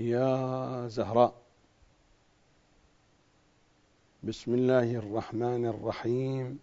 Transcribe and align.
يا 0.00 0.88
زهراء. 0.88 1.34
بسم 4.22 4.54
الله 4.54 4.94
الرحمن 4.96 5.66
الرحيم. 5.66 6.58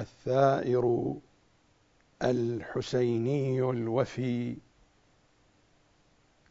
الثائر 0.00 1.14
الحسيني 2.22 3.60
الوفي. 3.70 4.56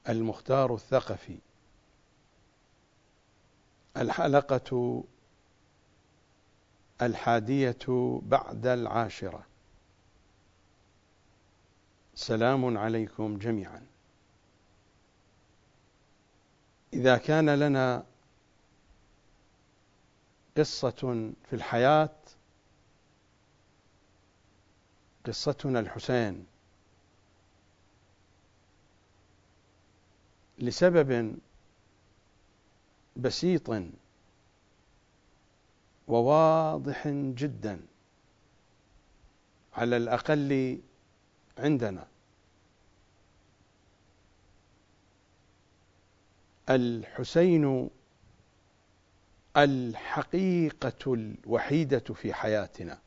المختار 0.09 0.73
الثقفي. 0.73 1.38
الحلقة 3.97 5.04
الحادية 7.02 8.20
بعد 8.23 8.68
العاشرة. 8.68 9.45
سلام 12.15 12.77
عليكم 12.77 13.38
جميعا. 13.38 13.93
إذا 16.93 17.18
كان 17.18 17.50
لنا 17.50 18.06
قصة 20.57 21.32
في 21.50 21.54
الحياة 21.54 22.16
قصتنا 25.25 25.79
الحسين. 25.79 26.46
لسبب 30.60 31.38
بسيط 33.16 33.69
وواضح 36.08 37.08
جدا 37.08 37.81
على 39.73 39.97
الأقل 39.97 40.80
عندنا. 41.58 42.08
الحسين 46.70 47.90
الحقيقة 49.58 51.14
الوحيدة 51.14 52.00
في 52.00 52.33
حياتنا 52.33 53.00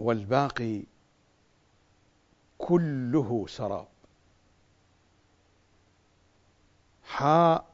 والباقي 0.00 0.82
كله 2.58 3.46
سراب. 3.48 3.88
حاء 7.04 7.70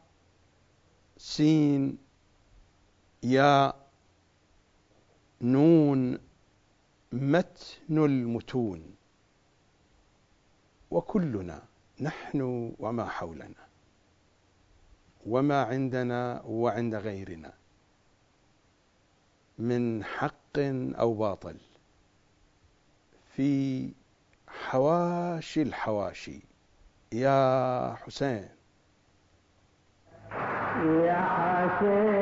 سين 1.17 1.99
ياء 3.23 3.87
نون 5.41 6.19
متن 7.13 8.05
المتون 8.05 8.97
وكلنا 10.91 11.63
نحن 12.01 12.73
وما 12.79 13.05
حولنا 13.09 13.67
وما 15.27 15.63
عندنا 15.63 16.43
وعند 16.47 16.95
غيرنا 16.95 17.53
من 19.59 20.05
حق 20.05 20.59
أو 20.99 21.15
باطل 21.15 21.57
في 23.37 23.93
حواشي 24.49 25.63
الحواشي. 25.63 26.41
يا 27.13 27.95
حسين. 27.95 28.49
يا 31.05 31.21
حسين. 31.37 32.16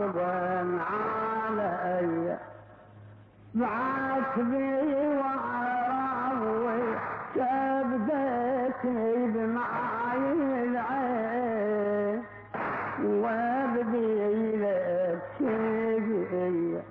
غصبا 0.00 0.80
علي. 0.90 2.38
بعتبي 3.54 5.08
وعراوي 5.18 6.82
كبدتني 7.34 9.12
بمعاي 9.26 10.24
العين. 10.64 12.18
وابدي 13.04 14.56
لك 14.56 15.22
شقي 15.38 16.82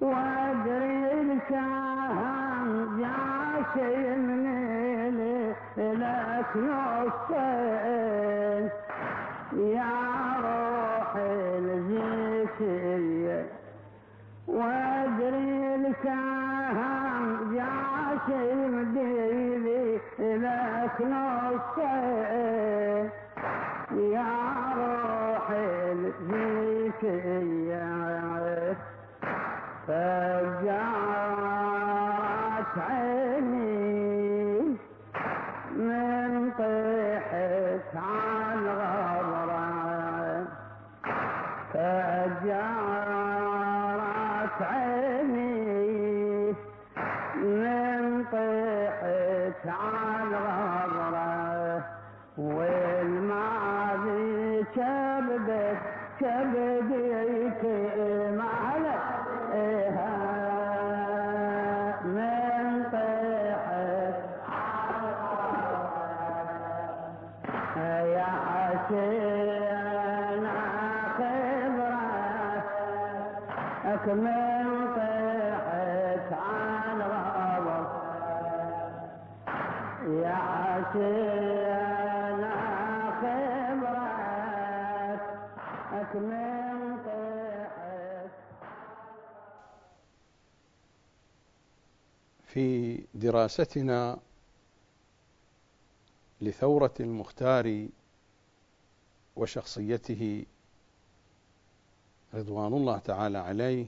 وادري 0.00 1.22
الكاهن 1.22 2.68
جاشي 2.98 3.94
من 4.16 4.42
لك 5.76 6.52
نصين 6.56 7.76
يا 9.56 9.94
روحي 10.44 11.45
الزكيه 12.60 13.46
وأدري 14.48 15.74
الكاهن 15.74 17.36
جاشي 17.54 18.54
مديلي 18.54 19.98
لك 20.18 21.00
نصين 21.00 22.36
يا 24.12 24.32
روحي 24.76 25.92
الزكية 25.92 27.65
دراستنا 93.46 94.18
لثورة 96.40 96.94
المختار 97.00 97.88
وشخصيته 99.36 100.46
رضوان 102.34 102.72
الله 102.74 102.98
تعالى 102.98 103.38
عليه 103.38 103.86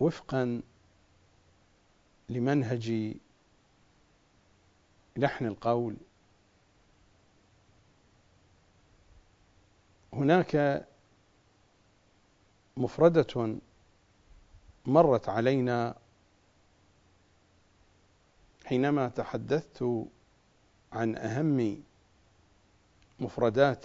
وفقا 0.00 0.62
لمنهج 2.28 3.14
لحن 5.16 5.46
القول. 5.46 5.96
هناك 10.12 10.86
مفردة 12.76 13.56
مرت 14.86 15.28
علينا 15.28 15.99
حينما 18.70 19.08
تحدثت 19.08 19.84
عن 20.92 21.16
أهم 21.16 21.82
مفردات 23.20 23.84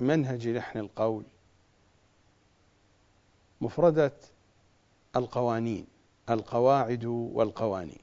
منهج 0.00 0.48
لحن 0.48 0.78
القول 0.78 1.24
مفردة 3.60 4.12
القوانين 5.16 5.86
القواعد 6.30 7.04
والقوانين. 7.04 8.02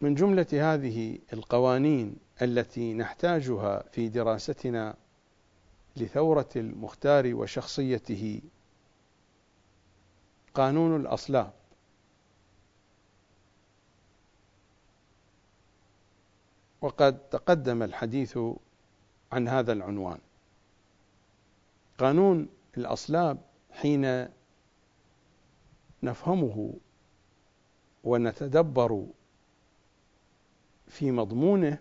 من 0.00 0.14
جملة 0.14 0.74
هذه 0.74 1.18
القوانين 1.32 2.16
التي 2.42 2.94
نحتاجها 2.94 3.82
في 3.92 4.08
دراستنا 4.08 4.94
لثورة 5.96 6.48
المختار 6.56 7.34
وشخصيته 7.34 8.40
قانون 10.54 11.00
الأصلاب 11.00 11.52
وقد 16.80 17.28
تقدم 17.28 17.82
الحديث 17.82 18.38
عن 19.32 19.48
هذا 19.48 19.72
العنوان. 19.72 20.18
قانون 21.98 22.48
الأصلاب 22.76 23.38
حين 23.70 24.28
نفهمه 26.02 26.74
ونتدبر 28.04 29.06
في 30.88 31.10
مضمونه 31.10 31.78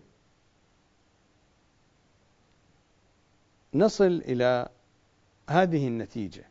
نصل 3.74 4.06
إلى 4.06 4.70
هذه 5.50 5.88
النتيجة. 5.88 6.49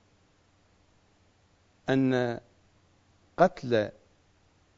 أن 1.89 2.41
قتل 3.37 3.91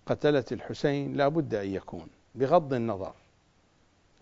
قتلة 0.07 0.45
الحسين 0.53 1.17
لا 1.17 1.29
بد 1.29 1.55
أن 1.55 1.75
يكون 1.75 2.09
بغض 2.35 2.75
النظر 2.75 3.15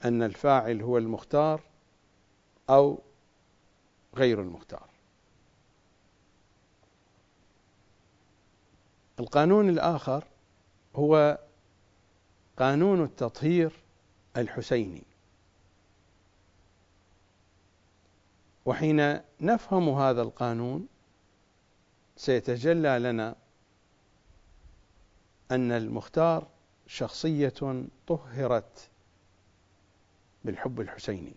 أن 0.05 0.23
الفاعل 0.23 0.83
هو 0.83 0.99
المختار 0.99 1.61
أو 2.71 2.99
غير 4.15 4.41
المختار. 4.41 4.89
القانون 9.21 9.69
الآخر 9.69 10.25
هو 10.97 11.39
قانون 12.59 13.05
التطهير 13.05 13.73
الحسيني. 14.37 15.03
وحين 18.67 19.21
نفهم 19.41 19.89
هذا 19.89 20.23
القانون 20.23 20.89
سيتجلى 22.19 22.99
لنا 22.99 23.37
أن 25.51 25.73
المختار 25.73 26.49
شخصية 26.87 27.85
طهرت 28.07 28.91
بالحب 30.45 30.81
الحسيني. 30.81 31.35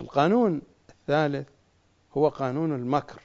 القانون 0.00 0.62
الثالث 0.90 1.48
هو 2.16 2.28
قانون 2.28 2.74
المكر. 2.74 3.22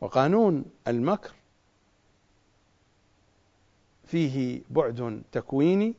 وقانون 0.00 0.64
المكر 0.88 1.34
فيه 4.04 4.62
بعد 4.70 5.22
تكويني 5.32 5.94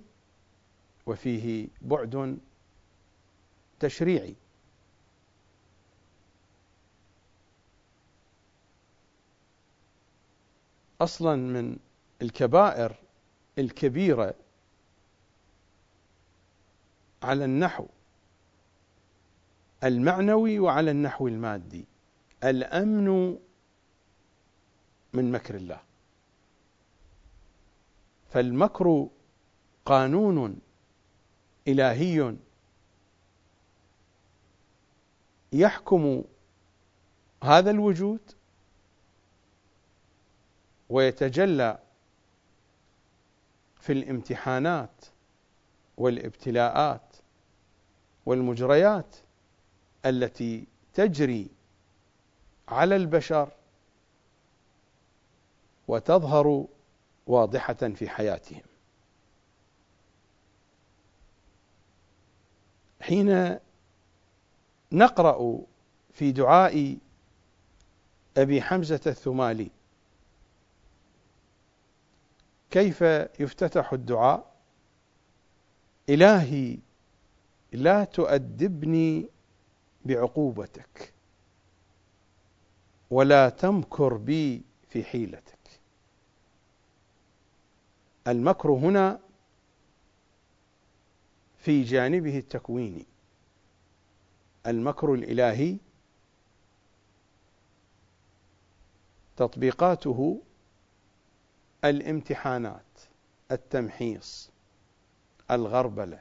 وفيه 1.05 1.67
بعد 1.81 2.39
تشريعي. 3.79 4.35
أصلا 11.01 11.35
من 11.35 11.77
الكبائر 12.21 12.95
الكبيرة 13.59 14.33
على 17.23 17.45
النحو 17.45 17.85
المعنوي 19.83 20.59
وعلى 20.59 20.91
النحو 20.91 21.27
المادي. 21.27 21.85
الأمن 22.43 23.37
من 25.13 25.31
مكر 25.31 25.55
الله. 25.55 25.81
فالمكر 28.29 29.07
قانون 29.85 30.59
إلهي 31.67 32.35
يحكم 35.53 36.23
هذا 37.43 37.71
الوجود 37.71 38.19
ويتجلى 40.91 41.79
في 43.81 43.93
الامتحانات 43.93 45.05
والابتلاءات 45.97 47.15
والمجريات 48.25 49.15
التي 50.05 50.67
تجري 50.93 51.47
على 52.67 52.95
البشر 52.95 53.49
وتظهر 55.87 56.65
واضحة 57.27 57.73
في 57.73 58.09
حياتهم. 58.09 58.61
حين 63.01 63.59
نقرأ 64.91 65.61
في 66.13 66.31
دعاء 66.31 66.97
أبي 68.37 68.61
حمزة 68.61 69.01
الثمالي 69.07 69.71
كيف 72.71 73.01
يفتتح 73.39 73.93
الدعاء؟ 73.93 74.51
إلهي 76.09 76.77
لا 77.71 78.03
تؤدبني 78.03 79.29
بعقوبتك 80.05 81.13
ولا 83.11 83.49
تمكر 83.49 84.13
بي 84.13 84.61
في 84.89 85.03
حيلتك. 85.03 85.57
المكر 88.27 88.71
هنا 88.71 89.19
في 91.57 91.83
جانبه 91.83 92.37
التكويني. 92.37 93.05
المكر 94.67 95.13
الإلهي 95.13 95.77
تطبيقاته 99.37 100.41
الامتحانات 101.85 102.99
التمحيص 103.51 104.51
الغربلة 105.51 106.19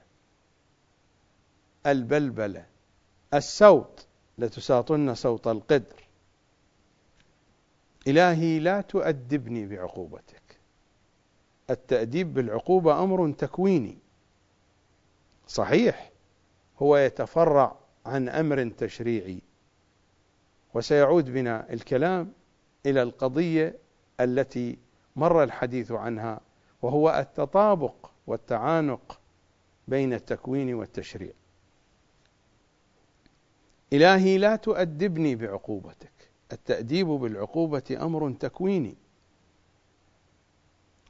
البلبلة 1.86 2.66
السوط 3.34 4.06
لتساطن 4.38 5.14
سوط 5.14 5.48
القدر. 5.48 6.08
إلهي 8.06 8.58
لا 8.58 8.80
تؤدبني 8.80 9.66
بعقوبتك. 9.66 10.58
التأديب 11.70 12.34
بالعقوبة 12.34 13.02
أمر 13.02 13.32
تكويني. 13.32 13.98
صحيح 15.46 16.10
هو 16.82 16.96
يتفرع 16.96 17.76
عن 18.06 18.28
أمر 18.28 18.68
تشريعي. 18.68 19.40
وسيعود 20.74 21.30
بنا 21.30 21.72
الكلام 21.72 22.32
إلى 22.86 23.02
القضية 23.02 23.78
التي 24.20 24.78
مر 25.16 25.42
الحديث 25.42 25.92
عنها 25.92 26.40
وهو 26.82 27.10
التطابق 27.10 28.10
والتعانق 28.26 29.20
بين 29.88 30.12
التكوين 30.12 30.74
والتشريع. 30.74 31.32
إلهي 33.92 34.38
لا 34.38 34.56
تؤدبني 34.56 35.34
بعقوبتك 35.34 36.12
التأديب 36.52 37.06
بالعقوبة 37.06 37.98
أمر 38.00 38.32
تكويني 38.32 38.94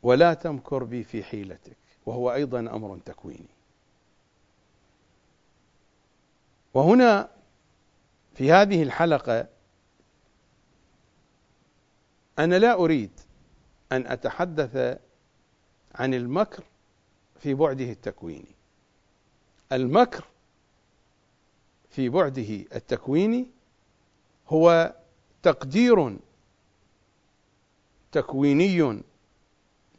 ولا 0.02 0.35
تمكر 0.35 0.85
بي 0.85 1.04
في 1.04 1.25
حيلتك 1.25 1.76
وهو 2.07 2.33
أيضا 2.33 2.61
أمر 2.61 2.99
تكويني. 3.04 3.49
وهنا 6.75 7.28
في 8.35 8.52
هذه 8.52 8.83
الحلقة 8.83 9.47
أنا 12.38 12.59
لا 12.59 12.75
أريد 12.75 13.11
أن 13.92 14.06
أتحدث 14.06 14.99
عن 15.94 16.14
المكر 16.14 16.64
في 17.40 17.54
بعده 17.54 17.90
التكويني 17.90 18.54
المكر 19.73 20.25
في 21.90 22.09
بعده 22.09 22.54
التكويني 22.75 23.47
هو 24.49 24.94
تقدير 25.42 26.16
تكويني 28.12 29.02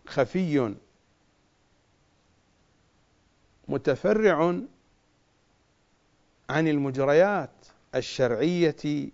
خفي 0.07 0.75
متفرع 3.67 4.61
عن 6.49 6.67
المجريات 6.67 7.49
الشرعية 7.95 9.09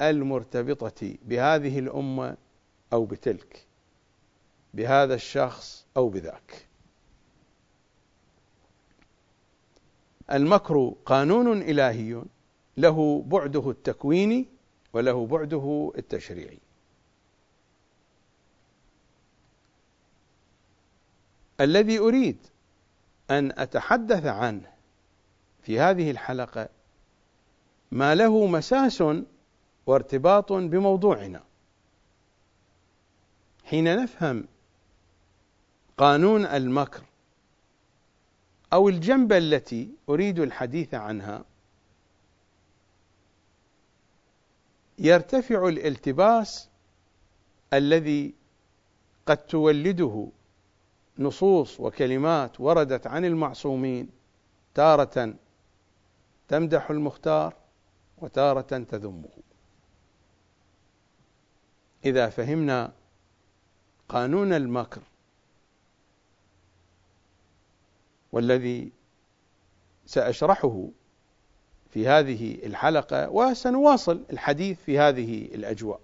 المرتبطة 0.00 1.14
بهذه 1.22 1.78
الأمة 1.78 2.36
أو 2.94 3.04
بتلك 3.04 3.66
بهذا 4.74 5.14
الشخص 5.14 5.86
أو 5.96 6.08
بذاك. 6.08 6.66
المكر 10.32 10.94
قانون 11.06 11.62
إلهي 11.62 12.22
له 12.76 13.22
بعده 13.22 13.70
التكويني 13.70 14.46
وله 14.92 15.26
بعده 15.26 15.92
التشريعي 15.98 16.58
الذي 21.60 21.98
أريد 21.98 22.38
أن 23.30 23.52
أتحدث 23.58 24.26
عنه 24.26 24.72
في 25.62 25.80
هذه 25.80 26.10
الحلقة 26.10 26.68
ما 27.92 28.14
له 28.14 28.46
مساس 28.46 29.04
وارتباط 29.86 30.52
بموضوعنا. 30.52 31.42
حين 33.64 33.96
نفهم 33.96 34.46
قانون 35.96 36.46
المكر 36.46 37.02
أو 38.72 38.88
الجنبه 38.88 39.38
التي 39.38 39.90
أريد 40.08 40.38
الحديث 40.38 40.94
عنها 40.94 41.44
يرتفع 44.98 45.68
الالتباس 45.68 46.68
الذي 47.72 48.34
قد 49.26 49.36
تولده 49.36 50.28
نصوص 51.18 51.80
وكلمات 51.80 52.60
وردت 52.60 53.06
عن 53.06 53.24
المعصومين 53.24 54.08
تارة 54.74 55.34
تمدح 56.48 56.90
المختار 56.90 57.54
وتارة 58.18 58.60
تذمه. 58.60 59.28
إذا 62.04 62.28
فهمنا 62.28 62.92
قانون 64.08 64.52
المكر 64.52 65.02
والذي 68.32 68.92
سأشرحه 70.06 70.88
في 71.90 72.08
هذه 72.08 72.66
الحلقة 72.66 73.30
وسنواصل 73.30 74.24
الحديث 74.32 74.80
في 74.80 74.98
هذه 74.98 75.44
الأجواء. 75.44 76.00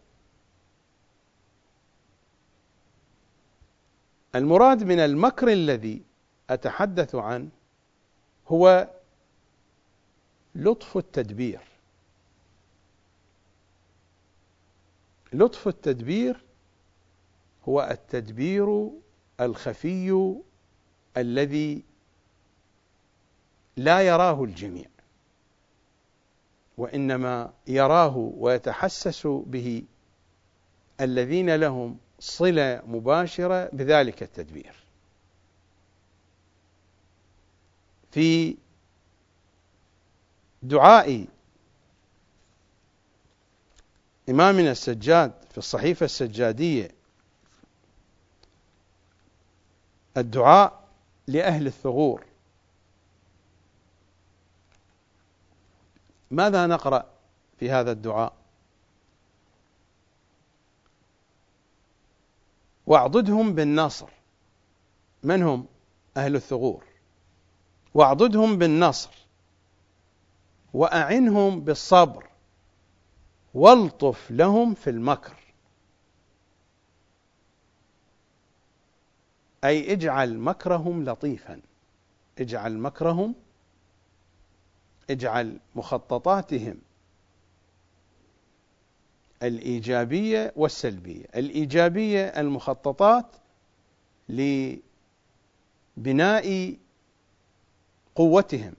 المراد 4.35 4.85
من 4.85 4.99
المكر 4.99 5.49
الذي 5.49 6.03
أتحدث 6.51 7.15
عنه 7.15 7.49
هو 8.49 8.89
لطف 10.55 10.97
التدبير. 10.97 11.61
لطف 15.33 15.69
التدبير 15.69 16.41
هو 17.69 17.89
التدبير 17.91 18.91
الخفي 19.41 20.35
الذي 21.17 21.83
لا 23.77 24.01
يراه 24.01 24.45
الجميع 24.45 24.87
وإنما 26.79 27.53
يراه 27.67 28.17
ويتحسس 28.17 29.27
به 29.27 29.83
الذين 31.01 31.55
لهم 31.57 31.99
صلة 32.19 32.83
مباشرة 32.87 33.71
بذلك 33.73 34.23
التدبير. 34.23 34.75
في 38.11 38.57
دعاء 40.63 41.27
إمامنا 44.29 44.71
السجاد 44.71 45.33
في 45.51 45.59
الصحيفة 45.59 46.05
السجادية 46.05 47.00
الدعاء 50.17 50.85
لأهل 51.27 51.67
الثغور. 51.67 52.25
ماذا 56.31 56.67
نقرأ 56.67 57.07
في 57.59 57.71
هذا 57.71 57.93
الدعاء؟ 57.93 58.33
واعضدهم 62.87 63.55
بالنصر. 63.55 64.09
من 65.23 65.43
هم 65.43 65.67
أهل 66.17 66.37
الثغور؟ 66.37 66.85
واعضدهم 67.95 68.59
بالنصر. 68.59 69.11
وأعنهم 70.75 71.61
بالصبر. 71.61 72.27
والطف 73.55 74.31
لهم 74.31 74.75
في 74.75 74.91
المكر. 74.91 75.40
أي 79.65 79.93
اجعل 79.93 80.39
مكرهم 80.39 81.05
لطيفا. 81.05 81.61
اجعل 82.39 82.79
مكرهم 82.79 83.35
اجعل 85.11 85.59
مخططاتهم 85.75 86.79
الإيجابية 89.43 90.53
والسلبية. 90.57 91.25
الإيجابية 91.37 92.25
المخططات 92.27 93.27
لبناء 95.97 96.77
قوتهم 98.15 98.75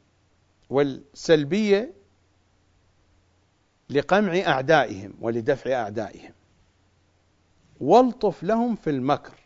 والسلبية 0.69 1.93
لقمع 3.89 4.39
أعدائهم 4.39 5.13
ولدفع 5.21 5.73
أعدائهم. 5.73 6.33
والطف 7.81 8.43
لهم 8.43 8.75
في 8.75 8.89
المكر. 8.89 9.40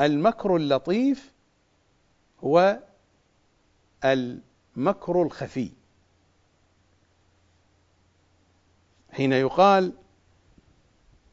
المكر 0.00 0.56
اللطيف 0.56 1.32
هو 2.40 2.78
المكر 4.04 5.22
الخفي. 5.22 5.72
حين 9.10 9.32
يقال 9.32 9.92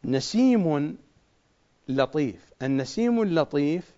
نسيم 0.06 0.98
لطيف 1.88 2.54
النسيم 2.62 3.22
اللطيف 3.22 3.96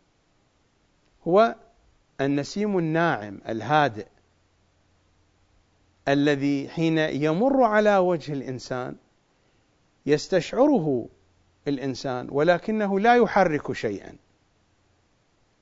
هو 1.28 1.56
النسيم 2.22 2.78
الناعم 2.78 3.42
الهادئ 3.50 4.08
الذي 6.08 6.70
حين 6.70 6.98
يمر 6.98 7.64
على 7.64 7.98
وجه 7.98 8.34
الإنسان 8.34 8.96
يستشعره 10.06 11.10
الإنسان 11.68 12.28
ولكنه 12.32 13.00
لا 13.00 13.16
يحرك 13.16 13.74
شيئا. 13.74 14.16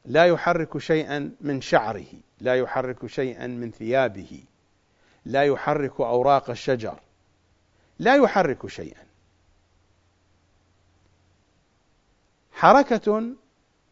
لا 0.06 0.26
يحرك 0.26 0.78
شيئا 0.78 1.32
من 1.42 1.62
شعره 1.62 2.14
لا 2.42 2.56
يحرك 2.56 3.06
شيئا 3.06 3.48
من 3.48 3.72
ثيابه 3.72 4.44
لا 5.26 5.44
يحرك 5.44 6.00
أوراق 6.00 6.50
الشجر 6.50 7.00
لا 8.00 8.16
يحرك 8.16 8.68
شيئا. 8.68 9.06
حركة 12.52 13.36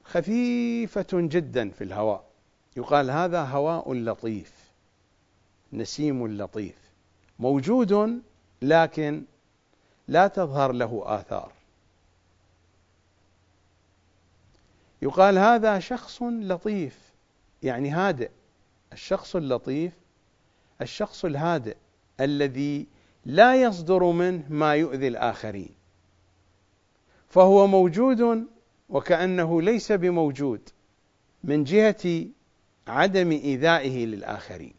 خفيفة 0.04 1.08
جدا 1.14 1.70
في 1.70 1.84
الهواء. 1.84 2.24
يقال 2.78 3.12
هذا 3.12 3.44
هواء 3.44 3.94
لطيف 3.94 4.54
نسيم 5.74 6.28
لطيف 6.28 6.76
موجود 7.40 8.22
لكن 8.62 9.24
لا 10.08 10.28
تظهر 10.28 10.72
له 10.72 11.04
آثار. 11.06 11.52
يقال 15.04 15.38
هذا 15.38 15.80
شخص 15.80 16.22
لطيف 16.22 17.14
يعني 17.64 17.90
هادئ. 17.90 18.30
الشخص 18.94 19.36
اللطيف 19.36 19.94
الشخص 20.82 21.26
الهادئ 21.26 21.78
الذي 22.20 22.88
لا 23.26 23.62
يصدر 23.62 24.04
منه 24.04 24.44
ما 24.50 24.76
يؤذي 24.76 25.08
الآخرين. 25.08 25.70
فهو 27.30 27.68
موجود 27.68 28.48
وكأنه 28.90 29.62
ليس 29.62 29.92
بموجود 29.92 30.70
من 31.44 31.64
جهة 31.64 32.26
عدم 32.88 33.32
إيذائه 33.32 34.06
للآخرين. 34.06 34.74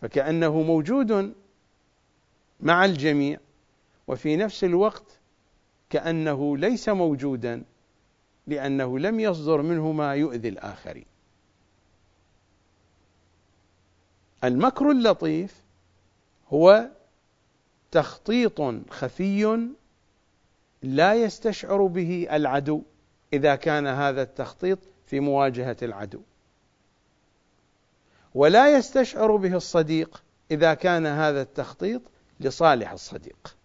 فكأنه 0.00 0.62
موجود 0.62 1.34
مع 2.60 2.84
الجميع 2.84 3.38
وفي 4.06 4.36
نفس 4.36 4.64
الوقت 4.64 5.18
كأنه 5.90 6.56
ليس 6.56 6.88
موجودا 6.88 7.64
لأنه 8.46 8.98
لم 8.98 9.20
يصدر 9.20 9.62
منه 9.62 9.92
ما 9.92 10.14
يؤذي 10.14 10.48
الآخرين. 10.48 11.06
المكر 14.44 14.90
اللطيف 14.90 15.62
هو 16.48 16.90
تخطيط 17.90 18.60
خفي 18.90 19.66
لا 20.82 21.14
يستشعر 21.14 21.86
به 21.86 22.28
العدو 22.32 22.82
إذا 23.32 23.56
كان 23.56 23.86
هذا 23.86 24.22
التخطيط 24.22 24.78
في 25.06 25.20
مواجهة 25.20 25.76
العدو. 25.82 26.20
ولا 28.34 28.76
يستشعر 28.76 29.36
به 29.36 29.56
الصديق 29.56 30.22
إذا 30.50 30.74
كان 30.74 31.06
هذا 31.06 31.42
التخطيط 31.42 32.02
لصالح 32.40 32.92
الصديق 32.92 33.56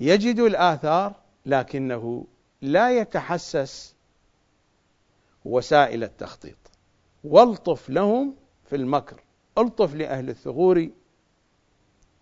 يجد 0.00 0.38
الآثار 0.38 1.14
لكنه 1.46 2.26
لا 2.66 2.98
يتحسس 3.00 3.94
وسائل 5.44 6.04
التخطيط. 6.04 6.56
والطف 7.24 7.90
لهم 7.90 8.34
في 8.64 8.76
المكر 8.76 9.22
الطف 9.58 9.94
لأهل 9.94 10.28
الثغور 10.28 10.90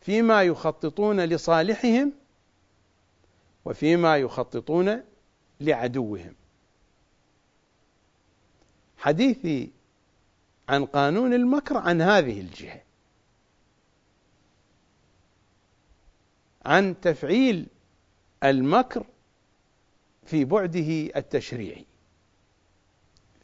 فيما 0.00 0.42
يخططون 0.42 1.20
لصالحهم 1.20 2.12
وفيما 3.64 4.16
يخططون 4.16 5.02
لعدوهم. 5.60 6.34
حديثي 8.98 9.70
عن 10.68 10.86
قانون 10.86 11.34
المكر 11.34 11.76
عن 11.76 12.02
هذه 12.02 12.40
الجهة. 12.40 12.82
عن 16.64 17.00
تفعيل 17.00 17.66
المكر 18.44 19.06
في 20.26 20.44
بعده 20.44 21.10
التشريعي 21.16 21.86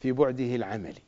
في 0.01 0.13
بعده 0.13 0.55
العملي 0.55 1.03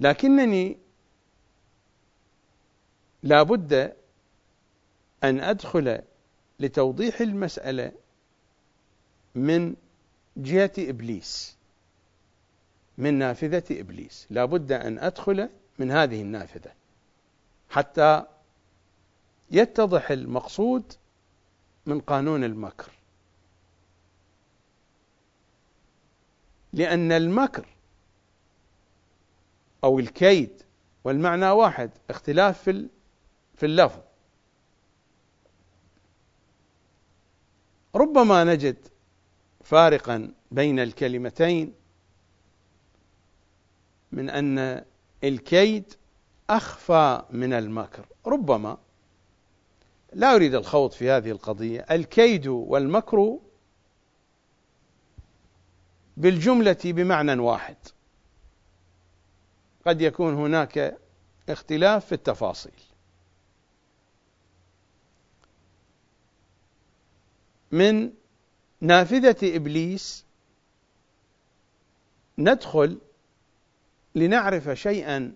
لكنني 0.00 0.78
لا 3.22 3.42
بد 3.42 3.96
أن 5.24 5.40
أدخل 5.40 6.02
لتوضيح 6.60 7.20
المسألة 7.20 7.92
من 9.34 9.74
جهة 10.36 10.72
إبليس 10.78 11.56
من 12.98 13.14
نافذة 13.14 13.80
إبليس. 13.80 14.26
لا 14.30 14.44
بد 14.44 14.72
أن 14.72 14.98
أدخل 14.98 15.48
من 15.78 15.90
هذه 15.90 16.22
النافذة 16.22 16.72
حتى 17.70 18.24
يتضح 19.52 20.10
المقصود 20.10 20.92
من 21.86 22.00
قانون 22.00 22.44
المكر. 22.44 22.92
لأن 26.72 27.12
المكر 27.12 27.66
أو 29.84 29.98
الكيد 29.98 30.62
والمعنى 31.04 31.50
واحد 31.50 31.90
اختلاف 32.10 32.62
في 32.62 32.88
في 33.54 33.66
اللفظ. 33.66 34.00
ربما 37.94 38.44
نجد 38.44 38.76
فارقا 39.64 40.34
بين 40.50 40.80
الكلمتين 40.80 41.74
من 44.12 44.30
أن 44.30 44.84
الكيد 45.24 45.94
أخفى 46.50 47.22
من 47.30 47.52
المكر. 47.52 48.06
ربما 48.26 48.78
لا 50.14 50.34
أريد 50.34 50.54
الخوض 50.54 50.90
في 50.90 51.10
هذه 51.10 51.30
القضية. 51.30 51.80
الكيد 51.90 52.46
والمكر 52.46 53.38
بالجملة 56.16 56.76
بمعنى 56.84 57.32
واحد. 57.32 57.76
قد 59.86 60.00
يكون 60.00 60.34
هناك 60.34 60.98
اختلاف 61.48 62.06
في 62.06 62.12
التفاصيل. 62.12 62.82
من 67.72 68.12
نافذة 68.80 69.56
إبليس 69.56 70.24
ندخل 72.38 72.98
لنعرف 74.14 74.68
شيئا 74.68 75.32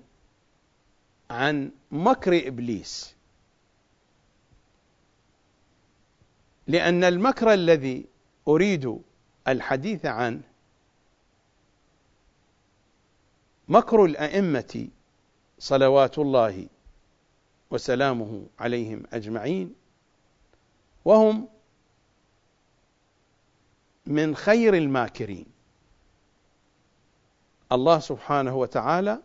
عن 1.30 1.70
مكر 1.90 2.48
إبليس. 2.48 3.15
لأن 6.66 7.04
المكر 7.04 7.52
الذي 7.52 8.06
أريد 8.48 8.98
الحديث 9.48 10.06
عنه 10.06 10.40
مكر 13.68 14.04
الأئمة 14.04 14.88
صلوات 15.58 16.18
الله 16.18 16.66
وسلامه 17.70 18.46
عليهم 18.58 19.02
أجمعين 19.12 19.74
وهم 21.04 21.48
من 24.06 24.36
خير 24.36 24.74
الماكرين. 24.74 25.46
الله 27.72 27.98
سبحانه 27.98 28.56
وتعالى 28.56 29.22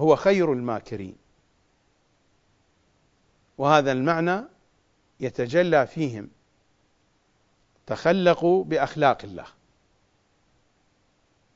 هو 0.00 0.16
خير 0.16 0.52
الماكرين. 0.52 1.16
وهذا 3.58 3.92
المعنى 3.92 4.44
يتجلى 5.20 5.86
فيهم. 5.86 6.30
تخلقوا 7.86 8.64
بأخلاق 8.64 9.24
الله. 9.24 9.46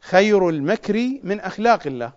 خير 0.01 0.49
المكر 0.49 1.21
من 1.23 1.41
أخلاق 1.41 1.87
الله. 1.87 2.13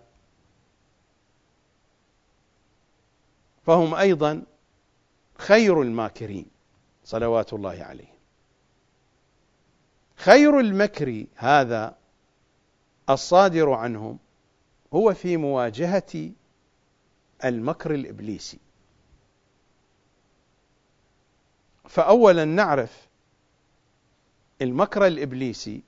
فهم 3.66 3.94
أيضا 3.94 4.42
خير 5.38 5.82
الماكرين 5.82 6.46
صلوات 7.04 7.52
الله 7.52 7.84
عليهم. 7.84 8.16
خير 10.16 10.60
المكر 10.60 11.24
هذا 11.36 11.96
الصادر 13.10 13.70
عنهم 13.70 14.18
هو 14.94 15.14
في 15.14 15.36
مواجهة 15.36 16.30
المكر 17.44 17.94
الإبليسي. 17.94 18.58
فأولا 21.88 22.44
نعرف 22.44 23.08
المكر 24.62 25.06
الإبليسي 25.06 25.82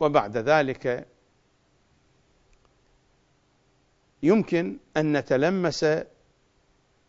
وبعد 0.00 0.36
ذلك 0.36 1.08
يمكن 4.22 4.78
أن 4.96 5.16
نتلمس 5.16 5.86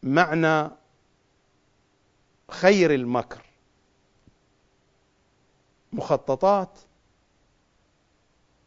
معنى 0.04 0.70
خير 2.52 2.94
المكر 2.94 3.46
مخططات 5.94 6.80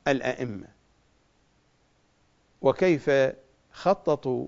الأئمة. 0.09 0.69
وكيف 2.63 3.11
خططوا 3.73 4.47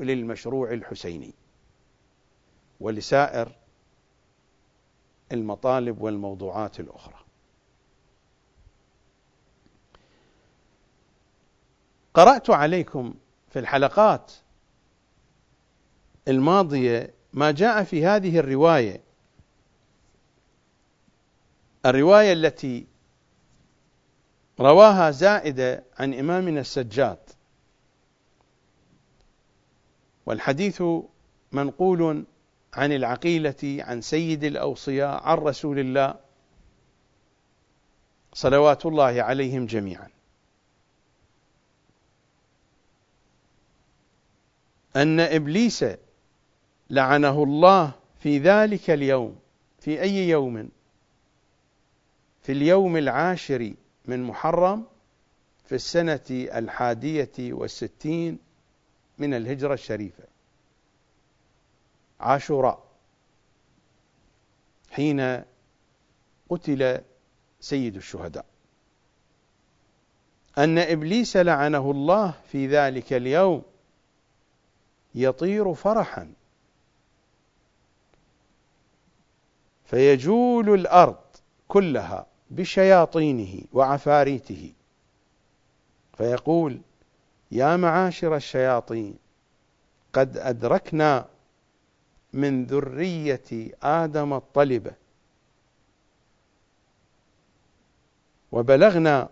للمشروع 0.00 0.72
الحسيني؟ 0.72 1.34
ولسائر 2.80 3.61
المطالب 5.32 6.00
والموضوعات 6.00 6.80
الأخرى. 6.80 7.14
قرأت 12.14 12.50
عليكم 12.50 13.14
في 13.48 13.58
الحلقات 13.58 14.32
الماضية 16.28 17.14
ما 17.32 17.50
جاء 17.50 17.84
في 17.84 18.06
هذه 18.06 18.38
الرواية. 18.38 19.00
الرواية 21.86 22.32
التي 22.32 22.86
رواها 24.60 25.10
زائدة 25.10 25.84
عن 25.98 26.14
إمامنا 26.14 26.60
السجاد. 26.60 27.18
والحديث 30.26 30.82
منقول 31.52 32.24
عن 32.74 32.92
العقيلة 32.92 33.84
عن 33.84 34.00
سيد 34.00 34.44
الأوصياء 34.44 35.22
عن 35.22 35.36
رسول 35.36 35.78
الله 35.78 36.14
صلوات 38.32 38.86
الله 38.86 39.22
عليهم 39.22 39.66
جميعا. 39.66 40.08
أن 44.96 45.20
إبليس 45.20 45.84
لعنه 46.90 47.42
الله 47.42 47.92
في 48.20 48.38
ذلك 48.38 48.90
اليوم 48.90 49.38
في 49.78 50.02
أي 50.02 50.28
يوم؟ 50.28 50.68
في 52.42 52.52
اليوم 52.52 52.96
العاشر 52.96 53.74
من 54.04 54.22
محرم 54.22 54.84
في 55.64 55.74
السنة 55.74 56.20
الحادية 56.30 57.32
والستين 57.38 58.38
من 59.18 59.34
الهجرة 59.34 59.74
الشريفة. 59.74 60.31
عاشوراء 62.22 62.82
حين 64.90 65.42
قتل 66.50 67.00
سيد 67.60 67.96
الشهداء. 67.96 68.44
أن 70.58 70.78
إبليس 70.78 71.36
لعنه 71.36 71.90
الله 71.90 72.34
في 72.48 72.66
ذلك 72.66 73.12
اليوم 73.12 73.62
يطير 75.14 75.74
فرحا. 75.74 76.32
فيجول 79.84 80.74
الأرض 80.74 81.20
كلها 81.68 82.26
بشياطينه 82.50 83.64
وعفاريته. 83.72 84.72
فيقول 86.16 86.80
يا 87.50 87.76
معاشر 87.76 88.36
الشياطين 88.36 89.16
قد 90.12 90.36
أدركنا 90.36 91.28
من 92.32 92.64
ذرية 92.64 93.70
آدم 93.82 94.32
الطلبة 94.32 94.92
وبلغنا 98.52 99.28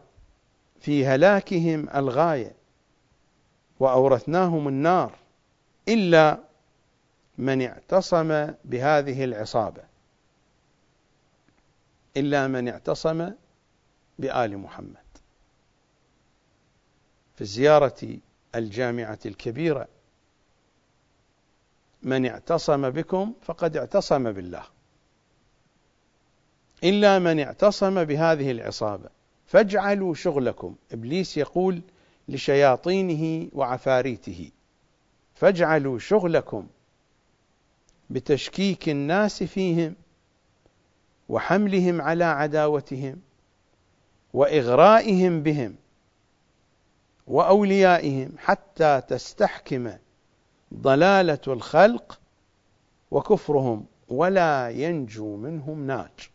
في 0.80 1.06
هلاكهم 1.06 1.88
الغاية 1.94 2.52
وأورثناهم 3.80 4.68
النار 4.68 5.18
إلا 5.88 6.38
من 7.38 7.62
اعتصم 7.62 8.52
بهذه 8.64 9.24
العصابة. 9.24 9.82
إلا 12.16 12.48
من 12.48 12.68
اعتصم 12.68 13.30
بآل 14.18 14.58
محمد. 14.58 14.96
في 17.34 17.40
الزيارة 17.40 18.18
الجامعة 18.54 19.18
الكبيرة 19.26 19.88
من 22.02 22.26
اعتصم 22.26 22.90
بكم 22.90 23.32
فقد 23.42 23.76
اعتصم 23.76 24.32
بالله. 24.32 24.62
إلا 26.84 27.18
من 27.18 27.40
اعتصم 27.40 28.04
بهذه 28.04 28.50
العصابة 28.50 29.08
فاجعلوا 29.46 30.14
شغلكم. 30.14 30.74
إبليس 30.92 31.36
يقول 31.36 31.82
لشياطينه 32.28 33.48
وعفاريته 33.52 34.50
فاجعلوا 35.34 35.98
شغلكم 35.98 36.66
بتشكيك 38.10 38.88
الناس 38.88 39.42
فيهم 39.42 39.94
وحملهم 41.28 42.00
على 42.00 42.24
عداوتهم 42.24 43.20
وإغرائهم 44.34 45.42
بهم 45.42 45.74
وأوليائهم 47.26 48.32
حتى 48.38 49.02
تستحكم 49.08 49.92
ضلالة 50.74 51.40
الخلق 51.46 52.20
وكفرهم 53.10 53.86
ولا 54.08 54.70
ينجو 54.70 55.36
منهم 55.36 55.86
ناج. 55.86 56.30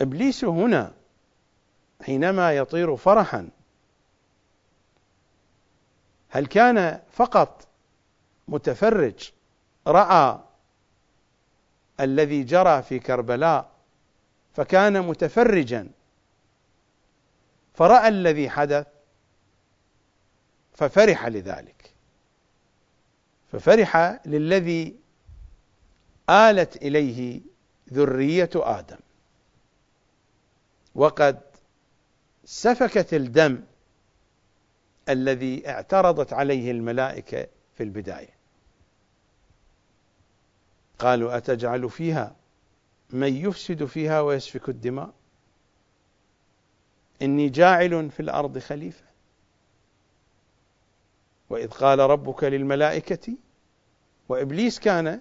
إبليس 0.00 0.44
هنا 0.44 0.92
حينما 2.02 2.52
يطير 2.52 2.96
فرحا 2.96 3.48
هل 6.28 6.46
كان 6.46 7.00
فقط 7.10 7.68
متفرج 8.48 9.32
رأى 9.86 10.38
الذي 12.00 12.42
جرى 12.42 12.82
في 12.82 12.98
كربلاء 12.98 13.70
فكان 14.52 15.06
متفرجا 15.06 15.90
فرأى 17.74 18.08
الذي 18.08 18.50
حدث؟ 18.50 18.91
ففرح 20.74 21.26
لذلك. 21.26 21.92
ففرح 23.52 24.20
للذي 24.26 24.96
آلت 26.30 26.76
إليه 26.76 27.40
ذرية 27.92 28.50
آدم. 28.54 28.98
وقد 30.94 31.40
سفكت 32.44 33.14
الدم 33.14 33.62
الذي 35.08 35.68
اعترضت 35.68 36.32
عليه 36.32 36.70
الملائكة 36.70 37.46
في 37.74 37.82
البداية. 37.82 38.34
قالوا 40.98 41.36
أتجعل 41.36 41.90
فيها؟ 41.90 42.36
من 43.10 43.36
يفسد 43.36 43.84
فيها 43.84 44.20
ويسفك 44.20 44.68
الدماء؟ 44.68 45.12
إني 47.22 47.48
جاعل 47.48 48.10
في 48.10 48.20
الأرض 48.20 48.58
خليفة. 48.58 49.11
وإذ 51.52 51.70
قال 51.70 51.98
ربك 51.98 52.44
للملائكة 52.44 53.32
وإبليس 54.28 54.80
كان 54.80 55.20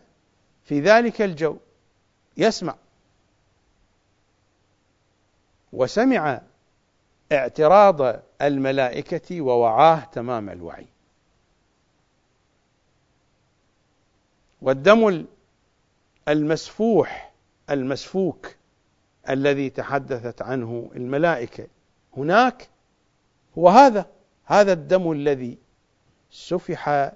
في 0.64 0.80
ذلك 0.80 1.22
الجو 1.22 1.58
يسمع 2.38 2.76
وسمع 5.74 6.42
اعتراض 7.32 8.22
الملائكة 8.42 9.42
ووعاه 9.42 10.00
تمام 10.00 10.50
الوعي. 10.50 10.88
والدم 14.62 15.26
المسفوح 16.28 17.34
المسفوك 17.70 18.56
الذي 19.30 19.70
تحدثت 19.70 20.42
عنه 20.42 20.92
الملائكة 20.96 21.68
هناك 22.18 22.70
هو 23.58 23.70
هذا 23.70 24.06
هذا 24.46 24.74
الدم 24.74 25.12
الذي 25.12 25.58
سفح 26.32 27.12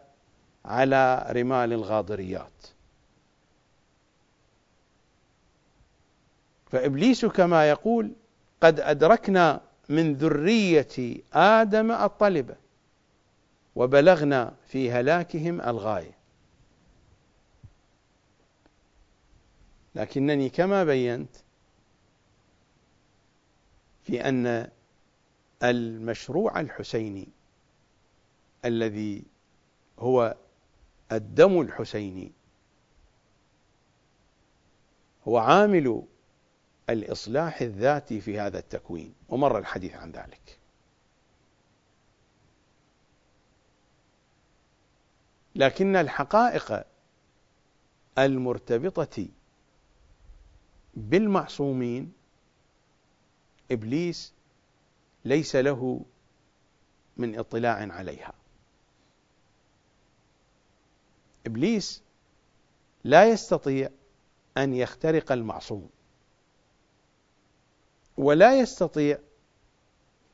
على 0.65 1.25
رمال 1.29 1.73
الغاضريات. 1.73 2.67
فإبليس 6.71 7.25
كما 7.25 7.69
يقول 7.69 8.13
قد 8.61 8.79
أدركنا 8.79 9.61
من 9.89 10.13
ذرية 10.13 11.17
آدم 11.33 11.91
الطلبه 11.91 12.55
وبلغنا 13.75 14.53
في 14.67 14.91
هلاكهم 14.91 15.61
الغاية. 15.61 16.17
لكنني 19.95 20.49
كما 20.49 20.83
بينت 20.83 21.35
في 24.03 24.29
أن 24.29 24.69
المشروع 25.63 26.59
الحسيني 26.59 27.27
الذي 28.65 29.23
هو 29.99 30.35
الدم 31.11 31.61
الحسيني. 31.61 32.31
هو 35.27 35.37
عامل 35.37 36.03
الإصلاح 36.89 37.61
الذاتي 37.61 38.21
في 38.21 38.39
هذا 38.39 38.59
التكوين 38.59 39.13
ومر 39.29 39.57
الحديث 39.57 39.93
عن 39.95 40.11
ذلك. 40.11 40.59
لكن 45.55 45.95
الحقائق 45.95 46.83
المرتبطة 48.17 49.27
بالمعصومين 50.93 52.13
إبليس 53.71 54.33
ليس 55.25 55.55
له 55.55 56.05
من 57.17 57.39
اطلاع 57.39 57.91
عليها. 57.91 58.33
إبليس 61.45 62.03
لا 63.03 63.29
يستطيع 63.29 63.89
أن 64.57 64.73
يخترق 64.73 65.31
المعصوم. 65.31 65.89
ولا 68.17 68.59
يستطيع 68.59 69.19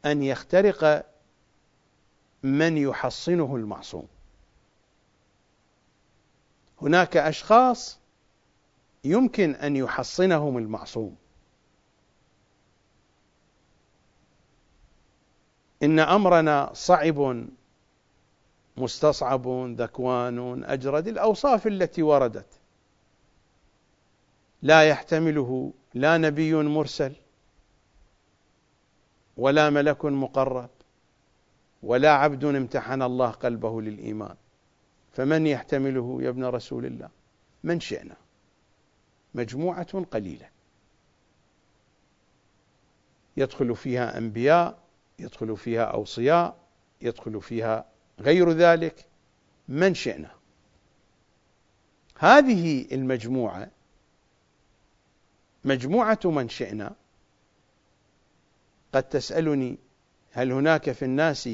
أن 0.05 0.23
يخترق 0.23 1.05
من 2.43 2.77
يحصنه 2.77 3.55
المعصوم. 3.55 4.07
هناك 6.81 7.17
أشخاص 7.17 7.99
يمكن 9.03 9.55
أن 9.55 9.75
يحصنهم 9.75 10.57
المعصوم. 10.57 11.15
إن 15.83 15.99
أمرنا 15.99 16.73
صعب 16.73 17.45
مستصعب 18.81 19.47
ذكوان 19.81 20.63
أجرد. 20.63 21.07
الأوصاف 21.07 21.67
التي 21.67 22.03
وردت. 22.03 22.59
لا 24.61 24.89
يحتمله 24.89 25.73
لا 25.93 26.17
نبي 26.17 26.53
مرسل 26.53 27.13
ولا 29.37 29.69
ملك 29.69 30.05
مقرب 30.05 30.69
ولا 31.83 32.11
عبد 32.11 32.45
امتحن 32.45 33.01
الله 33.01 33.29
قلبه 33.29 33.81
للإيمان. 33.81 34.35
فمن 35.11 35.47
يحتمله 35.47 36.17
يا 36.21 36.29
ابن 36.29 36.45
رسول 36.45 36.85
الله؟ 36.85 37.09
من 37.63 37.79
شئنا. 37.79 38.15
مجموعة 39.35 40.03
قليلة. 40.03 40.49
يدخل 43.37 43.75
فيها 43.75 44.17
أنبياء 44.17 44.77
يدخل 45.19 45.57
فيها 45.57 45.83
أوصياء 45.83 46.57
يدخل 47.01 47.41
فيها 47.41 47.85
غير 48.21 48.51
ذلك 48.51 49.05
من 49.67 49.93
شئنا. 49.93 50.31
هذه 52.17 52.87
المجموعة 52.91 53.71
مجموعة 55.65 56.19
من 56.25 56.49
شئنا 56.49 56.95
قد 58.93 59.03
تسألني 59.03 59.77
هل 60.31 60.51
هناك 60.51 60.91
في 60.91 61.05
الناس 61.05 61.49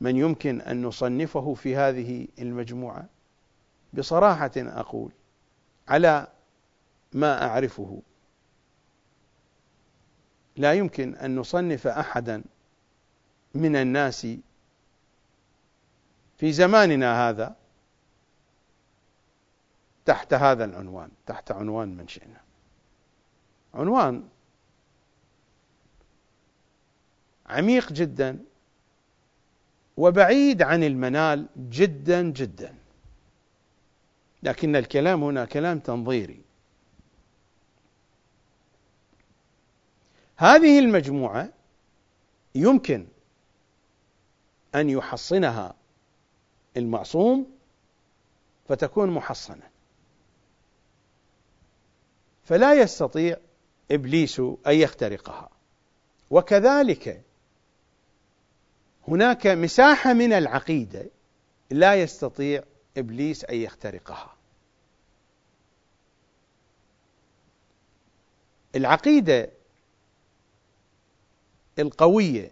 من 0.00 0.16
يمكن 0.16 0.60
أن 0.60 0.82
نصنفه 0.82 1.54
في 1.54 1.76
هذه 1.76 2.28
المجموعة؟ 2.38 3.08
بصراحة 3.92 4.50
أقول 4.56 5.12
على 5.88 6.26
ما 7.12 7.46
أعرفه 7.46 8.02
لا 10.56 10.72
يمكن 10.72 11.14
أن 11.14 11.36
نصنف 11.36 11.86
أحدا 11.86 12.44
من 13.54 13.76
الناس 13.76 14.26
في 16.38 16.52
زماننا 16.52 17.28
هذا 17.28 17.56
تحت 20.04 20.34
هذا 20.34 20.64
العنوان 20.64 21.10
تحت 21.26 21.52
عنوان 21.52 21.96
من 21.96 22.08
شئنا. 22.08 22.40
عنوان 23.74 24.28
عميق 27.46 27.92
جدا 27.92 28.38
وبعيد 29.96 30.62
عن 30.62 30.84
المنال 30.84 31.46
جدا 31.56 32.22
جدا. 32.22 32.74
لكن 34.42 34.76
الكلام 34.76 35.24
هنا 35.24 35.44
كلام 35.44 35.78
تنظيري. 35.78 36.40
هذه 40.36 40.78
المجموعة 40.78 41.48
يمكن 42.54 43.06
أن 44.74 44.90
يحصنها 44.90 45.74
المعصوم 46.76 47.46
فتكون 48.68 49.10
محصنة. 49.10 49.70
فلا 52.44 52.74
يستطيع 52.74 53.36
إبليس 53.90 54.40
أن 54.40 54.74
يخترقها. 54.74 55.48
وكذلك 56.30 57.22
هناك 59.08 59.46
مساحة 59.46 60.12
من 60.12 60.32
العقيدة 60.32 61.06
لا 61.70 61.94
يستطيع 61.94 62.62
إبليس 62.96 63.44
أن 63.44 63.56
يخترقها. 63.56 64.36
العقيدة 68.76 69.50
القوية 71.78 72.50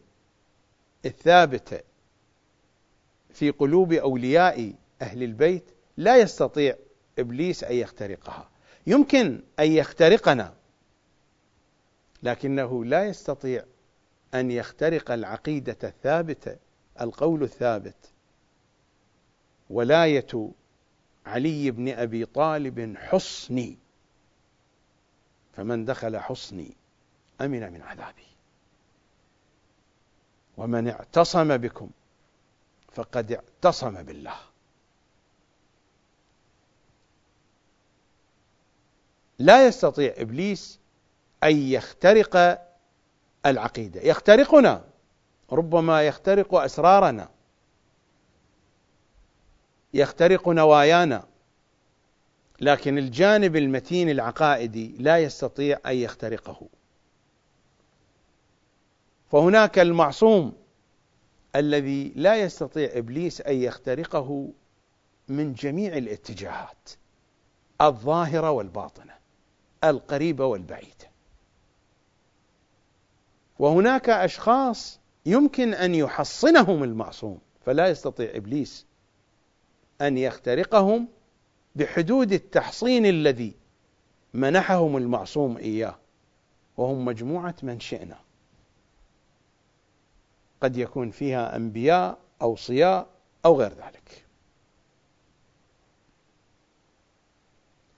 الثابتة 1.04 1.89
في 3.40 3.50
قلوب 3.50 3.92
أولياء 3.92 4.72
أهل 5.02 5.22
البيت 5.22 5.64
لا 5.96 6.16
يستطيع 6.16 6.76
إبليس 7.18 7.64
أن 7.64 7.74
يخترقها. 7.74 8.48
يمكن 8.86 9.42
أن 9.58 9.72
يخترقنا 9.72 10.54
لكنه 12.22 12.84
لا 12.84 13.04
يستطيع 13.04 13.64
أن 14.34 14.50
يخترق 14.50 15.10
العقيدة 15.10 15.76
الثابتة 15.84 16.56
القول 17.00 17.42
الثابت. 17.42 18.12
ولاية 19.70 20.50
علي 21.26 21.70
بن 21.70 21.88
أبي 21.88 22.24
طالب 22.24 22.96
حصني. 22.96 23.78
فمن 25.52 25.84
دخل 25.84 26.18
حصني 26.18 26.76
أمن 27.40 27.72
من 27.72 27.82
عذابي. 27.82 28.26
ومن 30.56 30.88
اعتصم 30.88 31.56
بكم 31.56 31.90
فقد 32.92 33.32
اعتصم 33.32 34.02
بالله. 34.02 34.36
لا 39.38 39.66
يستطيع 39.66 40.14
إبليس 40.16 40.78
أن 41.44 41.56
يخترق 41.56 42.62
العقيدة. 43.46 44.00
يخترقنا 44.00 44.84
ربما 45.52 46.02
يخترق 46.06 46.54
أسرارنا. 46.54 47.28
يخترق 49.94 50.48
نوايانا. 50.48 51.26
لكن 52.60 52.98
الجانب 52.98 53.56
المتين 53.56 54.10
العقائدي 54.10 54.96
لا 54.98 55.18
يستطيع 55.18 55.78
أن 55.86 55.96
يخترقه. 55.96 56.68
فهناك 59.30 59.78
المعصوم 59.78 60.59
الذي 61.56 62.12
لا 62.16 62.36
يستطيع 62.36 62.90
إبليس 62.92 63.40
أن 63.40 63.56
يخترقه 63.56 64.48
من 65.28 65.54
جميع 65.54 65.96
الاتجاهات 65.96 66.90
الظاهرة 67.80 68.50
والباطنة 68.50 69.12
القريبة 69.84 70.46
والبعيدة. 70.46 71.10
وهناك 73.58 74.08
أشخاص 74.08 75.00
يمكن 75.26 75.74
أن 75.74 75.94
يحصنهم 75.94 76.82
المعصوم 76.82 77.38
فلا 77.60 77.88
يستطيع 77.88 78.30
إبليس 78.36 78.86
أن 80.00 80.18
يخترقهم 80.18 81.08
بحدود 81.76 82.32
التحصين 82.32 83.06
الذي 83.06 83.54
منحهم 84.34 84.96
المعصوم 84.96 85.56
إياه 85.56 85.98
وهم 86.76 87.04
مجموعة 87.04 87.54
من 87.62 87.80
شئنا. 87.80 88.18
قد 90.60 90.76
يكون 90.76 91.10
فيها 91.10 91.56
أنبياء 91.56 92.18
اوصياء 92.42 93.06
أو 93.44 93.60
غير 93.60 93.70
ذلك. 93.70 94.24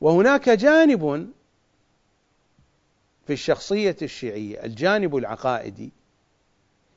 وهناك 0.01 0.48
جانب 0.48 1.33
في 3.27 3.33
الشخصية 3.33 3.96
الشيعية 4.03 4.64
الجانب 4.64 5.16
العقائدي 5.16 5.92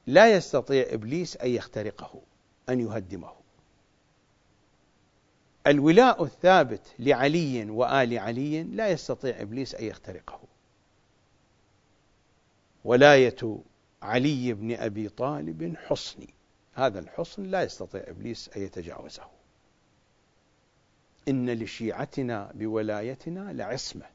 لا 0.08 0.34
يستطيع 0.36 0.86
إبليس 0.90 1.38
أن 1.38 1.50
يخترقه 1.50 2.22
أن 2.70 2.80
يهدمه. 2.80 3.32
الولاء 5.68 6.24
الثابت 6.24 6.82
لعلي 7.00 7.70
وآل 7.70 8.20
علي 8.20 8.64
لا 8.64 8.90
يستطيع 8.90 9.42
إبليس 9.42 9.76
أن 9.76 9.86
يخترقه. 9.86 10.40
ولاية 12.84 13.60
علي 14.06 14.54
بن 14.54 14.72
أبي 14.72 15.10
طالب 15.10 15.76
حصني. 15.78 16.34
هذا 16.74 17.00
الحصن 17.00 17.44
لا 17.44 17.64
يستطيع 17.64 18.04
إبليس 18.08 18.50
أن 18.58 18.62
يتجاوزه. 18.62 19.24
إن 21.28 21.50
لشيعتنا 21.50 22.52
بولايتنا 22.54 23.54
لعصمة. 23.54 24.06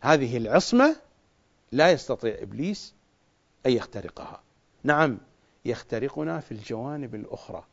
هذه 0.00 0.36
العصمة 0.36 0.96
لا 1.72 1.92
يستطيع 1.92 2.42
إبليس 2.42 2.94
أن 3.66 3.72
يخترقها. 3.72 4.42
نعم 4.82 5.18
يخترقنا 5.64 6.40
في 6.40 6.52
الجوانب 6.52 7.14
الأخرى. 7.14 7.64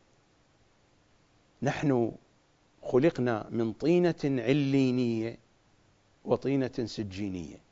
نحن 1.61 2.11
خلقنا 2.83 3.47
من 3.49 3.73
طينة 3.73 4.15
علينية 4.23 5.37
وطينة 6.25 6.85
سجينية. 6.85 7.68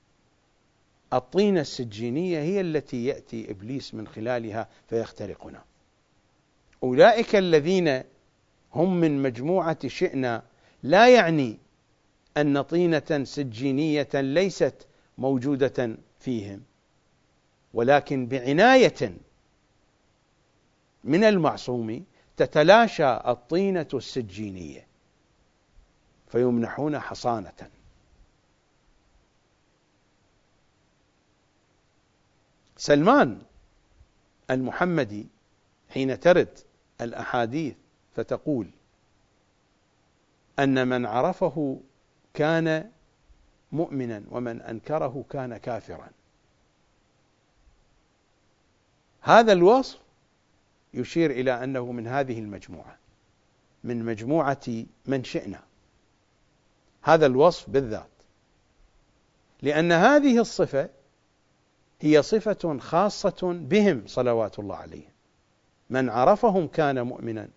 الطينة 1.13 1.61
السجينية 1.61 2.39
هي 2.39 2.61
التي 2.61 3.05
يأتي 3.05 3.51
إبليس 3.51 3.93
من 3.93 4.07
خلالها 4.07 4.67
فيخترقنا. 4.89 5.63
أولئك 6.83 7.35
الذين 7.35 8.03
هم 8.73 8.99
من 8.99 9.21
مجموعة 9.21 9.87
شئنا 9.87 10.43
لا 10.83 11.15
يعني 11.15 11.57
أن 12.37 12.61
طينة 12.61 13.23
سجينية 13.23 14.09
ليست 14.13 14.87
موجودة 15.17 15.97
فيهم 16.19 16.61
ولكن 17.73 18.27
بعناية 18.27 19.13
من 21.03 21.23
المعصوم 21.23 22.05
تتلاشى 22.37 23.07
الطينة 23.07 23.87
السجينية 23.93 24.87
فيمنحون 26.27 26.99
حصانة. 26.99 27.69
سلمان 32.77 33.41
المحمدي 34.51 35.27
حين 35.89 36.19
ترد 36.19 36.59
الأحاديث 37.01 37.75
فتقول 38.15 38.69
أن 40.59 40.87
من 40.87 41.05
عرفه 41.05 41.79
كان 42.33 42.91
مؤمنا 43.71 44.23
ومن 44.31 44.61
أنكره 44.61 45.25
كان 45.29 45.57
كافرا. 45.57 46.09
هذا 49.21 49.53
الوصف 49.53 49.99
يشير 50.93 51.31
إلى 51.31 51.63
أنه 51.63 51.91
من 51.91 52.07
هذه 52.07 52.39
المجموعة 52.39 52.97
من 53.83 54.05
مجموعة 54.05 54.85
من 55.05 55.23
شئنا. 55.23 55.63
هذا 57.01 57.25
الوصف 57.25 57.69
بالذات 57.69 58.09
لأن 59.61 59.91
هذه 59.91 60.39
الصفة 60.39 60.89
هي 61.99 62.23
صفة 62.23 62.77
خاصة 62.79 63.53
بهم 63.61 64.03
صلوات 64.07 64.59
الله 64.59 64.75
عليهم. 64.75 65.11
من 65.89 66.09
عرفهم 66.09 66.67
كان 66.67 67.01
مؤمنا 67.01 67.49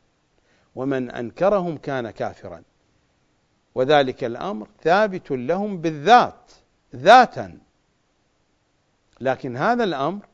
ومن 0.75 1.11
أنكرهم 1.11 1.77
كان 1.77 2.11
كافرا. 2.11 2.63
وذلك 3.75 4.25
الأمر 4.25 4.69
ثابت 4.83 5.31
لهم 5.31 5.81
بالذات 5.81 6.53
ذاتا. 6.97 7.59
لكن 9.21 9.57
هذا 9.57 9.85
الأمر 9.85 10.27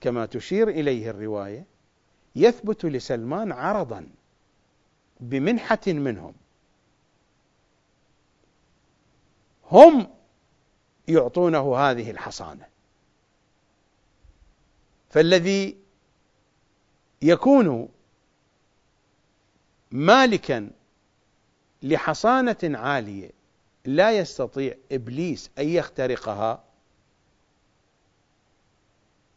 كما 0.00 0.26
تشير 0.26 0.68
إليه 0.68 1.10
الرواية 1.10 1.64
يثبت 2.36 2.84
لسلمان 2.84 3.52
عرضا 3.52 4.08
بمنحة 5.20 5.80
منهم. 5.86 6.34
هم 9.70 10.08
يعطونه 11.08 11.76
هذه 11.76 12.10
الحصانة. 12.10 12.66
فالذي 15.10 15.76
يكون 17.22 17.88
مالكا 19.90 20.70
لحصانة 21.82 22.56
عالية 22.64 23.30
لا 23.84 24.18
يستطيع 24.18 24.74
إبليس 24.92 25.50
أن 25.58 25.68
يخترقها 25.68 26.64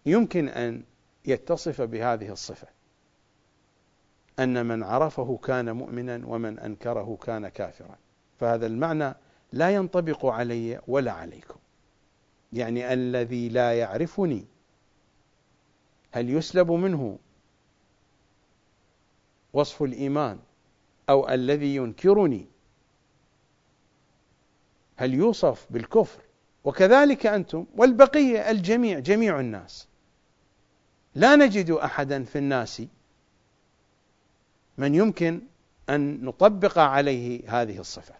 يمكن 0.05 0.49
أن 0.49 0.83
يتصف 1.25 1.81
بهذه 1.81 2.31
الصفة 2.31 2.67
أن 4.39 4.65
من 4.65 4.83
عرفه 4.83 5.37
كان 5.37 5.75
مؤمنا 5.75 6.21
ومن 6.25 6.59
أنكره 6.59 7.17
كان 7.23 7.47
كافرا. 7.47 7.95
فهذا 8.39 8.65
المعنى 8.65 9.15
لا 9.51 9.69
ينطبق 9.69 10.25
علي 10.25 10.81
ولا 10.87 11.11
عليكم. 11.11 11.59
يعني 12.53 12.93
الذي 12.93 13.49
لا 13.49 13.79
يعرفني 13.79 14.45
هل 16.11 16.29
يسلب 16.29 16.71
منه 16.71 17.17
وصف 19.53 19.83
الإيمان 19.83 20.39
أو 21.09 21.29
الذي 21.29 21.75
ينكرني؟ 21.75 22.45
هل 24.97 25.13
يوصف 25.13 25.67
بالكفر؟ 25.69 26.21
وكذلك 26.63 27.25
أنتم 27.25 27.65
والبقية 27.75 28.51
الجميع 28.51 28.99
جميع 28.99 29.39
الناس. 29.39 29.87
لا 31.15 31.35
نجد 31.35 31.71
أحدا 31.71 32.23
في 32.23 32.37
الناس 32.37 32.81
من 34.77 34.95
يمكن 34.95 35.41
أن 35.89 36.25
نطبق 36.25 36.79
عليه 36.79 37.61
هذه 37.61 37.79
الصفة. 37.79 38.15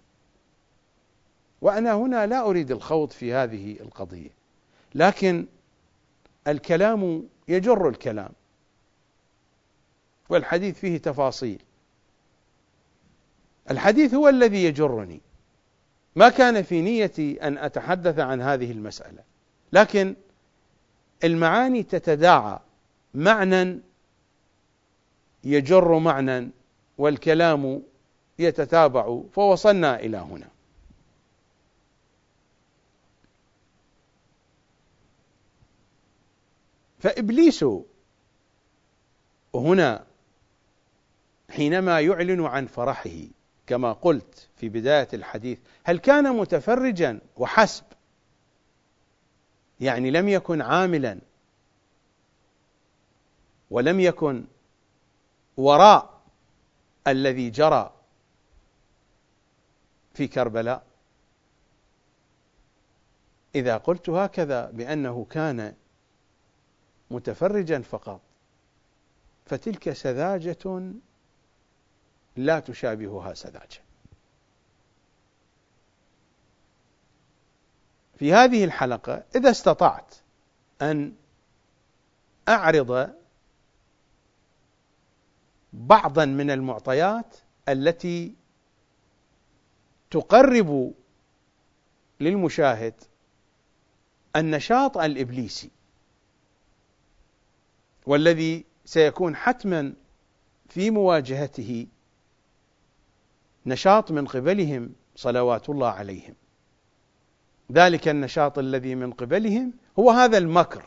وأنا 1.62 1.94
هنا 1.94 2.28
لا 2.28 2.42
أريد 2.46 2.72
الخوض 2.72 3.12
في 3.12 3.34
هذه 3.34 3.80
القضية. 3.80 4.30
لكن 4.96 5.46
الكلام 6.48 7.24
يجر 7.48 7.90
الكلام. 7.90 8.32
والحديث 10.30 10.80
فيه 10.80 10.98
تفاصيل. 10.98 11.62
الحديث 13.72 14.14
هو 14.14 14.30
الذي 14.30 14.64
يجرني. 14.64 15.22
ما 16.16 16.30
كان 16.30 16.62
في 16.62 16.82
نيتي 16.82 17.48
أن 17.48 17.58
أتحدث 17.58 18.20
عن 18.20 18.42
هذه 18.42 18.72
المسألة. 18.72 19.24
لكن 19.74 20.16
المعاني 21.24 21.84
تتداعى. 21.84 22.60
معنى 23.14 23.80
يجر 25.44 26.00
معنى 26.00 26.50
والكلام 26.98 27.84
يتتابع. 28.40 29.22
فوصلنا 29.34 30.00
إلى 30.00 30.18
هنا. 30.18 30.51
فإبليس 37.02 37.66
هنا 39.56 40.06
حينما 41.50 42.00
يعلن 42.02 42.46
عن 42.46 42.68
فرحه 42.68 43.20
كما 43.68 43.94
قلت 43.94 44.50
في 44.58 44.70
بداية 44.70 45.08
الحديث 45.14 45.60
هل 45.84 46.00
كان 46.00 46.38
متفرجا 46.38 47.20
وحسب؟ 47.38 47.84
يعني 49.80 50.12
لم 50.12 50.30
يكن 50.30 50.62
عاملا 50.62 51.20
ولم 53.72 54.00
يكن 54.00 54.46
وراء 55.58 56.22
الذي 57.08 57.50
جرى 57.50 57.94
في 60.14 60.28
كربلاء. 60.28 60.84
إذا 63.56 63.78
قلت 63.78 64.10
هكذا 64.10 64.72
بأنه 64.72 65.26
كان 65.30 65.76
متفرجا 67.12 67.82
فقط. 67.82 68.21
فتلك 69.45 69.93
سذاجة 69.93 70.91
لا 72.38 72.60
تشابهها 72.60 73.34
سذاجة. 73.34 73.82
في 78.19 78.34
هذه 78.34 78.63
الحلقة 78.63 79.24
إذا 79.36 79.50
استطعت 79.50 80.15
أن 80.82 81.13
أعرض 82.50 83.13
بعضا 85.74 86.26
من 86.26 86.52
المعطيات 86.52 87.38
التي 87.69 88.36
تقرب 90.12 90.93
للمشاهد 92.19 92.93
النشاط 94.36 94.97
الإبليسي. 94.97 95.71
والذي 98.06 98.66
سيكون 98.86 99.36
حتما 99.36 99.94
في 100.70 100.92
مواجهته 100.92 101.88
نشاط 103.66 104.12
من 104.12 104.28
قبلهم 104.28 104.94
صلوات 105.16 105.70
الله 105.70 105.88
عليهم. 105.90 106.36
ذلك 107.72 108.08
النشاط 108.08 108.60
الذي 108.60 108.96
من 108.96 109.12
قبلهم 109.12 109.74
هو 110.00 110.12
هذا 110.12 110.38
المكر. 110.38 110.86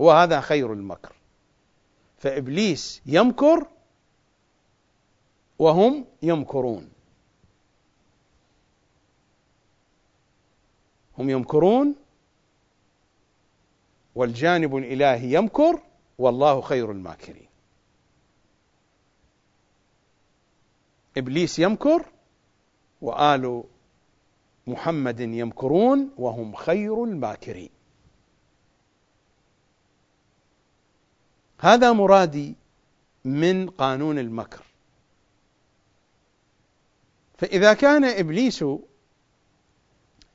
هو 0.00 0.10
هذا 0.10 0.40
خير 0.40 0.72
المكر. 0.72 1.12
فإبليس 2.18 3.02
يمكر 3.06 3.66
وهم 5.58 6.04
يمكرون. 6.22 6.88
هم 11.18 11.30
يمكرون 11.30 11.94
والجانب 14.14 14.76
الإلهي 14.76 15.32
يمكر 15.32 15.80
والله 16.18 16.60
خير 16.60 16.90
الماكرين. 16.90 17.48
إبليس 21.16 21.58
يمكر 21.58 22.06
وآل 23.00 23.64
محمد 24.66 25.20
يمكرون 25.20 26.10
وهم 26.18 26.54
خير 26.54 27.04
الماكرين. 27.04 27.70
هذا 31.58 31.92
مرادي 31.92 32.54
من 33.24 33.70
قانون 33.70 34.18
المكر. 34.18 34.64
فإذا 37.38 37.74
كان 37.74 38.04
إبليس 38.04 38.64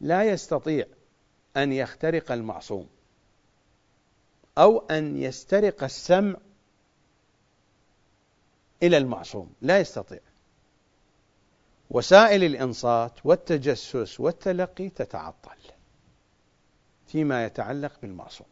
لا 0.02 0.24
يستطيع 0.24 0.86
أن 1.58 1.72
يخترق 1.72 2.32
المعصوم 2.32 2.88
أو 4.58 4.80
أن 4.80 5.18
يسترق 5.18 5.84
السمع 5.84 6.36
إلى 8.84 8.98
المعصوم. 8.98 9.54
لا 9.62 9.80
يستطيع. 9.80 10.20
وسائل 11.90 12.44
الإنصات 12.44 13.26
والتجسس 13.26 14.20
والتلقي 14.20 14.90
تتعطل 14.90 15.58
فيما 17.08 17.46
يتعلق 17.46 17.92
بالمعصوم. 18.02 18.48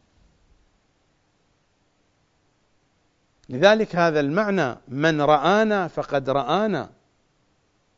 لذلك 3.48 3.96
هذا 3.96 4.20
المعنى 4.20 4.76
من 4.88 5.20
رآنا 5.20 5.88
فقد 5.88 6.30
رآنا 6.30 6.90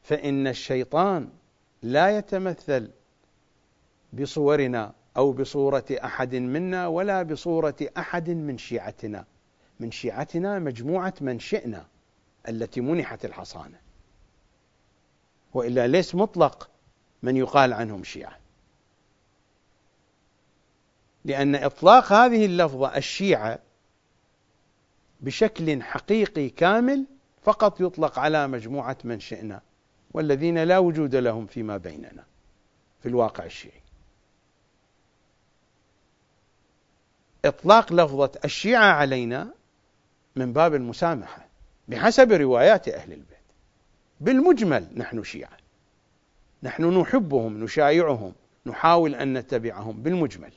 فإن 0.03 0.47
الشيطان 0.47 1.29
لا 1.83 2.19
يتمثل 2.19 2.91
بصورنا. 4.13 4.95
أو 5.17 5.33
بصورة 5.33 5.85
أحد 5.91 6.35
منا 6.35 6.87
ولا 6.87 7.23
بصورة 7.23 7.77
أحد 7.99 8.31
من 8.31 8.59
شيعتنا. 8.59 9.25
من 9.81 9.91
شيعتنا 9.91 10.59
مجموعة 10.59 11.15
من 11.21 11.39
شئنا 11.39 11.87
التي 12.49 12.81
منحت 12.81 13.25
الحصانة. 13.25 13.79
وإلا 15.55 15.87
ليس 15.87 16.15
مطلق 16.15 16.71
من 17.23 17.37
يقال 17.37 17.73
عنهم 17.73 18.05
شيعة. 18.05 18.39
لأن 21.25 21.55
إطلاق 21.55 22.13
هذه 22.13 22.47
اللفظة 22.47 22.97
الشيعة 22.97 23.59
بشكل 25.21 25.83
حقيقي 25.83 26.49
كامل 26.49 27.07
فقط 27.43 27.81
يطلق 27.81 28.19
على 28.19 28.49
مجموعة 28.49 28.97
من 29.05 29.21
شئنا 29.21 29.61
والذين 30.11 30.59
لا 30.59 30.79
وجود 30.79 31.15
لهم 31.15 31.47
فيما 31.47 31.77
بيننا 31.77 32.25
في 33.01 33.09
الواقع 33.09 33.45
الشيعي. 33.45 33.86
إطلاق 37.45 37.93
لفظة 37.93 38.31
الشيعة 38.45 38.93
علينا 38.93 39.49
من 40.37 40.53
باب 40.53 40.75
المسامحة 40.75 41.47
بحسب 41.89 42.33
روايات 42.33 42.89
أهل 42.89 43.13
البيت. 43.13 43.37
بالمجمل 44.21 44.87
نحن 44.97 45.23
شيعة. 45.23 45.57
نحن 46.63 46.99
نحبهم 47.01 47.65
نشايعهم 47.65 48.33
نحاول 48.67 49.15
أن 49.15 49.39
نتبعهم 49.39 50.03
بالمجمل. 50.03 50.53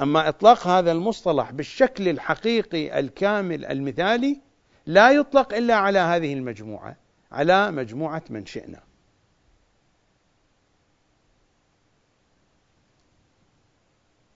أما 0.00 0.28
إطلاق 0.28 0.66
هذا 0.66 0.92
المصطلح 0.92 1.50
بالشكل 1.50 2.08
الحقيقي 2.08 2.98
الكامل 2.98 3.64
المثالي 3.64 4.40
لا 4.86 5.10
يطلق 5.10 5.54
إلا 5.54 5.74
على 5.74 5.98
هذه 5.98 6.32
المجموعة 6.32 6.96
على 7.32 7.70
مجموعة 7.70 8.22
من 8.30 8.46
شئنا. 8.46 8.80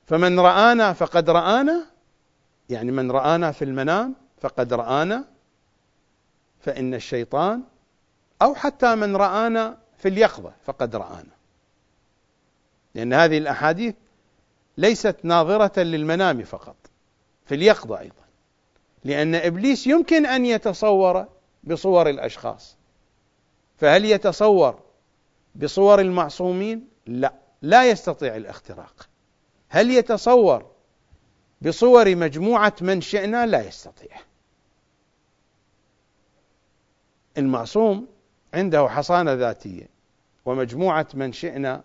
فمن 0.09 0.41
رآنا 0.41 0.93
فقد 0.93 1.31
رآنا 1.31 1.87
يعني 2.69 2.93
من 2.93 3.11
رآنا 3.11 3.53
في 3.53 3.65
المنام 3.65 4.15
فقد 4.41 4.73
رآنا 4.73 5.25
فإن 6.61 6.95
الشيطان 6.95 7.63
أو 8.43 8.55
حتى 8.55 8.95
من 8.95 9.17
رآنا 9.17 9.79
في 9.99 10.09
اليقظة 10.09 10.53
فقد 10.65 10.97
رآنا. 10.97 11.39
لأن 12.95 13.13
هذه 13.13 13.39
الأحاديث 13.39 13.95
ليست 14.79 15.17
ناظرة 15.23 15.81
للمنام 15.81 16.43
فقط 16.43 16.77
في 17.47 17.55
اليقظة 17.55 17.99
أيضا 18.01 18.25
لأن 19.05 19.35
إبليس 19.35 19.87
يمكن 19.87 20.27
أن 20.27 20.47
يتصور 20.47 21.27
بصور 21.65 22.09
الأشخاص. 22.09 22.77
فهل 23.77 24.05
يتصور 24.05 24.81
بصور 25.55 26.01
المعصومين؟ 26.01 26.89
لا 27.07 27.33
لا 27.63 27.91
يستطيع 27.91 28.37
الاختراق. 28.37 29.08
هل 29.69 29.91
يتصور 29.91 30.67
بصور 31.63 32.17
مجموعة 32.17 32.75
من 32.81 33.01
شئنا؟ 33.01 33.47
لا 33.47 33.69
يستطيع. 33.69 34.17
المعصوم 37.39 38.07
عنده 38.55 38.89
حصانة 38.89 39.33
ذاتية 39.33 39.89
ومجموعة 40.45 41.07
من 41.15 41.33
شئنا 41.33 41.83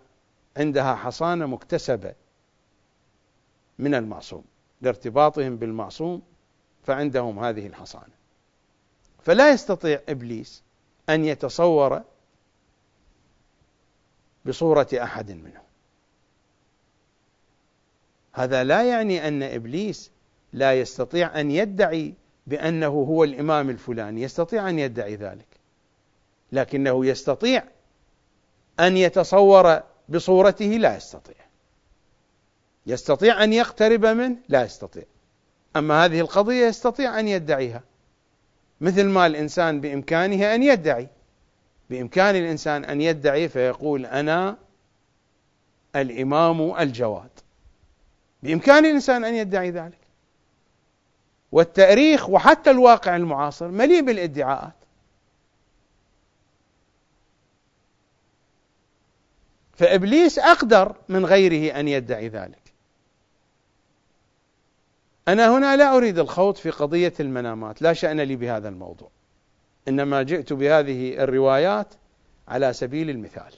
عندها 0.56 0.94
حصانة 0.94 1.46
مكتسبة 1.46 2.14
من 3.78 3.94
المعصوم. 3.94 4.44
لارتباطهم 4.82 5.56
بالمعصوم 5.56 6.22
فعندهم 6.82 7.38
هذه 7.38 7.66
الحصانة. 7.66 8.14
فلا 9.22 9.50
يستطيع 9.50 10.00
إبليس 10.08 10.62
أن 11.08 11.24
يتصور 11.24 12.02
بصورة 14.44 14.88
أحد 15.02 15.30
منهم. 15.30 15.64
هذا 18.34 18.64
لا 18.64 18.82
يعني 18.82 19.28
أن 19.28 19.42
إبليس 19.42 20.10
لا 20.52 20.80
يستطيع 20.80 21.40
أن 21.40 21.50
يدعي 21.50 22.14
بأنه 22.46 22.86
هو 22.86 23.24
الإمام 23.24 23.70
الفلاني 23.70 24.22
يستطيع 24.22 24.68
أن 24.68 24.78
يدعي 24.78 25.16
ذلك. 25.16 25.46
لكنه 26.52 27.06
يستطيع 27.06 27.64
أن 28.80 28.96
يتصور 28.96 29.82
بصورته 30.08 30.64
لا 30.64 30.96
يستطيع. 30.96 31.34
يستطيع 32.86 33.44
أن 33.44 33.52
يقترب 33.52 34.06
منه 34.06 34.36
لا 34.48 34.64
يستطيع. 34.64 35.04
أما 35.76 36.04
هذه 36.04 36.20
القضية 36.20 36.66
يستطيع 36.66 37.20
أن 37.20 37.28
يدعيها. 37.28 37.82
مثل 38.80 39.04
ما 39.04 39.26
الإنسان 39.26 39.80
بإمكانه 39.80 40.54
أن 40.54 40.62
يدعي. 40.62 41.08
بإمكان 41.90 42.36
الإنسان 42.36 42.84
أن 42.84 43.00
يدعي 43.00 43.48
فيقول 43.48 44.06
أنا 44.06 44.56
الإمام 45.96 46.80
الجواد. 46.80 47.43
بإمكان 48.44 48.84
الإنسان 48.84 49.24
أن 49.24 49.34
يدعي 49.34 49.70
ذلك. 49.70 49.98
والتأريخ 51.52 52.28
وحتى 52.28 52.70
الواقع 52.70 53.16
المعاصر 53.16 53.68
مليء 53.68 54.02
بالادعاءات. 54.02 54.74
فإبليس 59.72 60.38
أقدر 60.38 60.96
من 61.08 61.26
غيره 61.26 61.80
أن 61.80 61.88
يدعي 61.88 62.28
ذلك. 62.28 62.72
أنا 65.28 65.56
هنا 65.56 65.76
لا 65.76 65.96
أريد 65.96 66.18
الخوض 66.18 66.56
في 66.56 66.70
قضية 66.70 67.12
المنامات 67.20 67.82
لا 67.82 67.92
شأن 67.92 68.20
لي 68.20 68.36
بهذا 68.36 68.68
الموضوع. 68.68 69.10
إنما 69.88 70.22
جئت 70.22 70.52
بهذه 70.52 71.18
الروايات 71.18 71.94
على 72.48 72.72
سبيل 72.72 73.10
المثال. 73.10 73.52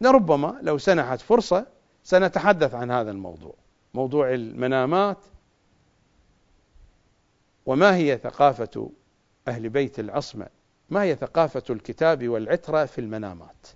لربما 0.00 0.58
لو 0.62 0.78
سنحت 0.78 1.20
فرصة 1.20 1.74
سنتحدث 2.04 2.74
عن 2.74 2.90
هذا 2.90 3.10
الموضوع. 3.10 3.54
موضوع 3.94 4.34
المنامات 4.34 5.18
وما 7.66 7.96
هي 7.96 8.18
ثقافة 8.18 8.90
أهل 9.48 9.68
بيت 9.68 9.98
العصمة؟ 9.98 10.46
ما 10.90 11.02
هي 11.02 11.16
ثقافة 11.16 11.62
الكتاب 11.70 12.28
والعترة 12.28 12.84
في 12.84 13.00
المنامات؟ 13.00 13.66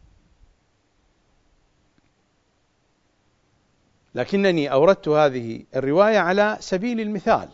لكنني 4.15 4.73
أوردت 4.73 5.09
هذه 5.09 5.65
الرواية 5.77 6.19
على 6.19 6.57
سبيل 6.61 7.01
المثال. 7.01 7.49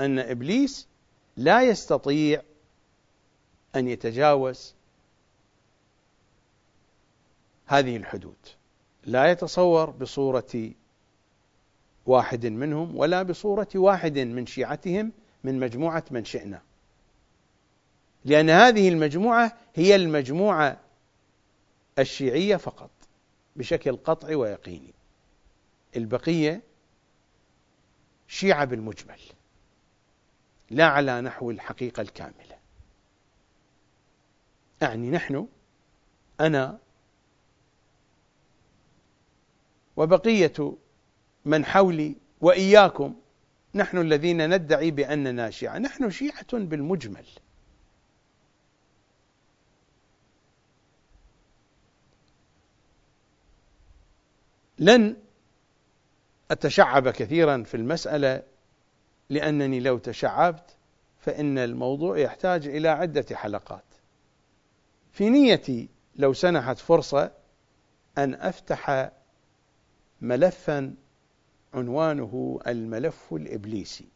أن 0.00 0.18
إبليس 0.18 0.88
لا 1.36 1.62
يستطيع 1.62 2.42
أن 3.76 3.88
يتجاوز 3.88 4.74
هذه 7.68 7.96
الحدود. 7.96 8.36
لا 9.04 9.30
يتصور 9.30 9.90
بصورة 9.90 10.72
واحد 12.06 12.46
منهم 12.46 12.96
ولا 12.96 13.22
بصورة 13.22 13.68
واحد 13.74 14.18
من 14.18 14.46
شيعتهم 14.46 15.12
من 15.44 15.60
مجموعة 15.60 16.04
من 16.10 16.24
شئنا. 16.24 16.62
لأن 18.24 18.50
هذه 18.50 18.88
المجموعة 18.88 19.56
هي 19.74 19.96
المجموعة 19.96 20.80
الشيعية 21.98 22.56
فقط 22.56 22.90
بشكل 23.56 23.96
قطعي 23.96 24.34
ويقيني. 24.34 24.94
البقية 25.96 26.62
شيعة 28.28 28.64
بالمجمل 28.64 29.20
لا 30.70 30.84
على 30.84 31.20
نحو 31.20 31.50
الحقيقة 31.50 32.00
الكاملة. 32.00 32.58
يعني 34.82 35.10
نحن 35.10 35.48
أنا 36.40 36.78
وبقية 39.98 40.72
من 41.44 41.64
حولي 41.64 42.16
وإياكم 42.40 43.14
نحن 43.74 43.98
الذين 43.98 44.54
ندعي 44.54 44.90
بأننا 44.90 45.50
شيعة. 45.50 45.78
نحن 45.78 46.10
شيعة 46.10 46.52
بالمجمل. 46.52 47.26
لن 54.78 55.16
أتشعب 56.50 57.08
كثيرا 57.08 57.62
في 57.62 57.76
المسألة 57.76 58.42
لأنني 59.30 59.80
لو 59.80 59.98
تشعبت 59.98 60.76
فإن 61.20 61.58
الموضوع 61.58 62.18
يحتاج 62.18 62.68
إلى 62.68 62.88
عدة 62.88 63.36
حلقات. 63.36 63.84
في 65.12 65.30
نيتي 65.30 65.88
لو 66.16 66.32
سنحت 66.32 66.78
فرصة 66.78 67.30
أن 68.18 68.34
أفتح 68.34 69.10
ملفا 70.20 70.94
عنوانه 71.74 72.60
الملف 72.66 73.32
الإبليسي. 73.32 74.08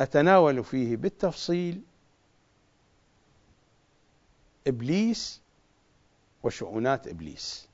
أتناول 0.00 0.64
فيه 0.64 0.96
بالتفصيل 0.96 1.82
إبليس 4.66 5.40
وشؤونات 6.42 7.06
إبليس. 7.06 7.68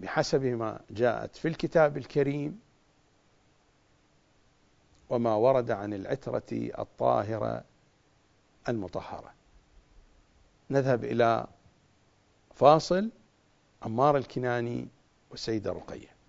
بحسب 0.00 0.44
ما 0.44 0.80
جاءت 0.90 1.36
في 1.36 1.48
الكتاب 1.48 1.96
الكريم 1.96 2.60
وما 5.10 5.34
ورد 5.34 5.70
عن 5.70 5.92
العترة 5.92 6.42
الطاهرة 6.52 7.64
المطهرة. 8.68 9.34
نذهب 10.70 11.04
إلى 11.04 11.46
فاصل 12.54 13.10
عمار 13.82 14.16
الكناني 14.16 14.88
والسيدة 15.30 15.72
رقية. 15.72 16.20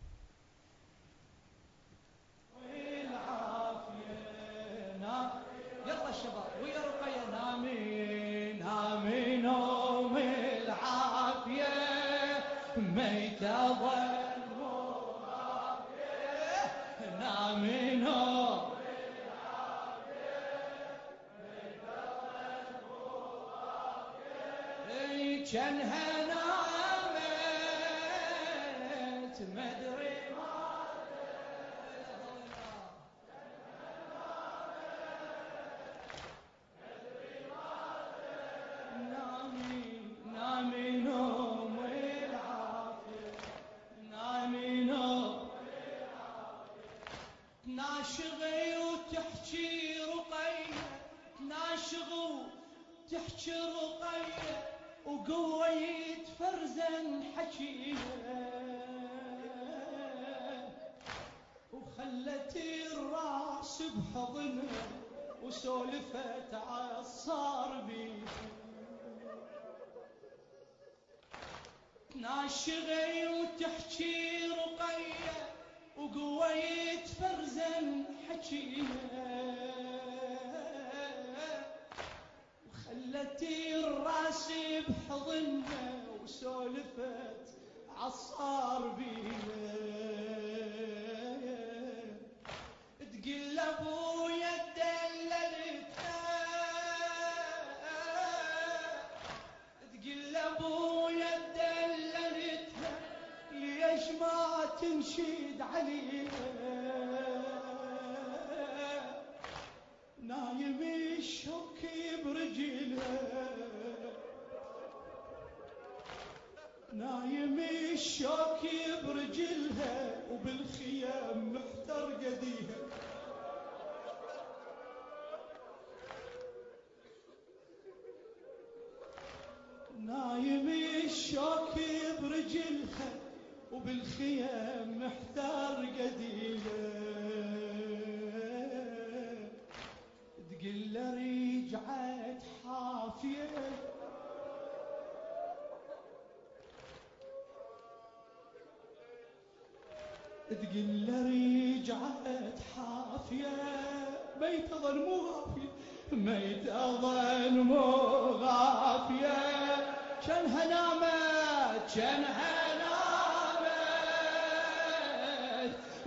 كانها 25.52 26.11
نامت 26.11 26.11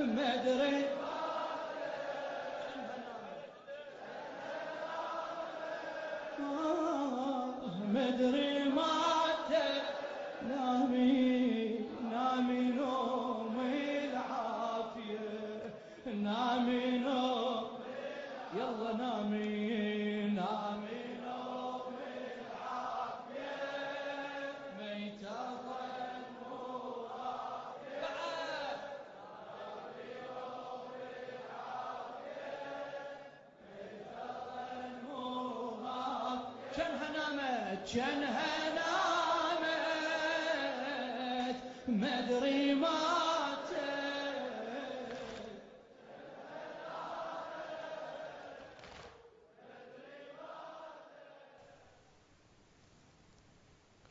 ما 0.05 0.35
أدري 0.35 0.85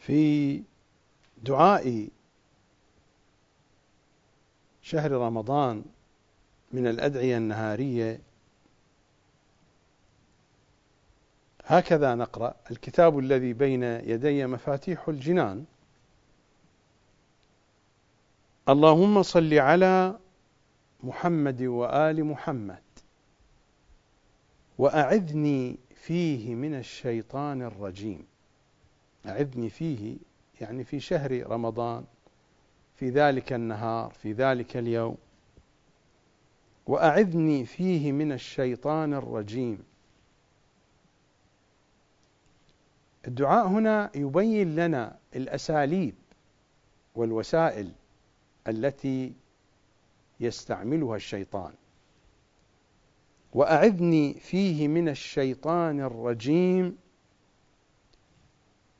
في 0.07 0.63
دعاء 1.43 2.07
شهر 4.81 5.11
رمضان 5.11 5.85
من 6.71 6.87
الأدعية 6.87 7.37
النهارية. 7.37 8.19
هكذا 11.65 12.15
نقرأ 12.15 12.55
الكتاب 12.71 13.19
الذي 13.19 13.53
بين 13.53 13.83
يدي 13.83 14.47
مفاتيح 14.47 15.09
الجنان. 15.09 15.65
اللهم 18.69 19.23
صل 19.23 19.53
على 19.53 20.19
محمد 21.03 21.61
وآل 21.61 22.23
محمد 22.23 22.83
وأعذني 24.77 25.77
فيه 25.95 26.55
من 26.55 26.75
الشيطان 26.75 27.61
الرجيم. 27.61 28.32
أعذني 29.25 29.69
فيه 29.69 30.17
يعني 30.61 30.83
في 30.83 30.99
شهر 30.99 31.51
رمضان 31.51 32.03
في 32.95 33.09
ذلك 33.09 33.53
النهار 33.53 34.11
في 34.11 34.33
ذلك 34.33 34.77
اليوم. 34.77 35.17
وأعذني 36.87 37.65
فيه 37.65 38.11
من 38.11 38.31
الشيطان 38.31 39.13
الرجيم. 39.13 39.83
الدعاء 43.27 43.67
هنا 43.67 44.11
يبين 44.15 44.75
لنا 44.75 45.17
الأساليب 45.35 46.15
والوسائل 47.15 47.91
التي 48.67 49.33
يستعملها 50.39 51.15
الشيطان. 51.15 51.73
وأعذني 53.53 54.33
فيه 54.33 54.87
من 54.87 55.09
الشيطان 55.09 55.99
الرجيم 55.99 56.97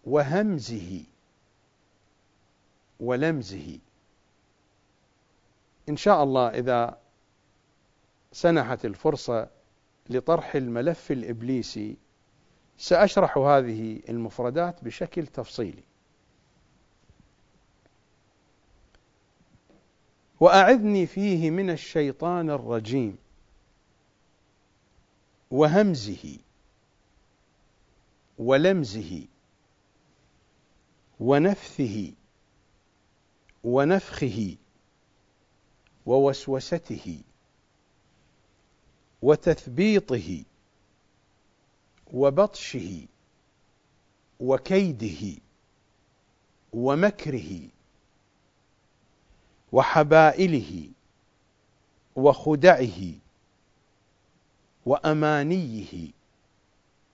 وهمزه 0.04 1.04
ولمزه. 2.99 3.80
إن 5.89 5.97
شاء 5.97 6.24
الله 6.24 6.47
إذا 6.49 6.97
سنحت 8.32 8.86
الفرصة 8.86 9.49
لطرح 10.10 10.56
الملف 10.56 11.12
الإبليسي 11.12 11.97
سأشرح 12.78 13.38
هذه 13.38 14.01
المفردات 14.10 14.84
بشكل 14.84 15.28
تفصيلي. 15.28 15.84
وأعذني 20.39 21.06
فيه 21.06 21.51
من 21.51 21.70
الشيطان 21.70 22.49
الرجيم. 22.49 23.18
وهمزه 25.51 26.38
ولمزه. 28.38 29.28
ونفثه 31.24 32.11
ونفخه 33.63 34.55
ووسوسته 36.05 37.21
وتثبيطه 39.21 40.43
وبطشه 42.13 43.05
وكيده 44.39 45.41
ومكره 46.74 47.69
وحبائله 49.71 50.89
وخدعه 52.15 53.01
وأمانيه 54.86 56.11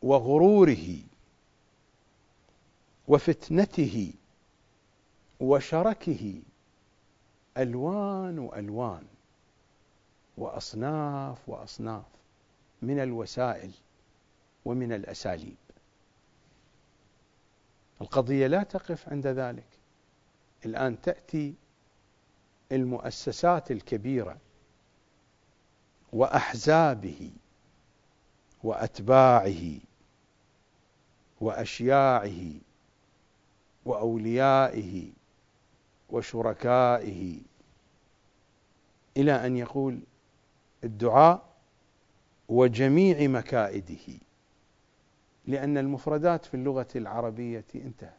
وغروره 0.02 1.09
وفتنته 3.10 4.14
وشركه 5.40 6.42
ألوان 7.58 8.40
وألوان 8.40 9.04
وأصناف 10.38 11.50
وأصناف 11.50 12.06
من 12.82 13.00
الوسائل 13.00 13.72
ومن 14.66 14.94
الأساليب. 14.94 15.56
القضية 18.02 18.48
لا 18.48 18.64
تقف 18.64 19.10
عند 19.10 19.28
ذلك. 19.28 19.68
الآن 20.66 21.02
تأتي 21.02 21.54
المؤسسات 22.72 23.72
الكبيرة 23.72 24.38
وأحزابه 26.14 27.32
وأتباعه 28.64 29.80
وأشياعه 31.42 32.69
وأوليائه 33.86 35.12
وشركائه. 36.10 37.42
إلى 39.18 39.46
أن 39.46 39.58
يقول 39.58 40.00
الدعاء 40.84 41.50
وجميع 42.50 43.28
مكائده 43.28 44.20
لأن 45.46 45.78
المفردات 45.78 46.46
في 46.46 46.54
اللغة 46.54 46.88
العربية 46.96 47.66
انتهت. 47.76 48.14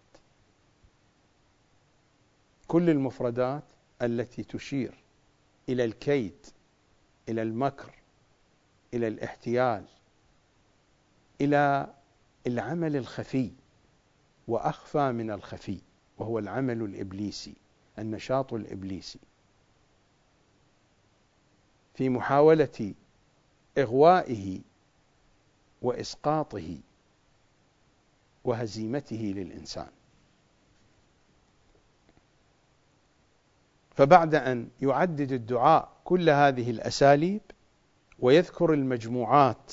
كل 2.66 2.90
المفردات 2.90 3.64
التي 4.02 4.42
تشير 4.42 4.94
إلى 5.68 5.84
الكيد 5.84 6.46
إلى 7.28 7.42
المكر 7.42 7.94
إلى 8.94 9.08
الاحتيال 9.08 9.84
إلى 11.40 11.94
العمل 12.46 12.96
الخفي. 12.96 13.50
وأخفى 14.51 15.12
من 15.12 15.30
الخفي 15.30 15.78
وهو 16.18 16.38
العمل 16.38 16.82
الإبليسي 16.82 17.55
النشاط 17.98 18.53
الإبليسي. 18.55 19.18
في 21.94 22.09
محاولة 22.09 22.94
إغوائه 23.78 24.61
وإسقاطه 25.82 26.78
وهزيمته 28.44 29.32
للإنسان. 29.36 29.88
فبعد 33.94 34.34
أن 34.34 34.68
يعدد 34.82 35.32
الدعاء 35.32 35.92
كل 36.05 36.30
هذه 36.30 36.70
الأساليب 36.70 37.40
ويذكر 38.18 38.72
المجموعات 38.74 39.72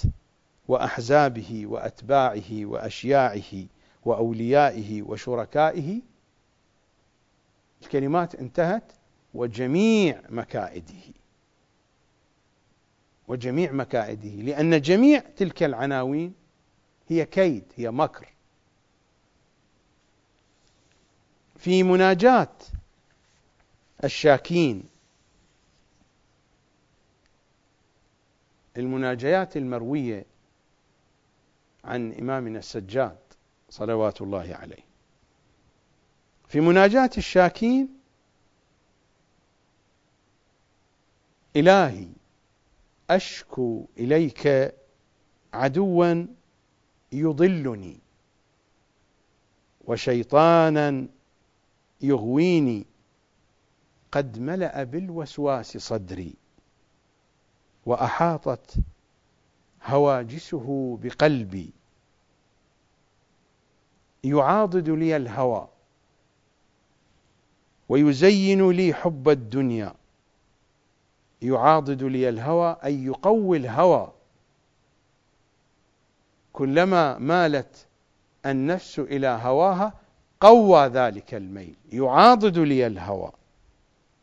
وأحزابه 0.67 1.65
وأتباعه 1.65 2.65
وأشياعه 2.65 3.67
وأوليائه 4.05 5.01
وشركائه. 5.01 6.01
الكلمات 7.81 8.35
انتهت 8.35 8.91
وجميع 9.33 10.21
مكائده 10.29 11.13
وجميع 13.27 13.71
مكائده 13.71 14.29
لأن 14.29 14.81
جميع 14.81 15.19
تلك 15.19 15.63
العناوين 15.63 16.33
هي 17.09 17.25
كيد 17.25 17.63
هي 17.75 17.91
مكر. 17.91 18.33
في 21.57 21.83
مناجاة 21.83 22.53
الشاكين 24.03 24.83
المناجيات 28.77 29.57
المروية 29.57 30.25
عن 31.83 32.13
إمامنا 32.13 32.59
السجاد 32.59 33.17
صلوات 33.69 34.21
الله 34.21 34.55
عليه. 34.55 34.87
في 36.47 36.59
مناجاة 36.59 37.09
الشاكين 37.17 37.89
إلهي 41.55 42.07
أشكو 43.09 43.85
إليك 43.97 44.73
عدوا 45.53 46.25
يضلني 47.11 47.99
وشيطانا 49.85 51.07
يغويني 52.01 52.85
قد 54.11 54.39
ملأ 54.39 54.83
بالوسواس 54.83 55.77
صدري 55.77 56.33
وأحاطت 57.85 58.75
هواجسه 59.83 60.97
بقلبي. 61.01 61.76
يعاضد 64.23 64.89
لي 64.89 65.15
الهوى 65.15 65.67
ويزين 67.89 68.71
لي 68.71 68.93
حب 68.93 69.29
الدنيا. 69.29 69.93
يعاضد 71.41 72.03
لي 72.03 72.29
الهوى 72.29 72.77
أي 72.83 73.05
يقوي 73.05 73.57
الهوى. 73.57 74.13
كلما 76.53 77.17
مالت 77.17 77.87
النفس 78.45 78.99
إلى 78.99 79.27
هواها 79.27 79.93
قوى 80.39 80.87
ذلك 80.87 81.33
الميل. 81.33 81.75
يعاضد 81.91 82.57
لي 82.57 82.87
الهوى 82.87 83.31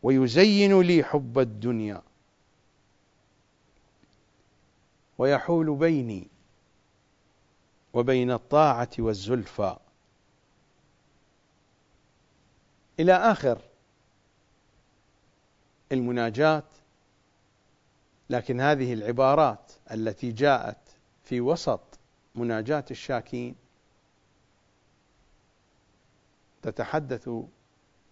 ويزين 0.03 0.81
لي 0.81 1.05
حب 1.05 1.39
الدنيا. 1.39 2.03
ويحول 5.19 5.77
بيني 5.77 6.29
وبين 7.95 8.31
الطاعة 8.31 8.91
والزلفى. 8.99 9.77
إلى 13.01 13.13
آخر 13.13 13.59
المناجات 15.93 16.65
لكن 18.31 18.61
هذه 18.61 18.93
العبارات 18.93 19.73
التي 19.91 20.33
جاءت 20.33 20.79
في 21.25 21.41
وسط 21.41 21.81
مناجاة 22.35 22.85
الشاكين 22.91 23.55
تتحدث 26.63 27.31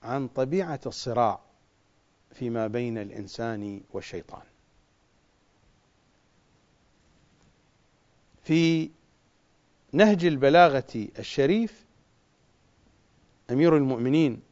عن 0.02 0.28
طبيعة 0.28 0.80
الصراع 0.86 1.40
فيما 2.34 2.66
بين 2.66 2.98
الإنسان 2.98 3.80
والشيطان. 3.92 4.42
في 8.42 8.90
نهج 9.92 10.24
البلاغة 10.24 11.08
الشريف 11.18 11.84
أمير 13.50 13.76
المؤمنين 13.76 14.42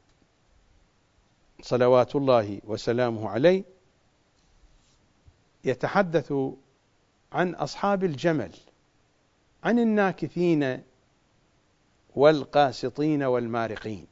صلوات 1.63 2.17
الله 2.17 2.61
وسلامه 2.65 3.29
عليه 3.29 3.65
يتحدث 5.65 6.33
عن 7.33 7.55
أصحاب 7.55 8.05
الجمل 8.05 8.53
عن 9.65 9.79
الناكثين 9.79 10.83
والقاسطين 12.17 13.23
والمارقين. 13.23 14.07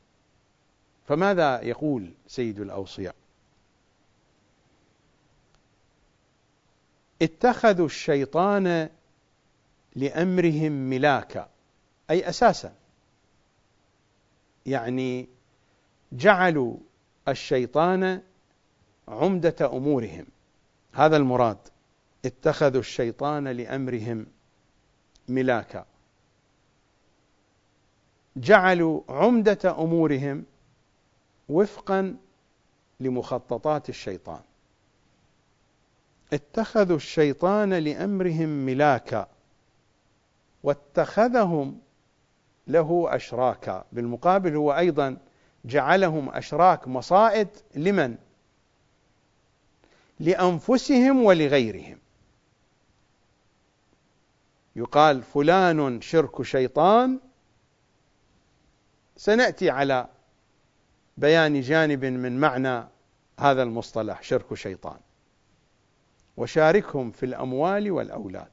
فماذا 1.09 1.63
يقول 1.63 2.13
سيد 2.27 2.61
الأوصياء؟ 2.61 3.15
اتخذوا 7.23 7.87
الشيطان 7.87 8.89
لأمرهم 9.97 10.73
ملاكا 10.73 11.49
أي 12.11 12.29
أساسا 12.29 12.75
يعني 14.67 15.29
جعلوا 16.13 16.77
الشيطان 17.31 18.23
عمدة 19.09 19.57
أمورهم. 19.73 20.27
هذا 20.93 21.17
المراد. 21.17 21.59
اتخذوا 22.25 22.81
الشيطان 22.81 23.49
لأمرهم 23.49 24.27
ملاكا. 25.29 25.87
جعلوا 28.37 29.01
عمدة 29.09 29.59
أمورهم 29.79 30.45
وفقا 31.49 32.17
لمخططات 33.01 33.89
الشيطان. 33.89 34.41
اتخذوا 36.33 36.97
الشيطان 36.97 37.75
لأمرهم 37.75 38.49
ملاكا 38.49 39.29
واتخذهم 40.63 41.79
له 42.67 43.07
أشراكا. 43.17 43.85
بالمقابل 43.93 44.57
هو 44.57 44.73
أيضا 44.73 45.17
جعلهم 45.65 46.29
أشراك 46.29 46.89
مصائد 46.89 47.49
لمن؟ 47.75 48.17
لأنفسهم 50.21 51.23
ولغيرهم. 51.25 51.99
يقال 54.77 55.23
فلان 55.23 56.01
شرك 56.01 56.43
شيطان. 56.43 57.21
سنأتي 59.17 59.71
على 59.71 60.09
بيان 61.17 61.61
جانب 61.61 62.05
من 62.05 62.41
معنى 62.41 62.89
هذا 63.39 63.63
المصطلح 63.63 64.23
شرك 64.23 64.55
شيطان. 64.55 64.99
وشاركهم 66.37 67.11
في 67.11 67.27
الأموال 67.27 67.91
والأولاد. 67.91 68.53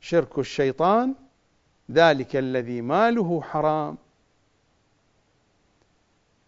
شرك 0.00 0.38
الشيطان 0.38 1.14
ذلك 1.90 2.36
الذي 2.36 2.80
ماله 2.80 3.42
حرام. 3.42 3.98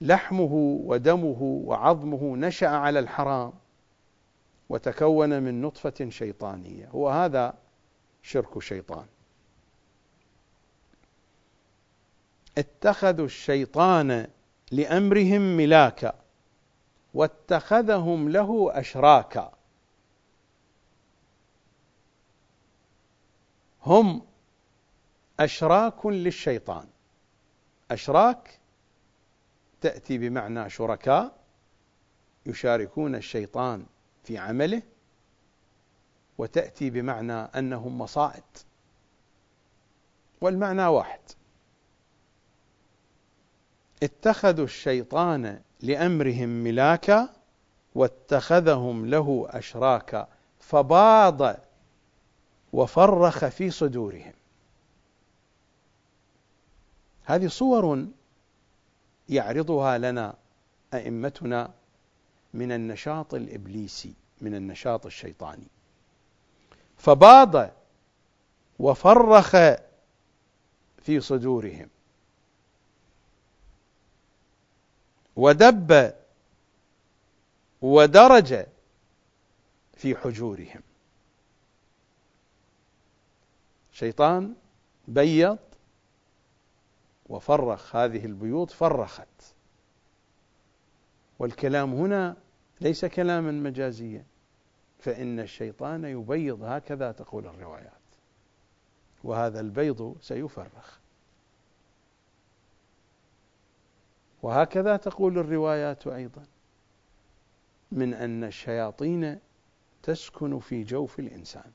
لحمه 0.01 0.53
ودمه 0.84 1.42
وعظمه 1.42 2.36
نشأ 2.36 2.68
على 2.68 2.98
الحرام 2.98 3.53
وتكون 4.68 5.42
من 5.42 5.62
نطفة 5.62 6.09
شيطانية. 6.09 6.88
هو 6.88 7.09
هذا 7.09 7.55
شرك 8.22 8.59
شيطان. 8.59 9.07
اتخذوا 12.59 13.26
الشيطان 13.26 14.26
لأمرهم 14.72 15.57
ملاكا 15.57 16.14
واتخذهم 17.14 18.28
له 18.28 18.70
أشراكا. 18.72 19.53
هم 23.86 24.22
أشراك 25.40 26.07
للشيطان. 26.07 26.86
أشراك 27.90 28.59
تأتي 29.81 30.18
بمعنى 30.18 30.70
شركاء 30.70 31.41
يشاركون 32.47 33.14
الشيطان 33.14 33.87
في 34.24 34.39
عمله 34.39 34.83
وتأتي 36.39 36.91
بمعنى 36.91 37.33
أنهم 37.33 37.99
مصائد. 37.99 38.43
والمعنى 40.41 40.87
واحد. 40.87 41.20
اتخذوا 44.03 44.64
الشيطان 44.64 45.61
لأمرهم 45.81 46.49
ملاكا 46.49 47.28
واتخذهم 47.95 49.07
له 49.07 49.47
أشراكا 49.51 50.28
فباض 50.59 51.57
وفرخ 52.72 53.49
في 53.49 53.70
صدورهم. 53.70 54.33
هذه 57.24 57.49
صور 57.49 58.07
يعرضها 59.31 59.99
لنا 59.99 60.35
أئمتنا 60.95 61.70
من 62.55 62.72
النشاط 62.72 63.35
الإبليسي 63.35 64.14
من 64.41 64.55
النشاط 64.55 65.07
الشيطاني. 65.07 65.66
فباض 66.99 67.70
وفرخ 68.78 69.51
في 71.03 71.20
صدورهم. 71.20 71.89
ودب 75.37 76.14
ودرج 77.83 78.66
في 79.97 80.16
حجورهم. 80.16 80.83
شيطان 83.93 84.55
بيض 85.09 85.59
وفرخ 87.31 87.97
هذه 87.97 88.24
البيوت 88.24 88.70
فرخت. 88.70 89.55
والكلام 91.39 91.95
هنا 91.95 92.37
ليس 92.81 93.05
كلاما 93.05 93.51
مجازيا 93.51 94.24
فإن 94.99 95.41
الشيطان 95.41 96.05
يبيض 96.05 96.62
هكذا 96.62 97.12
تقول 97.12 97.47
الروايات. 97.47 97.93
وهذا 99.24 99.61
البيض 99.61 100.16
سيفرخ. 100.20 100.99
وهكذا 104.43 104.97
تقول 104.97 105.39
الروايات 105.39 106.07
أيضا 106.07 106.43
من 107.93 108.14
أن 108.14 108.45
الشياطين 108.45 109.39
تسكن 110.03 110.59
في 110.59 110.83
جوف 110.83 111.18
الإنسان. 111.18 111.72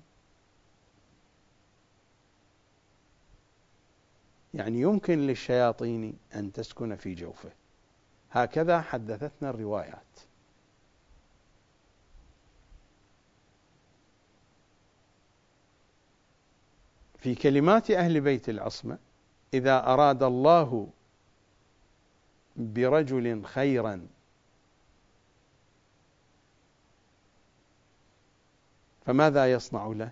يعني 4.56 4.82
يمكن 4.82 5.20
للشياطين 5.20 6.18
أن 6.36 6.52
تسكن 6.52 6.96
في 6.96 7.14
جوفه. 7.14 7.52
هكذا 8.32 8.82
حدثتنا 8.82 9.50
الروايات. 9.50 10.20
في 17.18 17.36
كلمات 17.36 17.92
أهل 17.92 18.22
بيت 18.22 18.50
العصمة 18.50 18.98
إذا 19.54 19.94
أراد 19.94 20.24
الله 20.24 20.90
برجل 22.56 23.46
خيرا 23.46 24.08
فماذا 29.06 29.52
يصنع 29.52 29.88
له؟ 29.88 30.12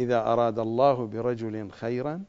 إذا 0.00 0.18
أراد 0.18 0.58
الله 0.58 1.06
برجل 1.06 1.70
خيرا 1.70 2.24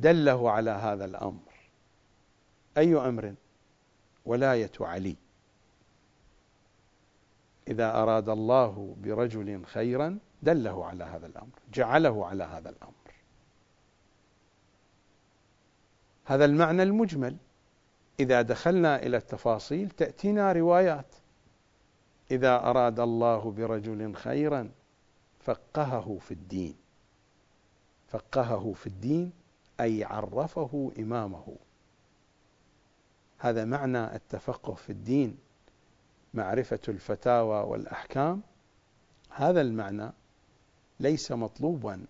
دله 0.00 0.50
على 0.50 0.70
هذا 0.70 1.04
الأمر. 1.04 1.52
أي 2.78 2.96
أمر؟ 2.96 3.34
ولاية 4.24 4.72
علي. 4.80 5.16
إذا 7.68 8.02
أراد 8.02 8.28
الله 8.28 8.96
برجل 9.00 9.64
خيرا 9.64 10.18
دله 10.42 10.86
على 10.86 11.04
هذا 11.04 11.26
الأمر 11.26 11.58
جعله 11.72 12.26
على 12.26 12.44
هذا 12.44 12.70
الأمر. 12.70 12.92
هذا 16.24 16.44
المعنى 16.44 16.82
المجمل. 16.82 17.36
إذا 18.20 18.42
دخلنا 18.42 19.02
إلى 19.02 19.16
التفاصيل 19.16 19.90
تأتينا 19.90 20.52
روايات. 20.52 21.14
إذا 22.30 22.56
أراد 22.56 23.00
الله 23.00 23.50
برجل 23.50 24.14
خيرا 24.14 24.70
فقهه 25.40 26.18
في 26.20 26.30
الدين. 26.30 26.76
فقهه 28.08 28.72
في 28.72 28.86
الدين 28.86 29.32
أي 29.80 30.04
عرفه 30.04 30.92
إمامه. 30.98 31.56
هذا 33.38 33.64
معنى 33.64 34.14
التفقه 34.14 34.74
في 34.74 34.90
الدين 34.90 35.38
معرفة 36.34 36.80
الفتاوى 36.88 37.60
والأحكام. 37.60 38.42
هذا 39.30 39.60
المعنى 39.60 40.12
ليس 41.00 41.32
مطلوبا 41.32 42.06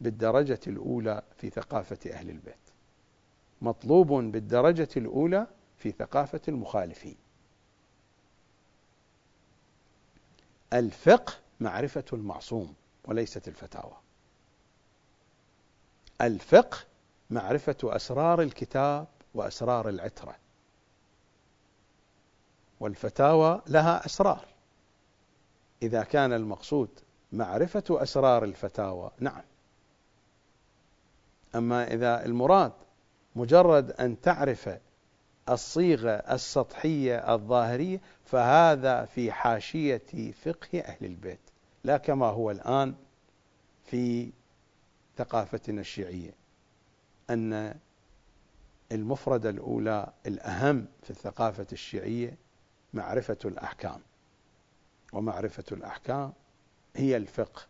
بالدرجة 0.00 0.60
الأولى 0.66 1.22
في 1.36 1.50
ثقافة 1.50 2.10
أهل 2.10 2.30
البيت. 2.30 2.54
مطلوب 3.62 4.12
بالدرجة 4.12 4.88
الأولى 4.96 5.46
في 5.76 5.90
ثقافة 5.90 6.40
المخالفين. 6.48 7.16
الفقه 10.72 11.32
معرفة 11.60 12.04
المعصوم 12.12 12.74
وليست 13.04 13.48
الفتاوى. 13.48 14.03
الفقه 16.20 16.78
معرفة 17.30 17.76
أسرار 17.84 18.42
الكتاب 18.42 19.06
وأسرار 19.34 19.88
العترة. 19.88 20.36
والفتاوى 22.80 23.62
لها 23.66 24.06
أسرار. 24.06 24.44
إذا 25.82 26.02
كان 26.02 26.32
المقصود 26.32 26.88
معرفة 27.32 27.84
أسرار 27.90 28.44
الفتاوى 28.44 29.10
نعم. 29.18 29.42
أما 31.54 31.92
إذا 31.92 32.24
المراد 32.24 32.72
مجرد 33.36 33.90
أن 33.90 34.20
تعرف 34.20 34.70
الصيغة 35.48 36.10
السطحية 36.10 37.34
الظاهرية 37.34 38.00
فهذا 38.24 39.04
في 39.04 39.32
حاشية 39.32 40.32
فقه 40.44 40.80
أهل 40.80 41.04
البيت. 41.06 41.40
لا 41.84 41.96
كما 41.96 42.26
هو 42.26 42.50
الآن 42.50 42.94
في 43.84 44.32
ثقافتنا 45.16 45.80
الشيعية 45.80 46.34
أن 47.30 47.78
المفردة 48.92 49.50
الأولى 49.50 50.12
الأهم 50.26 50.86
في 51.02 51.10
الثقافة 51.10 51.66
الشيعية 51.72 52.36
معرفة 52.94 53.38
الأحكام. 53.44 54.00
ومعرفة 55.12 55.64
الأحكام 55.72 56.32
هي 56.96 57.16
الفقه. 57.16 57.62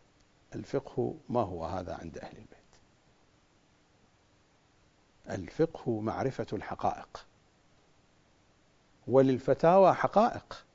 الفقه 0.55 1.15
ما 1.29 1.41
هو 1.41 1.65
هذا 1.65 1.93
عند 1.95 2.17
أهل 2.17 2.37
البيت؟ 2.37 2.55
الفقه 5.29 5.99
معرفة 5.99 6.47
الحقائق. 6.53 7.25
وللفتاوى 9.07 9.93
حقائق. 9.93 10.65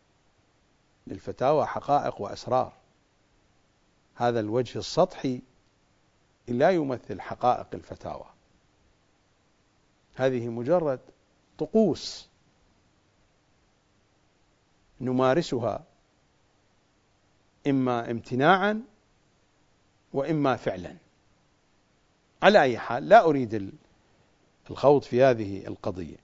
للفتاوى 1.07 1.67
حقائق 1.67 2.21
وأسرار. 2.21 2.73
هذا 4.15 4.41
الوجه 4.41 4.79
السطحي 4.79 5.43
لا 6.53 6.71
يمثل 6.71 7.21
حقائق 7.21 7.67
الفتاوى. 7.75 8.27
هذه 10.15 10.49
مجرد 10.49 11.01
طقوس 11.59 12.29
نمارسها 15.01 15.85
إما 17.67 18.11
امتناعا 18.11 18.83
وإما 20.13 20.57
فعلا. 20.57 20.97
على 22.43 22.63
أي 22.63 22.79
حال 22.79 23.09
لا 23.09 23.25
أريد 23.25 23.73
الخوض 24.71 25.03
في 25.03 25.23
هذه 25.23 25.67
القضية. 25.67 26.17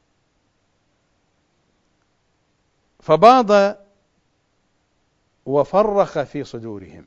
فباض 3.00 3.76
وفرخ 5.46 6.22
في 6.22 6.44
صدورهم. 6.44 7.06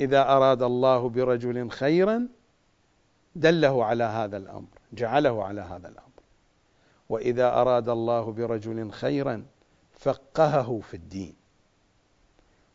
إذا 0.00 0.22
أراد 0.22 0.62
الله 0.62 1.08
برجل 1.08 1.70
خيرا 1.70 2.28
دله 3.36 3.84
على 3.84 4.04
هذا 4.04 4.36
الأمر 4.36 4.68
جعله 4.92 5.44
على 5.44 5.60
هذا 5.60 5.88
الأمر. 5.88 6.04
وإذا 7.08 7.48
أراد 7.60 7.88
الله 7.88 8.32
برجل 8.32 8.90
خيرا 8.90 9.46
فقهه 9.92 10.80
في 10.80 10.94
الدين. 10.94 11.34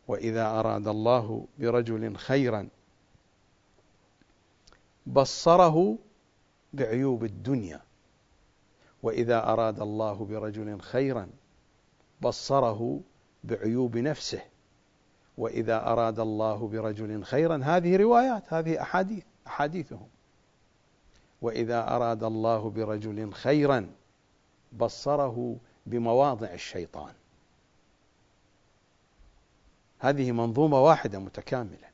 وإذا 0.08 0.46
أراد 0.46 0.88
الله 0.88 1.46
برجل 1.58 2.16
خيرا 2.16 2.68
بصره 5.06 5.98
بعيوب 6.72 7.24
الدنيا. 7.24 7.80
وإذا 9.02 9.52
أراد 9.52 9.80
الله 9.80 10.24
برجل 10.24 10.80
خيرا 10.80 11.28
بصره 12.20 13.00
بعيوب 13.44 13.96
نفسه. 13.96 14.42
وإذا 15.40 15.86
أراد 15.86 16.20
الله 16.20 16.68
برجل 16.68 17.24
خيرا 17.24 17.60
هذه 17.64 17.96
روايات 17.96 18.52
هذه 18.52 18.82
أحاديث 18.82 19.24
أحاديثهم. 19.46 20.08
وإذا 21.42 21.96
أراد 21.96 22.24
الله 22.24 22.70
برجل 22.70 23.32
خيرا 23.32 23.90
بصره 24.72 25.56
بمواضع 25.86 26.46
الشيطان. 26.46 27.12
هذه 29.98 30.32
منظومة 30.32 30.80
واحدة 30.80 31.18
متكاملة. 31.18 31.90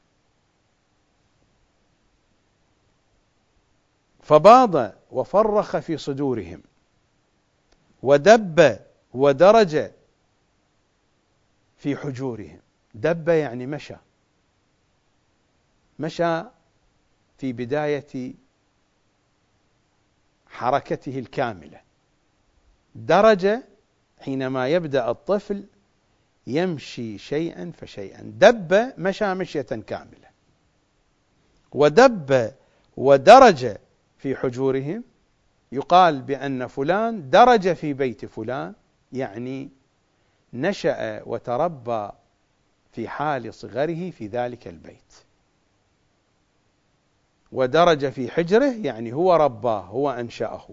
فباض 4.23 4.93
وفرخ 5.11 5.79
في 5.79 5.97
صدورهم 5.97 6.63
ودب 8.03 8.79
ودرج 9.15 9.91
في 11.77 11.97
حجورهم. 11.97 12.66
دب 12.97 13.29
يعني 13.29 13.67
مشى. 13.67 13.95
مشى 15.99 16.43
في 17.39 17.53
بداية 17.53 18.35
حركته 20.47 21.19
الكاملة. 21.19 21.81
درج 22.95 23.49
حينما 24.21 24.69
يبدأ 24.69 25.11
الطفل 25.11 25.65
يمشي 26.47 27.19
شيئا 27.19 27.73
فشيئا. 27.77 28.23
دب 28.23 28.93
مشى 28.99 29.35
مشية 29.35 29.63
كاملة. 29.63 30.29
ودب 31.73 32.53
ودرج 32.97 33.77
في 34.19 34.37
حجورهم. 34.37 35.05
يقال 35.73 36.23
بأن 36.23 36.67
فلان 36.67 37.31
درج 37.31 37.73
في 37.73 37.93
بيت 37.93 38.25
فلان 38.25 38.75
يعني 39.13 39.71
نشأ 40.53 41.23
وتربى 41.23 42.11
في 42.97 43.09
حال 43.09 43.55
صغره 43.55 44.11
في 44.11 44.27
ذلك 44.27 44.69
البيت. 44.69 45.15
ودرج 47.53 48.09
في 48.09 48.31
حجره 48.31 48.73
يعني 48.73 49.13
هو 49.13 49.35
رباه 49.35 49.81
هو 49.81 50.11
أنشأه. 50.11 50.69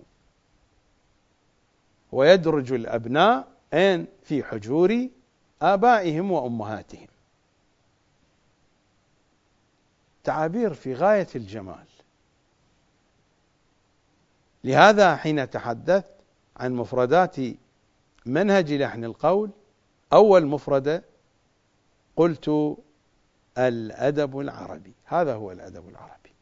ويدرج 2.11 2.73
الأبناء 2.73 3.47
اين 3.73 4.07
في 4.23 4.43
حجور 4.43 5.07
آبائهم 5.61 6.31
وأمهاتهم. 6.31 7.07
تعابير 10.23 10.73
في 10.73 10.93
غاية 10.93 11.27
الجمال. 11.35 11.85
لهذا 14.63 15.15
حين 15.15 15.49
تحدثت 15.49 16.13
عن 16.57 16.73
مفردات 16.73 17.35
منهج 18.25 18.73
لحن 18.73 19.03
القول 19.03 19.49
أول 20.13 20.45
مفردة 20.45 21.12
قلت 22.15 22.77
الأدب 23.57 24.39
العربي. 24.39 24.93
هذا 25.05 25.33
هو 25.33 25.51
الأدب 25.51 25.89
العربي. 25.89 26.33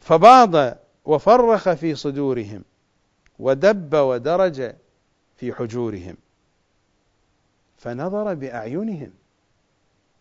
فباض 0.00 0.78
وفرخ 1.04 1.72
في 1.72 1.94
صدورهم 1.94 2.64
ودب 3.38 3.94
ودرج 3.94 4.74
في 5.36 5.52
حجورهم. 5.52 6.16
فنظر 7.78 8.34
بأعينهم. 8.34 9.10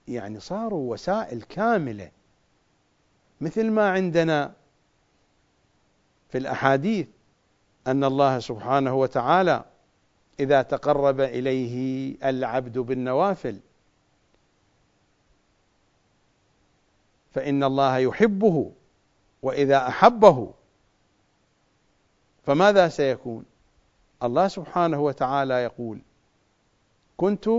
يعني 0.07 0.39
صاروا 0.39 0.93
وسائل 0.93 1.41
كاملة. 1.41 2.11
مثل 3.41 3.71
ما 3.71 3.89
عندنا 3.89 4.53
في 6.29 6.37
الأحاديث 6.37 7.07
أن 7.87 8.03
الله 8.03 8.39
سبحانه 8.39 8.95
وتعالى 8.95 9.65
إذا 10.39 10.61
تقرب 10.61 11.21
إليه 11.21 12.15
العبد 12.29 12.77
بالنوافل 12.77 13.59
فإن 17.31 17.63
الله 17.63 17.97
يحبه 17.97 18.71
وإذا 19.41 19.87
أحبه 19.87 20.53
فماذا 22.43 22.89
سيكون؟ 22.89 23.45
الله 24.23 24.47
سبحانه 24.47 24.99
وتعالى 24.99 25.53
يقول: 25.53 25.99
كنت 27.17 27.49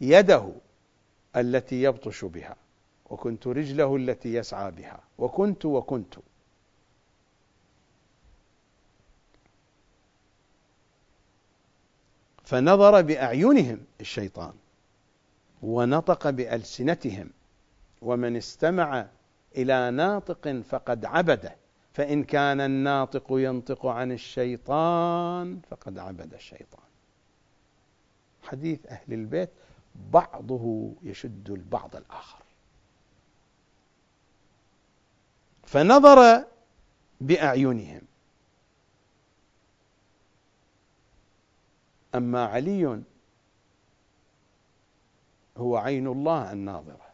يده 0.00 0.48
التي 1.36 1.82
يبطش 1.82 2.24
بها 2.24 2.56
وكنت 3.10 3.46
رجله 3.46 3.96
التي 3.96 4.34
يسعى 4.34 4.70
بها 4.70 5.00
وكنت 5.18 5.64
وكنت 5.64 6.14
فنظر 12.52 13.02
بأعينهم 13.02 13.78
الشيطان 14.00 14.52
ونطق 15.62 16.30
بألسنتهم 16.30 17.30
ومن 18.02 18.36
استمع 18.36 19.06
إلى 19.56 19.90
ناطق 19.90 20.60
فقد 20.60 21.04
عبده 21.04 21.56
فإن 21.92 22.24
كان 22.24 22.60
الناطق 22.60 23.26
ينطق 23.30 23.86
عن 23.86 24.12
الشيطان 24.12 25.60
فقد 25.70 25.98
عبد 25.98 26.34
الشيطان. 26.34 26.84
حديث 28.42 28.86
أهل 28.86 29.12
البيت 29.12 29.50
بعضه 30.12 30.92
يشد 31.02 31.50
البعض 31.50 31.96
الآخر. 31.96 32.42
فنظر 35.62 36.44
بأعينهم 37.20 38.00
أما 42.14 42.44
علي 42.44 43.02
هو 45.56 45.76
عين 45.76 46.06
الله 46.06 46.52
الناظرة. 46.52 47.12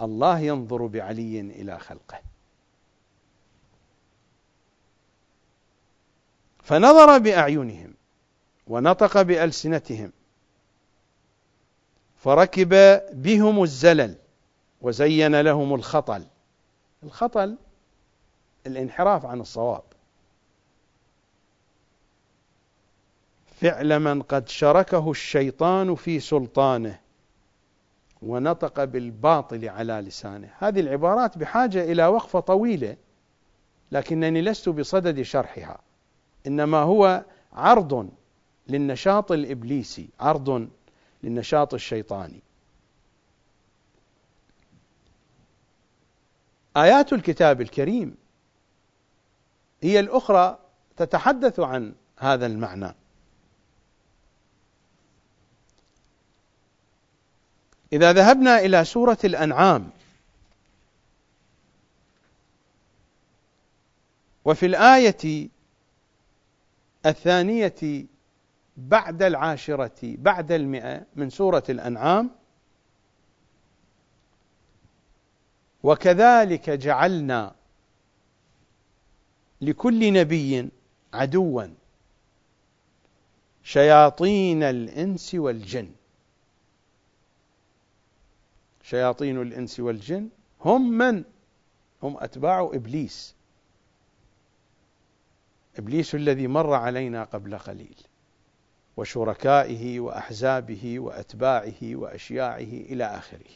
الله 0.00 0.38
ينظر 0.38 0.86
بعلي 0.86 1.40
إلى 1.40 1.78
خلقه. 1.78 2.20
فنظر 6.62 7.18
بأعينهم 7.18 7.94
ونطق 8.66 9.22
بألسنتهم. 9.22 10.12
فركب 12.16 13.00
بهم 13.12 13.62
الزلل 13.62 14.16
وزين 14.80 15.40
لهم 15.40 15.74
الخطل. 15.74 16.26
الخطل 17.02 17.56
الانحراف 18.66 19.26
عن 19.26 19.40
الصواب. 19.40 19.82
فعل 23.60 23.98
من 23.98 24.22
قد 24.22 24.48
شركه 24.48 25.10
الشيطان 25.10 25.94
في 25.94 26.20
سلطانه 26.20 27.00
ونطق 28.22 28.84
بالباطل 28.84 29.68
على 29.68 29.92
لسانه. 29.92 30.50
هذه 30.58 30.80
العبارات 30.80 31.38
بحاجة 31.38 31.84
إلى 31.84 32.06
وقفة 32.06 32.40
طويلة 32.40 32.96
لكنني 33.92 34.42
لست 34.42 34.68
بصدد 34.68 35.22
شرحها. 35.22 35.78
إنما 36.46 36.78
هو 36.78 37.24
عرض 37.52 38.10
للنشاط 38.68 39.32
الإبليسي 39.32 40.08
عرض 40.20 40.68
للنشاط 41.22 41.74
الشيطاني. 41.74 42.42
آيات 46.76 47.12
الكتاب 47.12 47.60
الكريم 47.60 48.16
هي 49.82 50.00
الأخرى 50.00 50.58
تتحدث 50.96 51.60
عن 51.60 51.94
هذا 52.18 52.46
المعنى. 52.46 52.94
إذا 57.92 58.12
ذهبنا 58.12 58.58
إلى 58.58 58.84
سورة 58.84 59.18
الأنعام 59.24 59.90
وفي 64.44 64.66
الآية 64.66 65.48
الثانية 67.06 68.06
بعد 68.76 69.22
العاشرة 69.22 69.92
بعد 70.02 70.52
المئة 70.52 71.06
من 71.16 71.30
سورة 71.30 71.64
الأنعام 71.68 72.30
وكذلك 75.82 76.70
جعلنا 76.70 77.54
لكل 79.60 80.12
نبي 80.12 80.68
عدوا 81.14 81.66
شياطين 83.62 84.62
الإنس 84.62 85.34
والجن. 85.34 85.90
شياطين 88.86 89.42
الإنس 89.42 89.80
والجن 89.80 90.28
هم 90.64 90.90
من؟ 90.90 91.24
هم 92.02 92.16
أتباع 92.18 92.70
إبليس. 92.74 93.34
إبليس 95.78 96.14
الذي 96.14 96.46
مر 96.46 96.74
علينا 96.74 97.24
قبل 97.24 97.58
قليل 97.58 97.96
وشركائه 98.96 100.00
وأحزابه 100.00 100.98
وأتباعه 101.00 101.82
وأشياعه 101.82 102.58
إلى 102.58 103.04
آخره. 103.04 103.50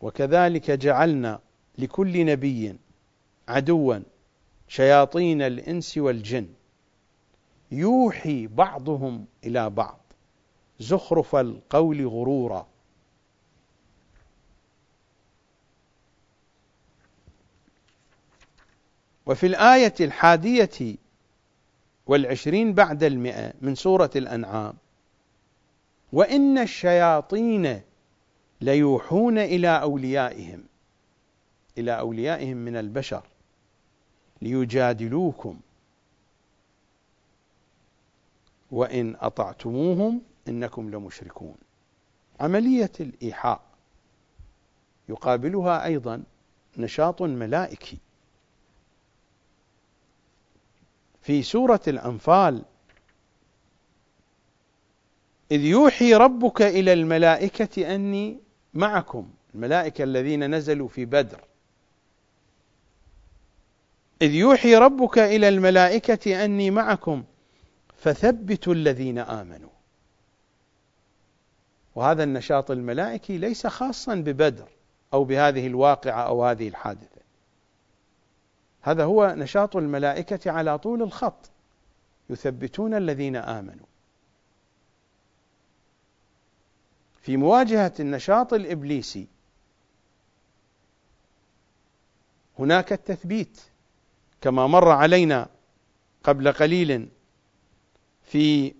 وكذلك 0.00 0.70
جعلنا 0.70 1.40
لكل 1.78 2.26
نبي 2.26 2.76
عدوا 3.48 3.98
شياطين 4.68 5.42
الإنس 5.42 5.98
والجن. 5.98 6.48
يوحي 7.72 8.46
بعضهم 8.46 9.26
إلى 9.44 9.70
بعض. 9.70 10.00
زخرف 10.80 11.36
القول 11.36 12.06
غرورا. 12.06 12.73
وفي 19.26 19.46
الآية 19.46 19.94
الحادية 20.00 20.96
والعشرين 22.06 22.72
بعد 22.72 23.02
المئة 23.02 23.52
من 23.62 23.74
سورة 23.74 24.10
الأنعام 24.16 24.74
وإن 26.12 26.58
الشياطين 26.58 27.80
ليوحون 28.60 29.38
إلى 29.38 29.68
أوليائهم 29.68 30.64
إلى 31.78 31.98
أوليائهم 31.98 32.56
من 32.56 32.76
البشر 32.76 33.22
ليجادلوكم. 34.42 35.60
وإن 38.70 39.16
أطعتموهم 39.20 40.20
إنكم 40.48 40.90
لمشركون. 40.90 41.54
عملية 42.40 42.92
الإيحاء 43.00 43.60
يقابلها 45.08 45.84
أيضا 45.84 46.22
نشاط 46.76 47.22
ملائكي. 47.22 47.98
في 51.24 51.42
سورة 51.42 51.80
الأنفال. 51.88 52.62
إذ 55.50 55.60
يوحي 55.60 56.14
ربك 56.14 56.62
إلى 56.62 56.92
الملائكة 56.92 57.94
أني 57.94 58.40
معكم. 58.74 59.30
الملائكة 59.54 60.04
الذين 60.04 60.54
نزلوا 60.54 60.88
في 60.88 61.04
بدر. 61.04 61.40
إذ 64.22 64.34
يوحي 64.34 64.76
ربك 64.76 65.18
إلى 65.18 65.48
الملائكة 65.48 66.44
أني 66.44 66.70
معكم 66.70 67.24
فثبتوا 67.96 68.74
الذين 68.74 69.18
آمنوا. 69.18 69.70
وهذا 71.94 72.24
النشاط 72.24 72.70
الملائكي 72.70 73.38
ليس 73.38 73.66
خاصا 73.66 74.14
ببدر 74.14 74.68
أو 75.12 75.24
بهذه 75.24 75.66
الواقعة 75.66 76.22
أو 76.22 76.44
هذه 76.44 76.68
الحادثة. 76.68 77.13
هذا 78.84 79.04
هو 79.04 79.34
نشاط 79.36 79.76
الملائكة 79.76 80.50
على 80.50 80.78
طول 80.78 81.02
الخط. 81.02 81.50
يثبتون 82.30 82.94
الذين 82.94 83.36
آمنوا. 83.36 83.86
في 87.22 87.36
مواجهة 87.36 87.92
النشاط 88.00 88.52
الإبليسي 88.52 89.26
هناك 92.58 92.92
التثبيت. 92.92 93.60
كما 94.40 94.66
مر 94.66 94.88
علينا 94.88 95.48
قبل 96.24 96.52
قليل 96.52 97.08
في 98.22 98.74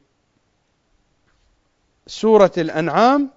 سورة 2.06 2.52
الأنعام 2.58 3.30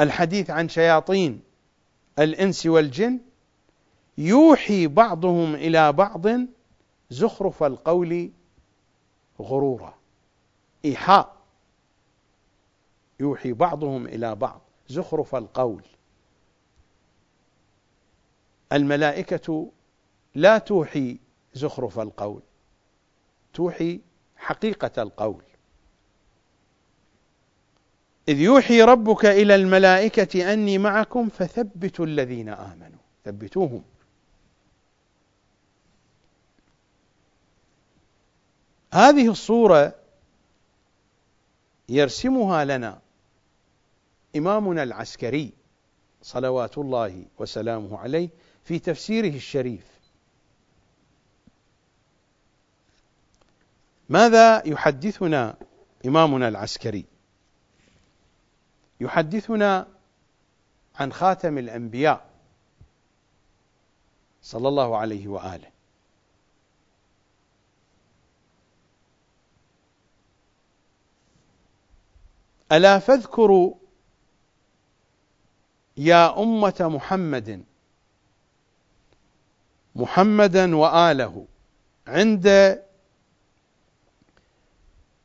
الحديث 0.00 0.50
عن 0.50 0.68
شياطين. 0.68 1.45
الإنس 2.18 2.66
والجن 2.66 3.20
يوحي 4.18 4.86
بعضهم 4.86 5.54
إلى 5.54 5.92
بعض 5.92 6.26
زخرف 7.10 7.62
القول 7.62 8.32
غرورا. 9.40 9.94
إيحاء. 10.84 11.36
يوحي 13.20 13.52
بعضهم 13.52 14.06
إلى 14.06 14.34
بعض 14.34 14.60
زخرف 14.88 15.34
القول. 15.34 15.82
الملائكة 18.72 19.70
لا 20.34 20.58
توحي 20.58 21.18
زخرف 21.54 21.98
القول 21.98 22.42
توحي 23.54 24.00
حقيقة 24.36 25.02
القول. 25.02 25.42
إذ 28.28 28.40
يوحي 28.40 28.82
ربك 28.82 29.26
إلى 29.26 29.54
الملائكة 29.54 30.52
أني 30.52 30.78
معكم 30.78 31.28
فثبتوا 31.28 32.06
الذين 32.06 32.48
آمنوا. 32.48 32.98
ثبتوهم. 33.24 33.82
هذه 38.92 39.30
الصورة 39.30 39.94
يرسمها 41.88 42.64
لنا 42.64 43.00
إمامنا 44.36 44.82
العسكري 44.82 45.52
صلوات 46.22 46.78
الله 46.78 47.24
وسلامه 47.38 47.98
عليه 47.98 48.28
في 48.64 48.78
تفسيره 48.78 49.36
الشريف. 49.36 49.86
ماذا 54.08 54.68
يحدثنا 54.68 55.56
إمامنا 56.06 56.48
العسكري؟ 56.48 57.15
يحدثنا 59.00 59.88
عن 60.94 61.12
خاتم 61.12 61.58
الأنبياء 61.58 62.30
صلى 64.42 64.68
الله 64.68 64.96
عليه 64.96 65.28
وآله. 65.28 65.70
ألا 72.72 72.98
فاذكروا 72.98 73.74
يا 75.96 76.42
أمة 76.42 76.76
محمد 76.80 77.64
محمدا 79.96 80.76
وآله 80.76 81.46
عند 82.06 82.82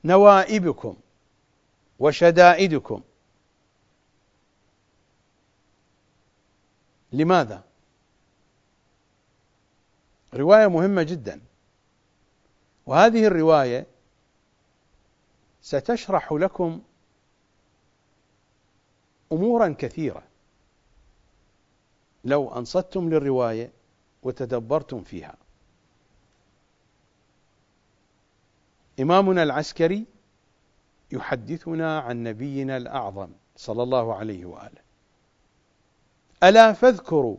نوائبكم 0.04 0.98
وشدائدكم 2.00 3.02
لماذا؟ 7.12 7.64
رواية 10.34 10.68
مهمة 10.68 11.04
جدا. 11.04 11.42
وهذه 12.86 13.28
الرواية 13.28 13.88
ستشرح 15.62 16.34
لكم 16.34 16.82
امورا 19.32 19.76
كثيرة. 19.80 20.24
لو 22.24 22.54
أنصتم 22.58 23.10
للرواية 23.10 23.72
وتدبرتم 24.24 25.04
فيها. 25.04 25.36
إمامنا 29.00 29.44
العسكري 29.44 30.06
يحدثنا 31.12 32.00
عن 32.00 32.24
نبينا 32.24 32.78
الأعظم 32.78 33.30
صلى 33.56 33.84
الله 33.84 34.16
عليه 34.16 34.46
وآله. 34.46 34.82
ألا 36.44 36.74
فاذكروا 36.74 37.38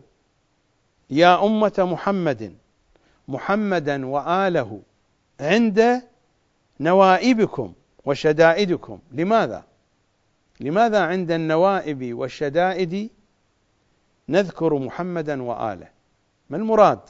يا 1.11 1.45
أمة 1.47 1.73
محمد 1.79 2.57
محمدا 3.29 4.07
وآله 4.07 4.83
عند 5.41 6.03
نوائبكم 6.81 7.73
وشدائدكم. 8.05 8.99
لماذا؟ 9.13 9.65
لماذا 10.61 11.01
عند 11.01 11.31
النوائب 11.31 12.15
والشدائد 12.15 13.11
نذكر 14.29 14.79
محمدا 14.79 15.43
وآله؟ 15.43 15.89
ما 16.51 16.57
المراد 16.57 17.01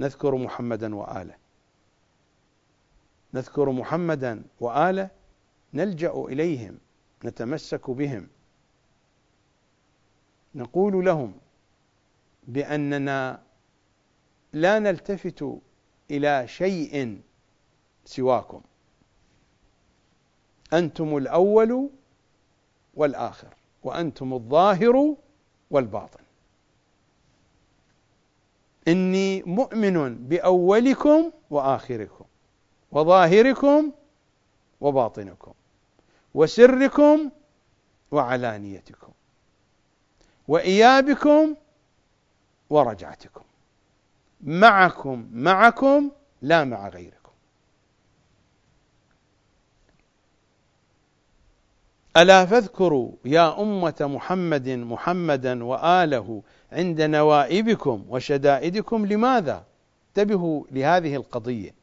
نذكر 0.00 0.34
محمدا 0.34 0.94
وآله؟ 0.94 1.34
نذكر 3.34 3.70
محمدا 3.70 4.42
وآله 4.60 5.10
نلجأ 5.74 6.12
إليهم 6.28 6.78
نتمسك 7.24 7.90
بهم. 7.90 8.28
نقول 10.54 11.04
لهم 11.04 11.34
بأننا 12.48 13.42
لا 14.52 14.78
نلتفت 14.78 15.44
إلى 16.10 16.48
شيء 16.48 17.20
سواكم. 18.04 18.60
أنتم 20.72 21.16
الأول 21.16 21.90
والآخر 22.94 23.54
وأنتم 23.82 24.34
الظاهر 24.34 25.16
والباطن. 25.70 26.20
إني 28.88 29.42
مؤمن 29.42 30.14
بأولكم 30.28 31.32
وآخركم 31.50 32.24
وظاهركم 32.92 33.92
وباطنكم 34.80 35.52
وسركم 36.34 37.30
وعلانيتكم. 38.10 39.12
وإيابكم 40.48 41.54
ورجعتكم 42.70 43.44
معكم 44.40 45.28
معكم 45.32 46.10
لا 46.42 46.64
مع 46.64 46.88
غيركم 46.88 47.24
ألا 52.16 52.46
فاذكروا 52.46 53.12
يا 53.24 53.62
أمة 53.62 53.94
محمد 54.00 54.68
محمدا 54.68 55.64
وآله 55.64 56.42
عند 56.72 57.02
نوائبكم 57.02 58.04
وشدائدكم 58.08 59.06
لماذا؟ 59.06 59.64
انتبهوا 60.08 60.64
لهذه 60.70 61.16
القضية 61.16 61.74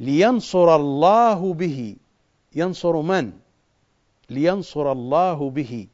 لينصر 0.00 0.76
الله 0.76 1.54
به 1.54 1.96
ينصر 2.54 3.00
من؟ 3.00 3.32
لينصر 4.30 4.92
الله 4.92 5.50
به 5.50 5.88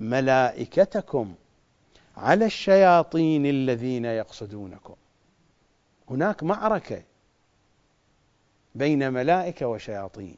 ملائكتكم 0.00 1.34
على 2.16 2.44
الشياطين 2.44 3.46
الذين 3.46 4.04
يقصدونكم. 4.04 4.94
هناك 6.10 6.42
معركة 6.42 7.02
بين 8.74 9.12
ملائكة 9.12 9.66
وشياطين. 9.66 10.36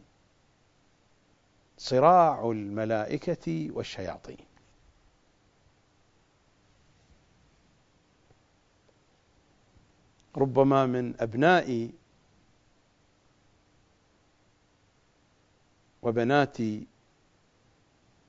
صراع 1.79 2.51
الملائكة 2.51 3.71
والشياطين. 3.73 4.47
ربما 10.37 10.87
من 10.87 11.21
أبنائي 11.21 11.91
وبناتي 16.03 16.87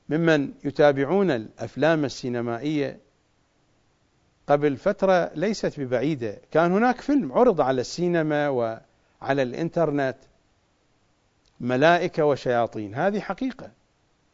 ممن 0.10 0.53
يتابعون 0.64 1.32
الأفلام 1.32 2.06
السينمائية 2.06 2.99
قبل 4.47 4.78
فترة 4.78 5.32
ليست 5.36 5.80
ببعيدة. 5.80 6.41
كان 6.51 6.72
هناك 6.72 7.01
فيلم 7.01 7.34
عرض 7.34 7.62
على 7.62 7.82
السينما 7.82 8.49
وعلى 8.49 9.41
الإنترنت 9.41 10.18
ملائكة 11.60 12.26
وشياطين. 12.26 12.95
هذه 12.95 13.20
حقيقة. 13.20 13.72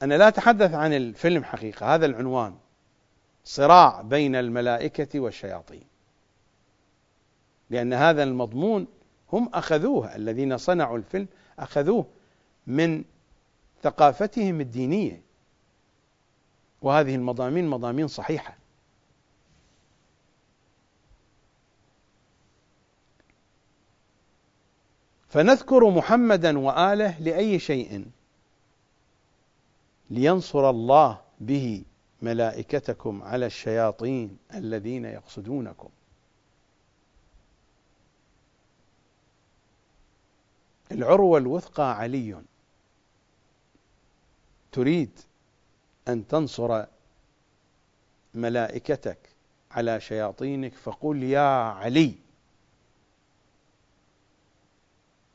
أنا 0.02 0.18
لا 0.18 0.28
أتحدث 0.28 0.74
عن 0.74 0.94
الفيلم 0.94 1.44
حقيقة 1.44 1.96
هذا 1.96 2.06
العنوان. 2.06 2.56
صراع 3.44 4.02
بين 4.02 4.36
الملائكة 4.36 5.20
والشياطين. 5.20 5.84
لأن 7.70 7.94
هذا 7.94 8.24
المضمون 8.24 8.88
هم 9.34 9.50
أخذوه 9.54 10.16
الذين 10.16 10.58
صنعوا 10.58 10.98
الفيلم 10.98 11.28
أخذوه 11.60 12.06
من 12.68 13.04
ثقافتهم 13.84 14.62
الدينية. 14.62 15.31
وهذه 16.82 17.16
المضامين 17.16 17.68
مضامين 17.68 18.08
صحيحة. 18.08 18.58
فنذكر 25.28 25.90
محمدا 25.90 26.60
وآله 26.60 27.20
لأي 27.20 27.60
شيء. 27.60 28.06
لينصر 30.10 30.70
الله 30.70 31.22
به 31.40 31.84
ملائكتكم 32.22 33.24
على 33.24 33.46
الشياطين 33.46 34.38
الذين 34.54 35.06
يقصدونكم. 35.06 35.90
العروة 40.92 41.38
الوثقى 41.38 41.98
علي. 41.98 42.42
تريد 44.72 45.20
أن 46.08 46.28
تنصر 46.28 46.86
ملائكتك 48.34 49.18
على 49.72 50.02
شياطينك 50.02 50.74
فقل 50.74 51.24
يا 51.24 51.72
علي. 51.72 52.16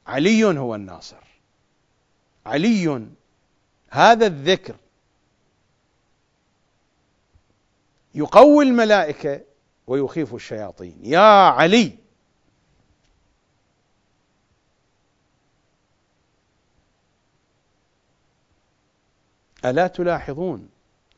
علي 0.06 0.44
هو 0.44 0.74
الناصر. 0.74 1.24
علي 2.46 3.06
هذا 3.90 4.26
الذكر 4.26 4.76
يقوي 8.14 8.64
الملائكة 8.64 9.40
ويخيف 9.86 10.34
الشياطين. 10.34 10.98
يا 11.02 11.48
علي. 11.48 12.05
ألا 19.66 19.86
تلاحظون 19.86 20.68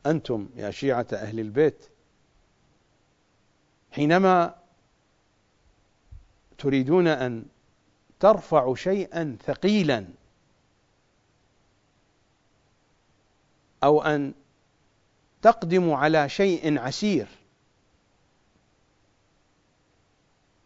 أنتم 0.07 0.49
يا 0.57 0.71
شيعة 0.71 1.07
أهل 1.13 1.41
البيت 1.41 1.89
حينما 3.91 4.55
تريدون 6.59 7.07
أن 7.07 7.45
ترفعوا 8.21 8.77
شيئا 8.77 9.37
ثقيلا 9.45 10.07
أو 13.85 14.03
أن 14.03 14.35
تقدموا 15.43 15.97
على 15.97 16.29
شيء 16.29 16.79
عسير 16.79 17.29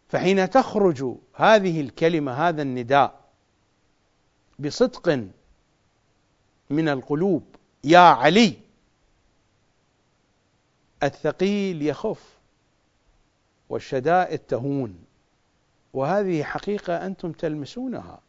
فحين 0.08 0.50
تخرج 0.50 1.16
هذه 1.34 1.80
الكلمة 1.80 2.32
هذا 2.32 2.62
النداء 2.62 3.20
بصدق 4.58 5.28
من 6.70 6.88
القلوب 6.88 7.56
يا 7.84 7.98
علي. 7.98 8.58
الثقيل 11.02 11.82
يخف 11.82 12.38
والشدائد 13.68 14.38
تهون. 14.38 15.04
وهذه 15.92 16.42
حقيقة 16.42 17.06
أنتم 17.06 17.32
تلمسونها. 17.32 18.20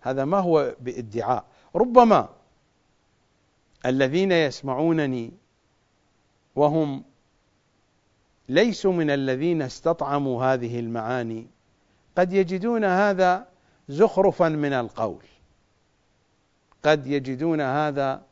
هذا 0.00 0.24
ما 0.24 0.38
هو 0.38 0.76
بادعاء. 0.80 1.44
ربما 1.76 2.28
الذين 3.86 4.32
يسمعونني 4.32 5.32
وهم 6.56 7.04
ليسوا 8.48 8.92
من 8.92 9.10
الذين 9.10 9.62
استطعموا 9.62 10.44
هذه 10.44 10.80
المعاني 10.80 11.46
قد 12.18 12.32
يجدون 12.32 12.84
هذا 12.84 13.46
زخرفا 13.88 14.48
من 14.48 14.72
القول. 14.72 15.24
قد 16.84 17.06
يجدون 17.06 17.60
هذا 17.60 18.22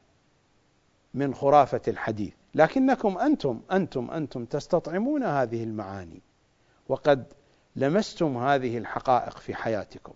من 1.14 1.34
خرافة 1.34 1.82
الحديث. 1.88 2.32
لكنكم 2.54 3.18
أنتم 3.18 3.60
أنتم 3.72 4.10
أنتم 4.10 4.44
تستطعمون 4.44 5.22
هذه 5.22 5.64
المعاني 5.64 6.22
وقد 6.88 7.24
لمستم 7.76 8.36
هذه 8.36 8.78
الحقائق 8.78 9.38
في 9.38 9.54
حياتكم. 9.54 10.14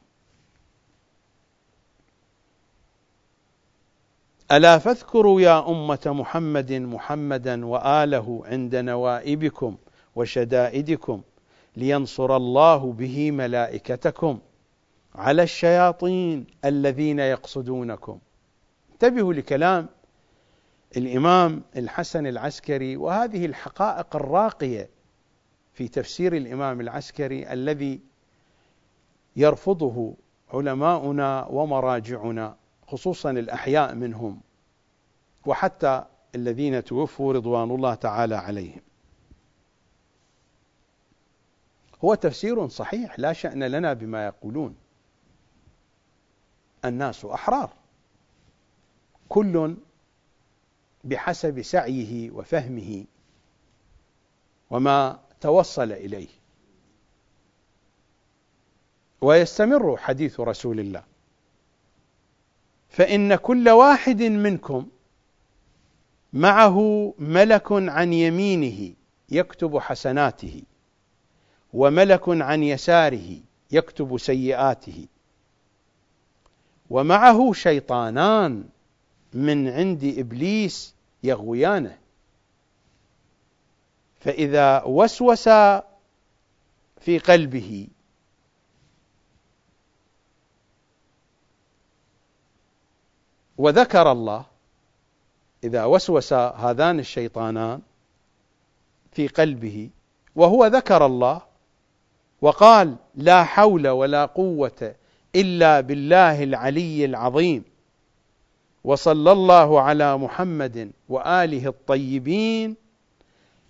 ألا 4.52 4.78
فاذكروا 4.78 5.40
يا 5.40 5.68
أمة 5.68 6.00
محمد 6.06 6.72
محمدا 6.72 7.66
وآله 7.66 8.42
عند 8.44 8.76
نوائبكم 8.76 9.76
وشدائدكم 10.16 11.22
لينصر 11.76 12.36
الله 12.36 12.92
به 12.92 13.30
ملائكتكم 13.30 14.38
على 15.14 15.42
الشياطين 15.42 16.46
الذين 16.64 17.18
يقصدونكم 17.18 18.18
انتبهوا 18.92 19.34
لكلام 19.34 19.88
الإمام 20.96 21.62
الحسن 21.76 22.26
العسكري 22.26 22.96
وهذه 22.96 23.46
الحقائق 23.46 24.16
الراقية 24.16 24.88
في 25.72 25.88
تفسير 25.88 26.36
الإمام 26.36 26.80
العسكري 26.80 27.52
الذي 27.52 28.00
يرفضه 29.36 30.14
علماؤنا 30.52 31.46
ومراجعنا 31.46 32.56
خصوصا 32.86 33.30
الأحياء 33.30 33.94
منهم 33.94 34.40
وحتى 35.46 36.04
الذين 36.34 36.84
توفوا 36.84 37.32
رضوان 37.32 37.70
الله 37.70 37.94
تعالى 37.94 38.34
عليهم. 38.34 38.80
هو 42.04 42.14
تفسير 42.14 42.68
صحيح 42.68 43.18
لا 43.18 43.32
شأن 43.32 43.64
لنا 43.64 43.92
بما 43.92 44.26
يقولون. 44.26 44.74
الناس 46.84 47.24
أحرار. 47.24 47.70
كل 49.28 49.76
بحسب 51.04 51.62
سعيه 51.62 52.30
وفهمه 52.30 53.04
وما 54.70 55.20
توصل 55.40 55.92
إليه. 55.92 56.28
ويستمر 59.20 59.96
حديث 59.96 60.40
رسول 60.40 60.80
الله. 60.80 61.04
فإن 62.88 63.34
كل 63.34 63.68
واحد 63.68 64.22
منكم 64.22 64.88
معه 66.32 67.14
ملك 67.18 67.72
عن 67.72 68.12
يمينه 68.12 68.94
يكتب 69.30 69.78
حسناته 69.78 70.62
وملك 71.72 72.22
عن 72.28 72.62
يساره 72.62 73.40
يكتب 73.70 74.18
سيئاته. 74.18 75.06
ومعه 76.90 77.52
شيطانان 77.52 78.64
من 79.32 79.68
عند 79.68 80.14
إبليس 80.18 80.94
يغويانه. 81.22 81.98
فإذا 84.20 84.82
وسوس 84.84 85.48
في 87.00 87.18
قلبه 87.18 87.88
وذكر 93.58 94.12
الله 94.12 94.44
إذا 95.64 95.84
وسوس 95.84 96.32
هذان 96.32 96.98
الشيطانان 96.98 97.80
في 99.12 99.28
قلبه 99.28 99.90
وهو 100.36 100.66
ذكر 100.66 101.06
الله 101.06 101.42
وقال 102.40 102.96
لا 103.14 103.44
حول 103.44 103.88
ولا 103.88 104.24
قوة 104.24 104.94
إلا 105.36 105.80
بالله 105.80 106.42
العلي 106.42 107.04
العظيم. 107.04 107.64
وصلى 108.84 109.32
الله 109.32 109.80
على 109.80 110.16
محمد 110.16 110.92
وآله 111.08 111.66
الطيبين. 111.66 112.76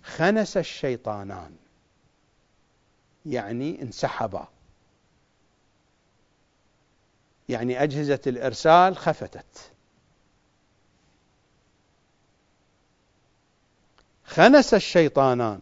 خنس 0.03 0.57
الشيطانان. 0.57 1.55
يعني 3.25 3.81
انسحبا. 3.81 4.47
يعني 7.49 7.83
أجهزة 7.83 8.19
الإرسال 8.27 8.97
خفتت. 8.97 9.71
خنس 14.25 14.73
الشيطانان. 14.73 15.59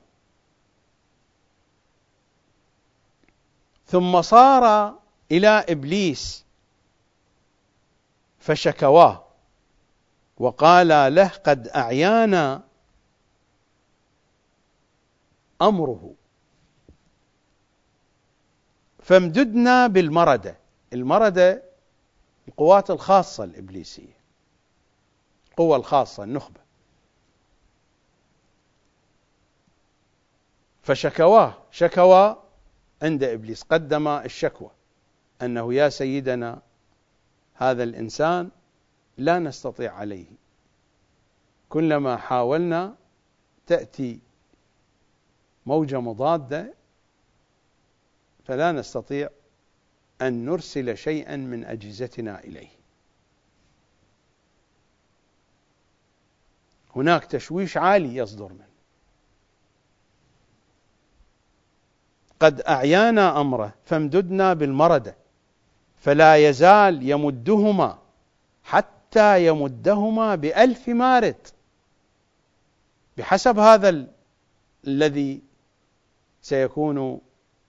ثم 3.88 4.22
صار 4.22 4.94
إلى 5.32 5.48
إبليس 5.48 6.46
فشكواه 8.40 9.24
وقال 10.38 11.16
له 11.16 11.28
قد 11.28 11.68
أعيانا 11.68 12.64
أمره. 15.62 16.14
فامددنا 19.00 19.88
بالمردة. 19.88 20.58
المردة 20.94 21.64
القوات 22.48 22.90
الخاصة 22.90 23.44
الإبليسية. 23.44 24.18
القوة 25.50 25.78
الخاصة 25.78 26.24
النخبة. 26.24 26.62
فشكواه. 30.82 31.58
شكوى 31.72 32.44
عند 33.02 33.24
إبليس. 33.24 33.64
قدم 33.64 34.08
الشكوى. 34.08 34.70
أنه 35.46 35.74
يا 35.74 35.90
سيدنا 35.90 36.62
هذا 37.54 37.84
الإنسان 37.84 38.50
لا 39.18 39.40
نستطيع 39.40 39.94
عليه. 39.94 40.26
كلما 41.70 42.18
حاولنا 42.18 42.96
تأتي 43.68 44.20
موجة 45.66 46.00
مضادة 46.00 46.74
فلا 48.46 48.72
نستطيع 48.72 49.30
أن 50.22 50.46
نرسل 50.46 50.98
شيئا 50.98 51.36
من 51.36 51.66
أجهزتنا 51.66 52.40
إليه. 52.40 52.70
هناك 56.96 57.26
تشويش 57.26 57.78
عالي 57.78 58.16
يصدر 58.16 58.54
منه. 58.54 58.68
قد 62.40 62.62
أعيانا 62.62 63.42
أمره 63.42 63.74
فامددنا 63.86 64.54
بالمردة. 64.54 65.23
فلا 66.04 66.36
يزال 66.50 67.10
يمدهما 67.10 68.00
حتى 68.64 69.48
يمدهما 69.48 70.36
بألف 70.36 70.88
مارد 70.90 71.48
بحسب 73.18 73.60
هذا 73.60 73.90
ال... 73.90 74.08
الذي 74.88 75.42
سيكون 76.42 77.22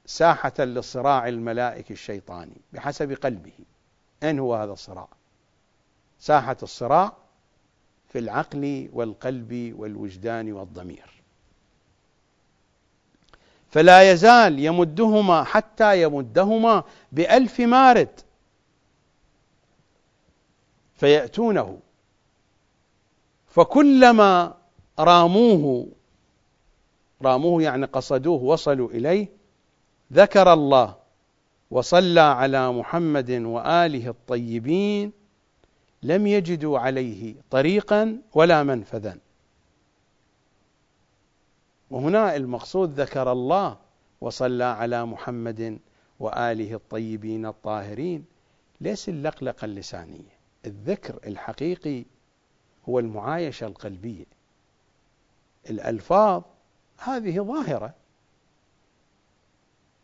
ساحة 0.06 0.52
للصراع 0.58 1.28
الملائكي 1.28 1.92
الشيطاني 1.92 2.60
بحسب 2.72 3.12
قلبه. 3.12 3.52
أين 4.22 4.38
هو 4.38 4.54
هذا 4.54 4.72
الصراع؟ 4.72 5.08
ساحة 6.18 6.56
الصراع 6.62 7.12
في 8.08 8.18
العقل 8.18 8.88
والقلب 8.92 9.74
والوجدان 9.78 10.52
والضمير. 10.52 11.23
فلا 13.74 14.10
يزال 14.12 14.58
يمدهما 14.58 15.44
حتى 15.44 16.02
يمدهما 16.02 16.84
بألف 17.12 17.60
مارد 17.60 18.20
فيأتونه. 20.94 21.78
فكلما 23.46 24.54
راموه 24.98 25.88
راموه 27.22 27.62
يعني 27.62 27.86
قصدوه 27.86 28.42
وصلوا 28.42 28.90
إليه 28.90 29.28
ذكر 30.12 30.52
الله 30.52 30.96
وصلى 31.70 32.20
على 32.20 32.72
محمد 32.72 33.30
وآله 33.30 34.08
الطيبين 34.08 35.12
لم 36.02 36.26
يجدوا 36.26 36.78
عليه 36.78 37.34
طريقا 37.50 38.18
ولا 38.34 38.62
منفذا. 38.62 39.18
وهنا 41.90 42.36
المقصود 42.36 43.00
ذكر 43.00 43.32
الله 43.32 43.78
وصلى 44.20 44.64
على 44.64 45.06
محمد 45.06 45.78
وآله 46.20 46.74
الطيبين 46.74 47.46
الطاهرين. 47.46 48.24
ليس 48.80 49.08
اللقلقة 49.08 49.64
اللسانية 49.64 50.38
الذكر 50.66 51.20
الحقيقي 51.26 52.04
هو 52.88 52.98
المعايشة 52.98 53.66
القلبية. 53.66 54.24
الألفاظ 55.70 56.42
هذه 56.98 57.40
ظاهرة 57.40 57.94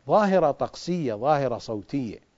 ظاهرة 0.06 0.50
طقسية 0.50 1.14
ظاهرة 1.14 1.58
صوتية. 1.58 2.29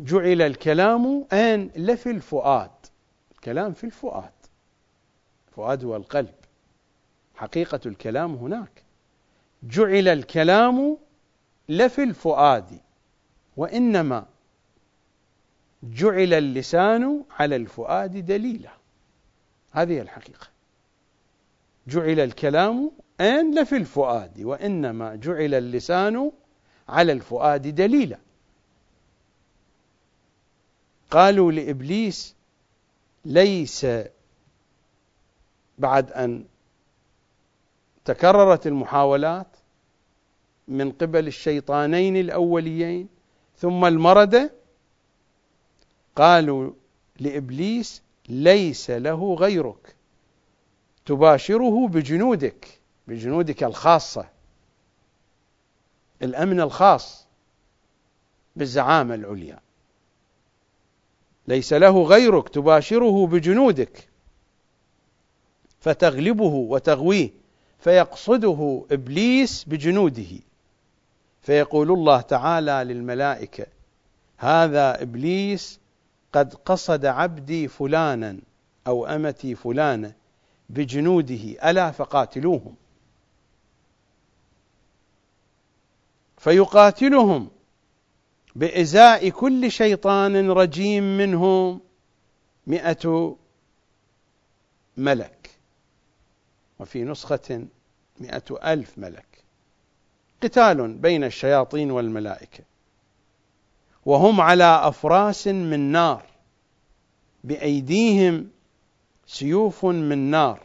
جعل 0.00 0.42
الكلام 0.42 1.26
أين 1.32 1.70
لفي 1.76 2.10
الفؤاد. 2.10 2.70
الكلام 3.32 3.72
في 3.72 3.84
الفؤاد. 3.84 4.30
الفؤاد 5.48 5.84
هو 5.84 5.96
القلب. 5.96 6.34
حقيقة 7.34 7.80
الكلام 7.86 8.34
هناك. 8.34 8.82
جعل 9.62 10.08
الكلام 10.08 10.98
لفي 11.68 12.02
الفؤاد 12.02 12.80
وإنما 13.56 14.26
جعل 15.82 16.34
اللسان 16.34 17.24
على 17.30 17.56
الفؤاد 17.56 18.26
دليلا. 18.26 18.70
هذه 19.72 20.00
الحقيقة. 20.00 20.46
جعل 21.86 22.20
الكلام 22.20 22.90
أين 23.20 23.60
لفي 23.60 23.76
الفؤاد 23.76 24.42
وإنما 24.42 25.14
جعل 25.14 25.54
اللسان 25.54 26.32
على 26.88 27.12
الفؤاد 27.12 27.74
دليلا. 27.74 28.18
قالوا 31.10 31.52
لإبليس 31.52 32.34
ليس 33.24 33.86
بعد 35.78 36.12
أن 36.12 36.44
تكررت 38.04 38.66
المحاولات 38.66 39.46
من 40.68 40.92
قبل 40.92 41.26
الشيطانين 41.26 42.16
الأوليين 42.16 43.08
ثم 43.56 43.84
المردة 43.84 44.52
قالوا 46.16 46.72
لإبليس 47.20 48.02
ليس 48.28 48.90
له 48.90 49.34
غيرك 49.34 49.96
تباشره 51.06 51.88
بجنودك 51.88 52.80
بجنودك 53.06 53.64
الخاصة 53.64 54.28
الأمن 56.22 56.60
الخاص 56.60 57.26
بالزعامة 58.56 59.14
العليا. 59.14 59.60
ليس 61.48 61.72
له 61.72 62.02
غيرك 62.02 62.48
تباشره 62.48 63.26
بجنودك. 63.26 64.08
فتغلبه 65.80 66.54
وتغويه 66.54 67.30
فيقصده 67.78 68.84
إبليس 68.90 69.64
بجنوده. 69.64 70.40
فيقول 71.42 71.90
الله 71.92 72.20
تعالى 72.20 72.84
للملائكة 72.84 73.66
هذا 74.36 75.02
إبليس 75.02 75.80
قد 76.32 76.54
قصد 76.54 77.06
عبدي 77.06 77.68
فلانا 77.68 78.38
أو 78.86 79.06
أمتي 79.06 79.54
فلانة 79.54 80.12
بجنوده 80.70 81.70
ألا 81.70 81.90
فقاتلوهم؟ 81.90 82.74
فيقاتلهم. 86.38 87.48
بإزاء 88.54 89.28
كل 89.28 89.70
شيطان 89.70 90.50
رجيم 90.50 91.18
منهم 91.18 91.80
مئة 92.66 93.36
ملك. 94.96 95.50
وفي 96.78 97.04
نسخة 97.04 97.66
مئة 98.20 98.72
ألف 98.72 98.98
ملك. 98.98 99.44
قتال 100.42 100.92
بين 100.94 101.24
الشياطين 101.24 101.90
والملائكة. 101.90 102.64
وهم 104.06 104.40
على 104.40 104.64
أفراس 104.64 105.48
من 105.48 105.80
نار. 105.92 106.26
بأيديهم 107.44 108.50
سيوف 109.26 109.84
من 109.84 110.18
نار. 110.30 110.62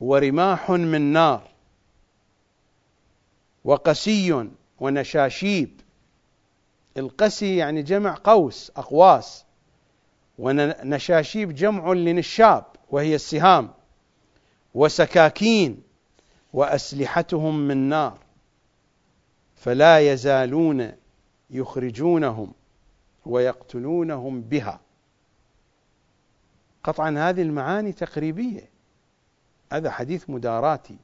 ورماح 0.00 0.70
من 0.70 1.12
نار. 1.12 1.50
وقسي 3.64 4.48
ونشاشيب. 4.80 5.80
القسي 6.96 7.56
يعني 7.56 7.82
جمع 7.82 8.18
قوس 8.24 8.72
أقواس. 8.76 9.44
ونشاشيب 10.38 11.54
جمع 11.54 11.92
لنشاب 11.92 12.64
وهي 12.90 13.14
السهام. 13.14 13.70
وسكاكين 14.74 15.82
وأسلحتهم 16.52 17.68
من 17.68 17.76
نار. 17.76 18.18
فلا 19.56 20.12
يزالون 20.12 20.92
يخرجونهم 21.50 22.52
ويقتلونهم 23.26 24.40
بها. 24.40 24.80
قطعا 26.84 27.10
هذه 27.10 27.42
المعاني 27.42 27.92
تقريبية. 27.92 28.70
هذا 29.72 29.90
حديث 29.90 30.30
مداراتي. 30.30 30.96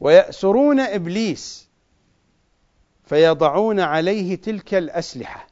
ويأسرون 0.00 0.80
إبليس. 0.80 1.67
فيضعون 3.08 3.80
عليه 3.80 4.34
تلك 4.34 4.74
الأسلحة. 4.74 5.46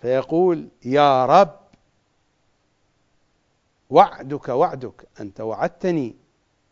فيقول 0.00 0.68
يا 0.84 1.26
رب 1.26 1.60
وعدك 3.90 4.48
وعدك 4.48 5.08
أنت 5.20 5.40
وعدتني 5.40 6.14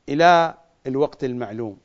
إلى 0.09 0.55
الوقت 0.87 1.25
المعلوم. 1.25 1.79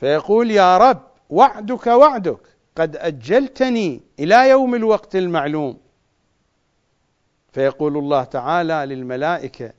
فيقول 0.00 0.50
يا 0.50 0.78
رب 0.78 1.02
وعدك 1.30 1.86
وعدك 1.86 2.40
قد 2.76 2.96
أجلتني 2.96 4.00
إلى 4.18 4.50
يوم 4.50 4.74
الوقت 4.74 5.16
المعلوم. 5.16 5.78
فيقول 7.52 7.96
الله 7.96 8.24
تعالى 8.24 8.94
للملائكة 8.94 9.72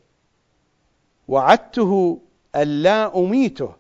وعدته 1.28 2.22
الا 2.56 3.18
أميته. 3.20 3.79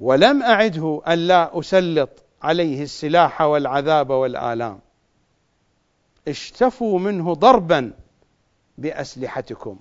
ولم 0.00 0.42
أعده 0.42 1.02
الا 1.08 1.58
أسلط 1.58 2.10
عليه 2.42 2.82
السلاح 2.82 3.40
والعذاب 3.40 4.10
والآلام. 4.10 4.80
اشتفوا 6.28 6.98
منه 6.98 7.34
ضربا 7.34 7.92
بأسلحتكم 8.78 9.78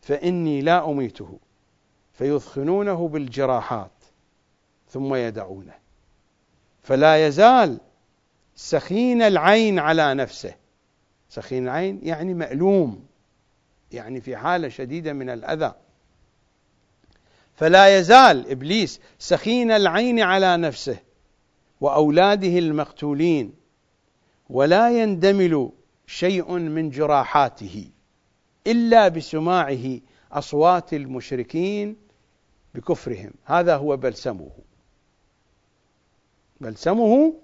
فإني 0.00 0.60
لا 0.60 0.90
أميته. 0.90 1.38
فيثخنونه 2.12 3.08
بالجراحات 3.08 3.90
ثم 4.88 5.14
يدعونه. 5.14 5.74
فلا 6.82 7.26
يزال 7.26 7.80
سخين 8.56 9.22
العين 9.22 9.78
على 9.78 10.14
نفسه. 10.14 10.54
سخين 11.28 11.64
العين 11.64 12.00
يعني 12.02 12.34
مألوم 12.34 13.04
يعني 13.92 14.20
في 14.20 14.36
حالة 14.36 14.68
شديدة 14.68 15.12
من 15.12 15.30
الأذى. 15.30 15.74
فلا 17.60 17.98
يزال 17.98 18.50
إبليس 18.50 19.00
سخين 19.18 19.70
العين 19.70 20.20
على 20.20 20.56
نفسه 20.56 20.98
وأولاده 21.80 22.58
المقتولين 22.58 23.54
ولا 24.50 25.02
يندمل 25.02 25.70
شيء 26.06 26.52
من 26.52 26.90
جراحاته 26.90 27.90
إلا 28.66 29.08
بسماعه 29.08 30.00
أصوات 30.32 30.94
المشركين 30.94 31.96
بكفرهم. 32.74 33.32
هذا 33.44 33.76
هو 33.76 33.96
بلسمه. 33.96 34.50
بلسمه 36.60 37.34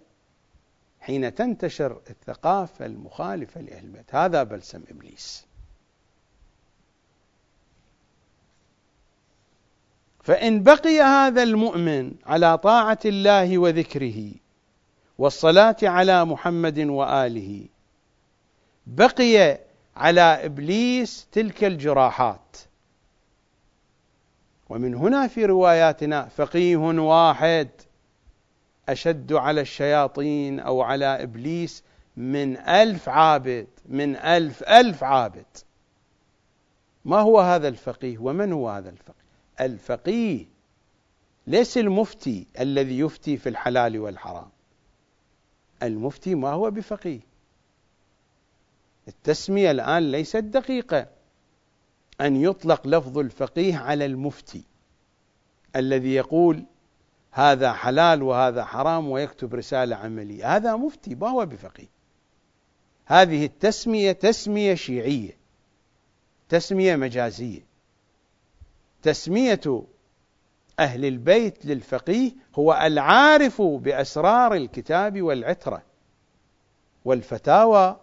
حين 1.01 1.35
تنتشر 1.35 2.01
الثقافة 2.11 2.87
المخالفة 2.87 3.61
لأهل 3.61 3.85
البيت. 3.85 4.15
هذا 4.15 4.43
بلسم 4.43 4.83
إبليس. 4.91 5.46
فإن 10.27 10.63
بقي 10.63 11.01
هذا 11.01 11.43
المؤمن 11.43 12.13
على 12.27 12.59
طاعة 12.59 12.99
الله 13.05 13.59
وذكره 13.59 14.33
والصلاة 15.19 15.77
على 15.83 16.25
محمد 16.25 16.79
وآله 16.79 17.65
بقي 18.87 19.59
على 19.97 20.21
إبليس 20.21 21.27
تلك 21.33 21.65
الجراحات. 21.65 22.57
ومن 24.69 24.95
هنا 24.95 25.29
في 25.29 25.45
رواياتنا 25.45 26.25
فقيه 26.25 26.77
واحد 26.77 27.69
أشد 28.89 29.33
على 29.33 29.61
الشياطين 29.61 30.61
أو 30.61 30.83
على 30.83 31.23
إبليس 31.23 31.83
من 32.17 32.57
ألف 32.57 33.09
عابد 33.09 33.67
من 33.89 34.17
ألف 34.17 34.63
ألف 34.63 35.05
عابد. 35.05 35.47
ما 37.05 37.21
هو 37.21 37.41
هذا 37.41 37.69
الفقيه؟ 37.69 38.19
ومن 38.19 38.53
هو 38.53 38.71
هذا 38.71 38.91
الفقيه؟ 38.91 39.26
الفقيه 39.61 40.47
ليس 41.47 41.79
المفتي 41.79 42.47
الذي 42.61 42.99
يفتي 42.99 43.37
في 43.37 43.49
الحلال 43.49 43.99
والحرام. 43.99 44.49
المفتي 45.83 46.35
ما 46.35 46.49
هو 46.49 46.71
بفقيه. 46.71 47.21
التسمية 49.09 49.71
الآن 49.71 50.13
ليست 50.13 50.37
دقيقة. 50.37 51.07
أن 52.21 52.37
يطلق 52.37 52.87
لفظ 52.87 53.19
الفقيه 53.19 53.77
على 53.77 54.07
المفتي 54.07 54.63
الذي 55.77 56.15
يقول 56.15 56.65
هذا 57.31 57.73
حلال 57.73 58.23
وهذا 58.23 58.65
حرام 58.65 59.09
ويكتب 59.09 59.55
رسالة 59.55 59.97
عملية. 59.97 60.57
هذا 60.57 60.77
مفتي 60.77 61.15
ما 61.15 61.29
هو 61.29 61.47
بفقيه. 61.47 61.89
هذه 63.07 63.45
التسمية 63.45 64.13
تسمية 64.13 64.75
شيعية 64.75 65.37
تسمية 66.49 66.97
مجازية. 66.97 67.66
تسمية 69.07 69.85
أهل 70.79 71.05
البيت 71.05 71.67
للفقيه 71.67 72.33
هو 72.55 72.81
العارف 72.83 73.63
بأسرار 73.63 74.55
الكتاب 74.55 75.23
والعترة. 75.23 75.83
والفتاوى 77.05 78.01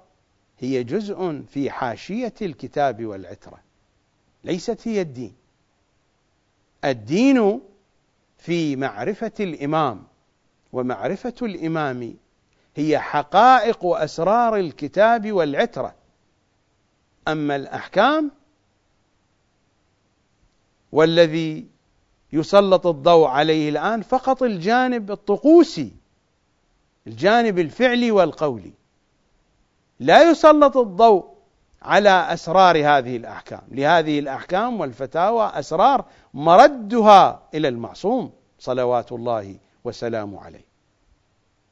هي 0.60 0.84
جزء 0.84 1.42
في 1.42 1.72
حاشية 1.72 2.34
الكتاب 2.42 3.06
والعترة. 3.06 3.60
ليست 4.44 4.88
هي 4.88 5.02
الدين. 5.02 5.36
الدين 6.86 7.62
في 8.38 8.76
معرفة 8.76 9.32
الإمام 9.40 10.04
ومعرفة 10.74 11.36
الإمام 11.42 12.18
هي 12.76 13.00
حقائق 13.00 13.86
وأسرار 13.86 14.56
الكتاب 14.56 15.32
والعترة. 15.32 15.96
أما 17.28 17.56
الأحكام 17.56 18.32
والذي 20.94 21.66
يسلط 22.34 22.88
الضوء 22.88 23.28
عليه 23.28 23.70
الآن 23.70 24.02
فقط 24.02 24.44
الجانب 24.44 25.12
الطقوسي 25.12 25.92
الجانب 27.08 27.60
الفعلي 27.60 28.12
والقولي. 28.12 28.72
لا 30.00 30.30
يسلط 30.30 30.78
الضوء 30.78 31.26
على 31.82 32.34
أسرار 32.34 32.78
هذه 32.78 33.18
الأحكام، 33.18 33.62
لهذه 33.72 34.20
الأحكام 34.20 34.80
والفتاوى 34.80 35.52
أسرار 35.54 36.06
مردها 36.34 37.42
إلى 37.54 37.68
المعصوم 37.68 38.32
صلوات 38.60 39.12
الله 39.12 39.56
وسلامه 39.84 40.42
عليه. 40.42 40.66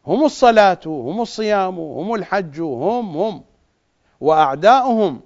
هم 0.08 0.26
الصلاة، 0.26 0.80
هم 0.86 1.22
الصيام، 1.22 1.80
هم 1.80 2.14
الحج، 2.16 2.60
هم 2.62 3.18
هم. 3.18 3.44
وأعداؤهم 4.22 5.22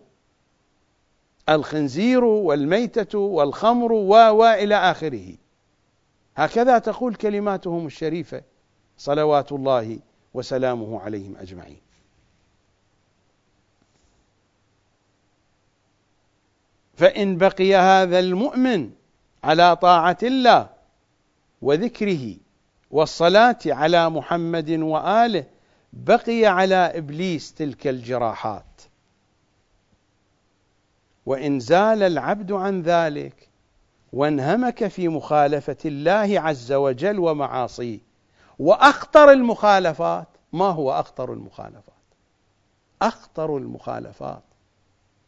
الخنزير 1.50 2.24
والميتة 2.24 3.20
والخمر 3.20 3.92
و 3.92 4.46
إلى 4.46 4.76
آخره. 4.76 5.36
هكذا 6.36 6.78
تقول 6.78 7.16
كلماتهم 7.16 7.86
الشريفة 7.86 8.42
صلوات 8.98 9.52
الله 9.52 10.00
وسلامه 10.34 11.02
عليهم 11.02 11.36
أجمعين. 11.38 11.82
فإن 16.94 17.38
بقي 17.38 17.76
هذا 17.76 18.20
المؤمن 18.20 18.92
على 19.44 19.76
طاعة 19.76 20.18
الله 20.24 20.70
وذكره 21.62 22.36
والصلاة 22.92 23.60
على 23.66 24.10
محمد 24.10 24.70
وآله 24.70 25.46
بقي 25.94 26.46
على 26.46 26.76
إبليس 26.76 27.54
تلك 27.54 27.88
الجراحات. 27.88 28.75
وإن 31.26 31.60
زال 31.60 32.04
العبد 32.04 32.52
عن 32.52 32.82
ذلك 32.82 33.50
وانهمك 34.14 34.88
في 34.88 35.08
مخالفة 35.08 35.78
الله 35.86 36.40
عز 36.40 36.72
وجل 36.72 37.20
ومعاصيه 37.20 38.00
وأخطر 38.60 39.32
المخالفات 39.32 40.28
ما 40.54 40.66
هو 40.66 40.92
أخطر 40.92 41.34
المخالفات؟ 41.34 41.94
أخطر 43.02 43.58
المخالفات 43.58 44.44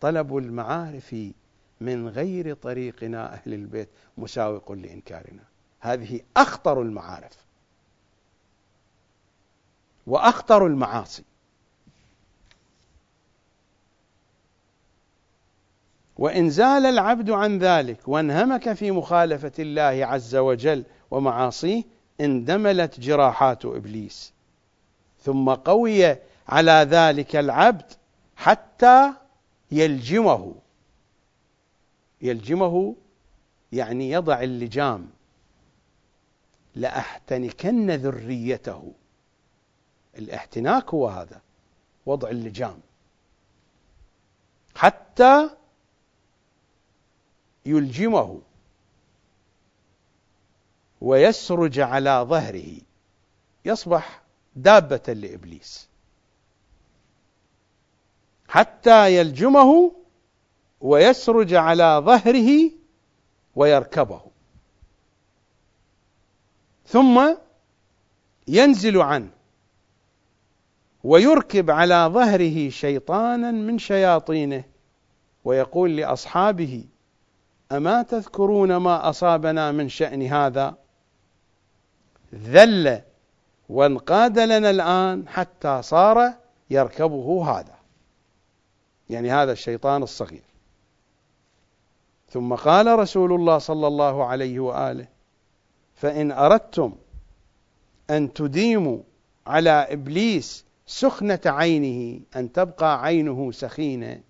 طلب 0.01 0.37
المعارف 0.37 1.15
من 1.81 2.07
غير 2.07 2.53
طريقنا 2.53 3.33
أهل 3.33 3.53
البيت 3.53 3.89
مساوق 4.17 4.71
لإنكارنا. 4.71 5.43
هذه 5.79 6.21
أخطر 6.37 6.81
المعارف 6.81 7.45
وأخطر 10.07 10.65
المعاصي. 10.65 11.23
وإن 16.18 16.49
زال 16.49 16.85
العبد 16.85 17.30
عن 17.30 17.60
ذلك 17.60 18.07
وانهمك 18.07 18.73
في 18.73 18.91
مخالفة 18.91 19.52
الله 19.60 20.06
عز 20.06 20.35
وجل 20.35 20.84
ومعاصيه 21.11 21.84
اندملت 22.22 22.99
جراحات 22.99 23.65
إبليس. 23.65 24.34
ثم 25.22 25.49
قوي 25.49 26.15
على 26.48 26.88
ذلك 26.89 27.35
العبد 27.35 27.91
حتى 28.35 29.14
يلجمه. 29.72 30.56
يلجمه 32.22 32.95
يعني 33.72 34.11
يضع 34.11 34.41
اللجام. 34.41 35.10
لأحتنكن 36.76 37.91
ذريته. 37.91 38.94
الاحتناك 40.18 40.94
هو 40.94 41.07
هذا 41.07 41.41
وضع 42.06 42.30
اللجام. 42.30 42.80
حتى 44.76 45.49
يلجمه 47.68 48.41
ويسرج 51.02 51.80
على 51.80 52.26
ظهره 52.30 52.77
يصبح 53.65 54.22
دابة 54.56 55.14
لإبليس. 55.14 55.89
حتى 58.48 59.18
يلجمه 59.18 59.91
ويسرج 60.81 61.53
على 61.53 62.02
ظهره 62.06 62.72
ويركبه. 63.56 64.22
ثم 66.85 67.35
ينزل 68.48 69.02
عنه 69.02 69.30
ويركب 71.03 71.72
على 71.72 72.10
ظهره 72.14 72.69
شيطانا 72.69 73.52
من 73.52 73.77
شياطينه 73.77 74.64
ويقول 75.44 75.98
لأصحابه 75.98 76.84
أما 77.72 78.02
تذكرون 78.02 78.76
ما 78.76 79.10
أصابنا 79.10 79.72
من 79.72 79.89
شأن 79.89 80.22
هذا؟ 80.22 80.76
ذل 82.35 83.02
وانقاد 83.69 84.39
لنا 84.39 84.69
الآن 84.69 85.27
حتى 85.27 85.81
صار 85.81 86.34
يركبه 86.69 87.49
هذا. 87.60 87.76
يعني 89.10 89.31
هذا 89.31 89.52
الشيطان 89.52 90.03
الصغير. 90.03 90.44
ثم 92.30 92.56
قال 92.56 92.99
رسول 92.99 93.34
الله 93.34 93.57
صلى 93.57 93.88
الله 93.88 94.26
عليه 94.26 94.60
وآله 94.60 95.07
فإن 95.95 96.31
أردتم 96.31 96.95
أن 98.10 98.34
تديموا 98.34 98.99
على 99.48 99.69
إبليس 99.69 100.65
سخنة 100.85 101.39
عينه 101.45 102.19
أن 102.35 102.52
تبقى 102.52 103.03
عينه 103.03 103.52
سخينة 103.52 104.22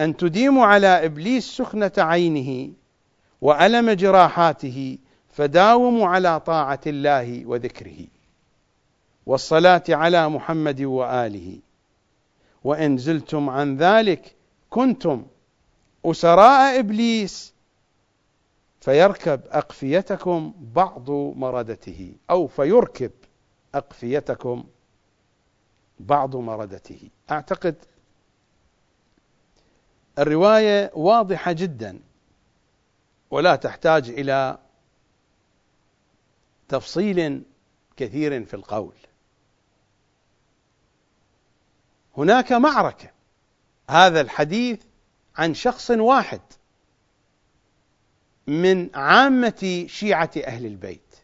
أن 0.00 0.16
تديموا 0.16 0.66
على 0.66 1.04
إبليس 1.04 1.56
سخنة 1.56 1.92
عينه 1.98 2.72
وألم 3.40 3.90
جراحاته 3.90 4.98
فداوموا 5.28 6.08
على 6.08 6.40
طاعة 6.40 6.80
الله 6.86 7.46
وذكره. 7.46 8.06
والصلاة 9.26 9.82
على 9.88 10.28
محمد 10.28 10.82
وآله. 10.82 11.58
وإن 12.64 12.96
زلتم 12.96 13.50
عن 13.50 13.76
ذلك 13.76 14.34
كنتم 14.70 15.26
أسراء 16.04 16.78
إبليس 16.78 17.54
فيركب 18.80 19.40
أقفيتكم 19.50 20.52
بعض 20.74 21.10
مردته 21.10 22.12
أو 22.30 22.46
فيركب 22.46 23.10
أقفيتكم 23.74 24.64
بعض 26.00 26.36
مردته 26.36 27.00
أعتقد 27.30 27.74
الرواية 30.18 30.90
واضحة 30.94 31.52
جدا 31.52 32.00
ولا 33.30 33.56
تحتاج 33.56 34.08
إلى 34.08 34.58
تفصيل 36.68 37.42
كثير 37.96 38.44
في 38.44 38.54
القول. 38.54 38.94
هناك 42.16 42.52
معركة 42.52 43.10
هذا 43.90 44.20
الحديث 44.20 44.82
عن 45.36 45.54
شخص 45.54 45.90
واحد 45.90 46.40
من 48.46 48.96
عامة 48.96 49.86
شيعة 49.88 50.30
أهل 50.46 50.66
البيت. 50.66 51.16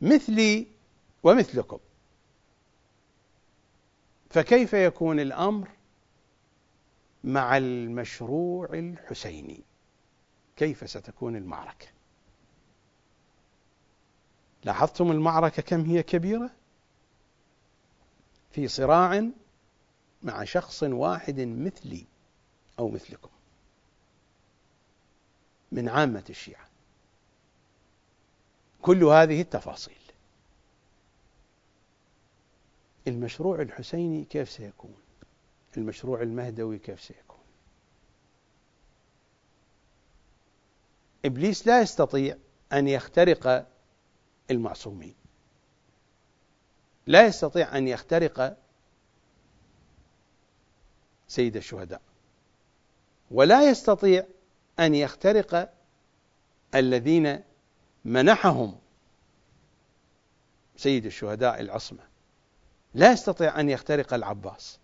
مثلي 0.00 0.66
ومثلكم. 1.22 1.78
فكيف 4.34 4.72
يكون 4.72 5.20
الأمر 5.20 5.68
مع 7.24 7.56
المشروع 7.56 8.68
الحسيني؟ 8.72 9.64
كيف 10.56 10.90
ستكون 10.90 11.36
المعركة؟ 11.36 11.86
لاحظتم 14.64 15.10
المعركة 15.10 15.62
كم 15.62 15.84
هي 15.84 16.02
كبيرة؟ 16.02 16.50
في 18.50 18.68
صراع 18.68 19.30
مع 20.22 20.44
شخص 20.44 20.82
واحد 20.82 21.40
مثلي 21.40 22.06
أو 22.78 22.88
مثلكم 22.88 23.30
من 25.72 25.88
عامة 25.88 26.24
الشيعة. 26.30 26.68
كل 28.82 29.04
هذه 29.04 29.40
التفاصيل. 29.40 30.03
المشروع 33.08 33.60
الحسيني 33.60 34.24
كيف 34.24 34.50
سيكون؟ 34.50 34.94
المشروع 35.76 36.22
المهدوي 36.22 36.78
كيف 36.78 37.00
سيكون؟ 37.02 37.38
إبليس 41.24 41.66
لا 41.66 41.80
يستطيع 41.80 42.36
أن 42.72 42.88
يخترق 42.88 43.66
المعصومين. 44.50 45.14
لا 47.06 47.26
يستطيع 47.26 47.78
أن 47.78 47.88
يخترق 47.88 48.56
سيد 51.28 51.56
الشهداء. 51.56 52.02
ولا 53.30 53.70
يستطيع 53.70 54.26
أن 54.78 54.94
يخترق 54.94 55.72
الذين 56.74 57.42
منحهم 58.04 58.78
سيد 60.76 61.06
الشهداء 61.06 61.60
العصمة. 61.60 62.13
لا 62.94 63.12
يستطيع 63.12 63.60
أن 63.60 63.70
يخترق 63.70 64.14
العباس. 64.14 64.78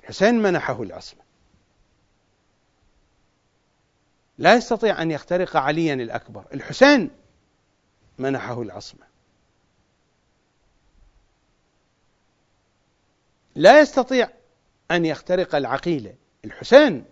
الحسين 0.00 0.34
منحه 0.34 0.82
العصمة. 0.82 1.22
لا 4.38 4.54
يستطيع 4.54 5.02
أن 5.02 5.10
يخترق 5.10 5.56
عليا 5.56 5.94
الأكبر. 5.94 6.44
الحسين 6.54 7.10
منحه 8.18 8.62
العصمة. 8.62 9.06
لا 13.54 13.80
يستطيع 13.80 14.30
أن 14.90 15.04
يخترق 15.06 15.54
العقيلة. 15.54 16.14
الحسين 16.44 17.04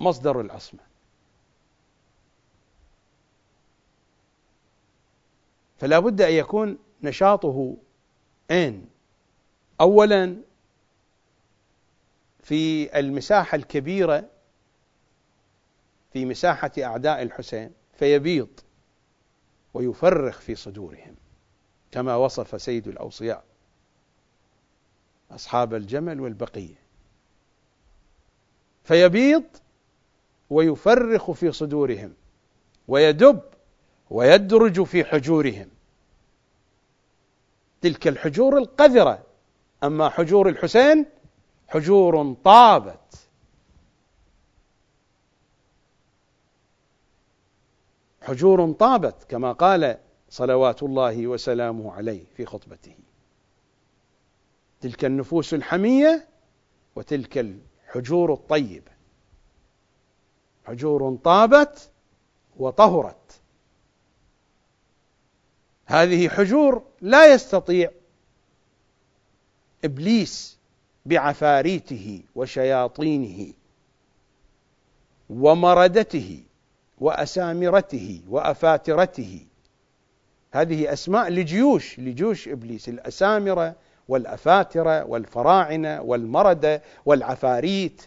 مصدر 0.00 0.40
العصمة. 0.40 0.80
فلا 5.78 5.98
بد 5.98 6.20
أن 6.20 6.32
يكون 6.32 6.78
نشاطه 7.02 7.76
أين 8.50 8.88
أولا 9.80 10.36
في 12.42 12.98
المساحة 12.98 13.56
الكبيرة 13.56 14.28
في 16.12 16.24
مساحة 16.24 16.70
أعداء 16.78 17.22
الحسين 17.22 17.72
فيبيض 17.98 18.60
ويفرخ 19.74 20.40
في 20.40 20.54
صدورهم 20.54 21.14
كما 21.92 22.16
وصف 22.16 22.62
سيد 22.62 22.88
الأوصياء 22.88 23.44
أصحاب 25.30 25.74
الجمل 25.74 26.20
والبقية. 26.20 26.74
فيبيض 28.84 29.44
ويفرخ 30.50 31.30
في 31.30 31.52
صدورهم 31.52 32.14
ويدب 32.88 33.40
ويدرج 34.10 34.82
في 34.82 35.04
حجورهم. 35.04 35.68
تلك 37.82 38.08
الحجور 38.08 38.58
القذرة. 38.58 39.26
أما 39.84 40.08
حجور 40.08 40.48
الحسين 40.48 41.06
حجور 41.68 42.34
طابت. 42.44 43.28
حجور 48.22 48.72
طابت 48.72 49.24
كما 49.28 49.52
قال 49.52 49.98
صلوات 50.30 50.82
الله 50.82 51.26
وسلامه 51.26 51.92
عليه 51.92 52.24
في 52.36 52.46
خطبته. 52.46 52.94
تلك 54.80 55.04
النفوس 55.04 55.54
الحمية 55.54 56.28
وتلك 56.96 57.38
الحجور 57.38 58.32
الطيبة. 58.32 58.92
حجور 60.64 61.16
طابت 61.24 61.90
وطهرت. 62.56 63.41
هذه 65.92 66.28
حجور 66.28 66.82
لا 67.00 67.34
يستطيع 67.34 67.90
إبليس 69.84 70.58
بعفاريته 71.06 72.22
وشياطينه 72.34 73.52
ومردته 75.30 76.42
وأسامرته 76.98 78.22
وأفاترته. 78.28 79.46
هذه 80.52 80.92
أسماء 80.92 81.28
لجيوش 81.28 81.98
لجيوش 81.98 82.48
إبليس 82.48 82.88
الأسامرة 82.88 83.74
والأفاترة 84.08 85.04
والفراعنة 85.04 86.02
والمردة 86.02 86.82
والعفاريت. 87.04 88.02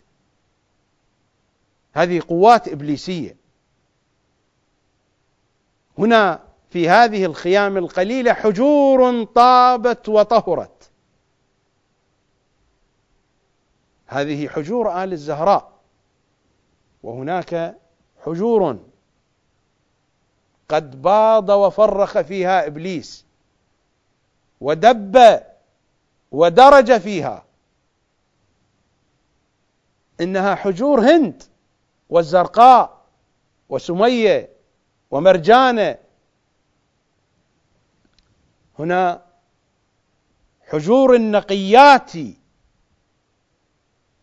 هذه 1.93 2.21
قوات 2.27 2.67
إبليسية. 2.67 3.35
هنا 5.97 6.54
في 6.69 6.89
هذه 6.89 7.25
الخيام 7.25 7.77
القليلة 7.77 8.33
حجور 8.33 9.23
طابت 9.23 10.09
وطهرت. 10.09 10.91
هذه 14.07 14.47
حجور 14.47 15.03
آل 15.03 15.13
الزهراء. 15.13 15.71
وهناك 17.03 17.75
حجور 18.25 18.79
قد 20.69 21.01
باض 21.01 21.49
وفرخ 21.49 22.21
فيها 22.21 22.67
إبليس 22.67 23.25
ودب 24.61 25.41
ودرج 26.31 26.97
فيها. 26.97 27.45
إنها 30.21 30.55
حجور 30.55 30.99
هند 30.99 31.43
والزرقاء 32.09 33.01
وسمية 33.69 34.49
ومرجانة 35.11 35.97
هنا 38.79 39.25
حجور 40.67 41.15
النقيات 41.15 42.11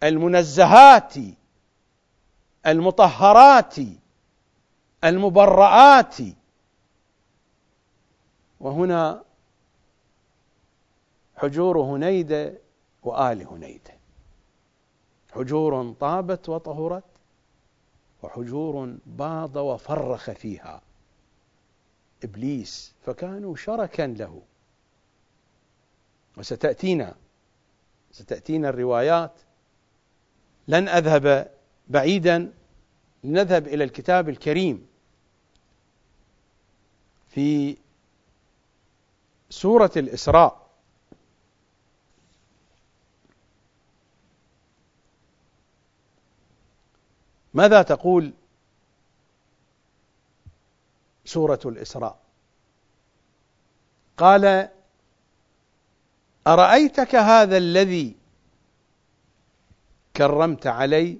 المنزهات 0.03 1.15
المطهرات 2.66 3.74
المبرآت. 5.05 6.16
وهنا 8.61 9.24
حجور 11.37 11.79
هنيدة 11.81 12.59
وآل 13.03 13.47
هنيدة. 13.47 13.95
حجور 15.33 15.93
طابت 16.01 16.49
وطهرت 16.49 17.05
وحجور 18.23 18.97
باض 19.07 19.57
وفرخ 19.57 20.31
فيها. 20.31 20.81
إبليس 22.24 22.93
فكانوا 23.07 23.57
شركا 23.57 24.03
له. 24.03 24.43
وستأتينا 26.36 27.15
ستأتينا 28.12 28.69
الروايات. 28.69 29.32
لن 30.69 30.89
أذهب 30.89 31.51
بعيدا 31.89 32.53
لنذهب 33.24 33.66
إلى 33.66 33.85
الكتاب 33.85 34.28
الكريم. 34.28 34.86
في 37.28 37.77
سورة 39.51 39.90
الإسراء. 39.97 40.62
ماذا 47.55 47.82
تقول 47.82 48.32
سورة 51.24 51.61
الإسراء. 51.66 52.19
قال 54.16 54.69
أرأيتك 56.47 57.15
هذا 57.15 57.57
الذي 57.57 58.16
كرمت 60.16 60.66
علي؟ 60.66 61.19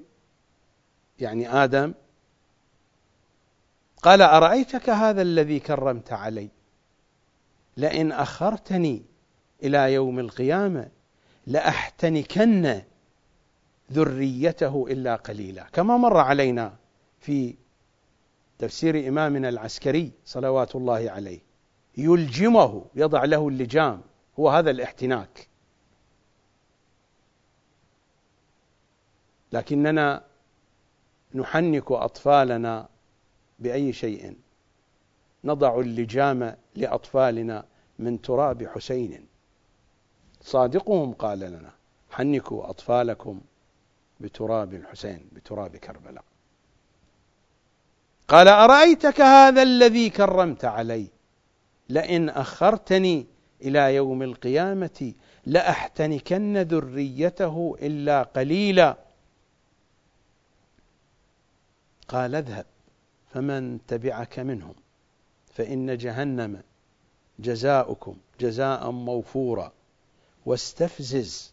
يعني 1.19 1.49
آدم. 1.65 1.95
قال 4.03 4.23
أرأيتك 4.23 4.91
هذا 4.91 5.23
الذي 5.23 5.61
كرمت 5.61 6.13
علي؟ 6.13 6.49
لئن 7.77 8.13
أخرتني 8.13 9.03
إلى 9.63 9.93
يوم 9.93 10.19
القيامة 10.19 10.89
لأحتنكن 11.47 12.83
ذريته 13.93 14.87
إلا 14.91 15.17
قليلا. 15.17 15.63
كما 15.73 15.97
مر 15.97 16.17
علينا 16.17 16.77
في 17.21 17.55
تفسير 18.63 19.09
إمامنا 19.09 19.49
العسكري 19.49 20.13
صلوات 20.25 20.77
الله 20.77 21.11
عليه. 21.11 21.41
يلجمه 21.97 22.85
يضع 22.95 23.25
له 23.25 23.49
اللجام. 23.49 24.01
هو 24.39 24.49
هذا 24.51 24.71
الاحتناك. 24.71 25.49
لكننا 29.53 30.25
نحنك 31.35 31.93
أطفالنا 31.93 32.89
بأي 33.59 33.93
شيء. 33.93 34.37
نضع 35.45 35.81
اللجام 35.81 36.57
لأطفالنا 36.75 37.65
من 37.99 38.23
تراب 38.23 38.67
حسين. 38.67 39.27
صادقهم 40.41 41.13
قال 41.13 41.39
لنا 41.39 41.71
حنكوا 42.11 42.71
أطفالكم 42.71 43.41
بتراب 44.21 44.75
الحسين 44.75 45.29
بتراب 45.33 45.77
كربلاء. 45.77 46.25
قال 48.33 48.49
أرأيتك 48.49 49.21
هذا 49.21 49.63
الذي 49.63 50.11
كرمت 50.11 50.65
علي؟ 50.65 51.07
لئن 51.89 52.29
أخرتني 52.29 53.27
إلى 53.63 53.95
يوم 53.95 54.23
القيامة 54.23 55.13
لأحتنكن 55.47 56.59
ذريته 56.59 57.77
إلا 57.83 58.23
قليلا. 58.23 58.97
قال 62.09 62.35
اذهب 62.35 62.67
فمن 63.33 63.87
تبعك 63.87 64.39
منهم 64.39 64.75
فإن 65.55 65.97
جهنم 65.97 66.63
جزاؤكم 67.39 68.17
جزاء 68.41 68.91
موفورا 68.91 69.73
واستفزز 70.47 71.53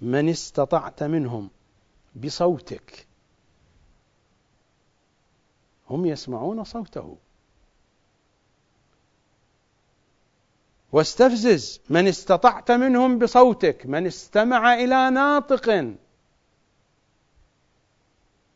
من 0.00 0.28
استطعت 0.28 1.02
منهم 1.02 1.50
بصوتك. 2.24 3.06
هم 5.90 6.06
يسمعون 6.06 6.64
صوته. 6.64 7.16
واستفزز 10.92 11.80
من 11.90 12.06
استطعت 12.06 12.70
منهم 12.70 13.18
بصوتك 13.18 13.86
من 13.86 14.06
استمع 14.06 14.74
إلى 14.74 15.10
ناطق. 15.10 15.68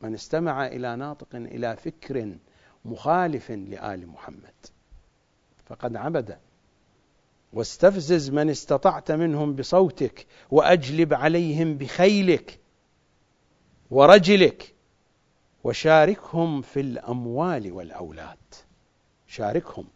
من 0.01 0.15
استمع 0.15 0.67
إلى 0.67 0.97
ناطق 0.97 1.29
إلى 1.35 1.77
فكر 1.77 2.37
مخالف 2.85 3.51
لآل 3.51 4.09
محمد. 4.09 4.55
فقد 5.67 5.97
عبد. 5.97 6.39
واستفزز 7.53 8.31
من 8.31 8.51
استطعت 8.51 9.11
منهم 9.13 9.57
بصوتك 9.57 10.27
وأجلب 10.51 11.15
عليهم 11.15 11.79
بخيلك 11.79 12.59
ورجلك. 13.91 14.75
وشاركهم 15.65 16.63
في 16.63 16.81
الأموال 16.81 17.73
والأولاد. 17.73 18.39
شاركهم. 19.27 19.89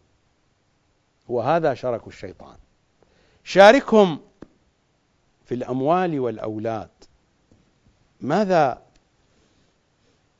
وهذا 1.27 1.73
شرك 1.73 2.07
الشيطان. 2.07 2.57
شاركهم 3.43 4.19
في 5.45 5.55
الأموال 5.55 6.19
والأولاد. 6.19 6.89
ماذا 8.21 8.81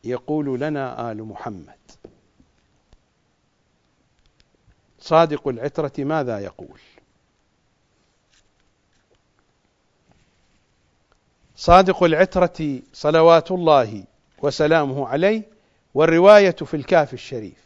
يقول 0.04 0.60
لنا 0.60 1.12
آل 1.12 1.24
محمد؟ 1.24 1.78
صادق 5.00 5.48
العترة 5.48 5.92
ماذا 5.98 6.40
يقول؟ 6.40 6.80
صادق 11.56 12.04
العترة 12.04 12.82
صلوات 12.94 13.52
الله 13.52 14.04
وسلامه 14.44 15.08
عليه 15.08 15.44
والرواية 15.94 16.52
في 16.52 16.74
الكاف 16.74 17.14
الشريف. 17.14 17.64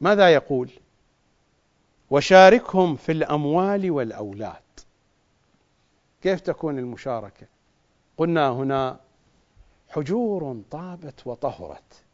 ماذا 0.00 0.28
يقول؟ 0.34 0.70
وشاركهم 2.10 2.96
في 2.96 3.12
الأموال 3.12 3.90
والأولاد. 3.90 4.62
كيف 6.22 6.40
تكون 6.40 6.78
المشاركة؟ 6.78 7.46
قلنا 8.16 8.50
هنا 8.50 9.00
حجور 9.88 10.62
طابت 10.70 11.26
وطهرت. 11.26 12.04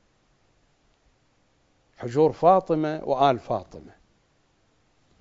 حجور 1.97 2.33
فاطمة 2.33 3.01
وآل 3.05 3.39
فاطمة. 3.39 3.93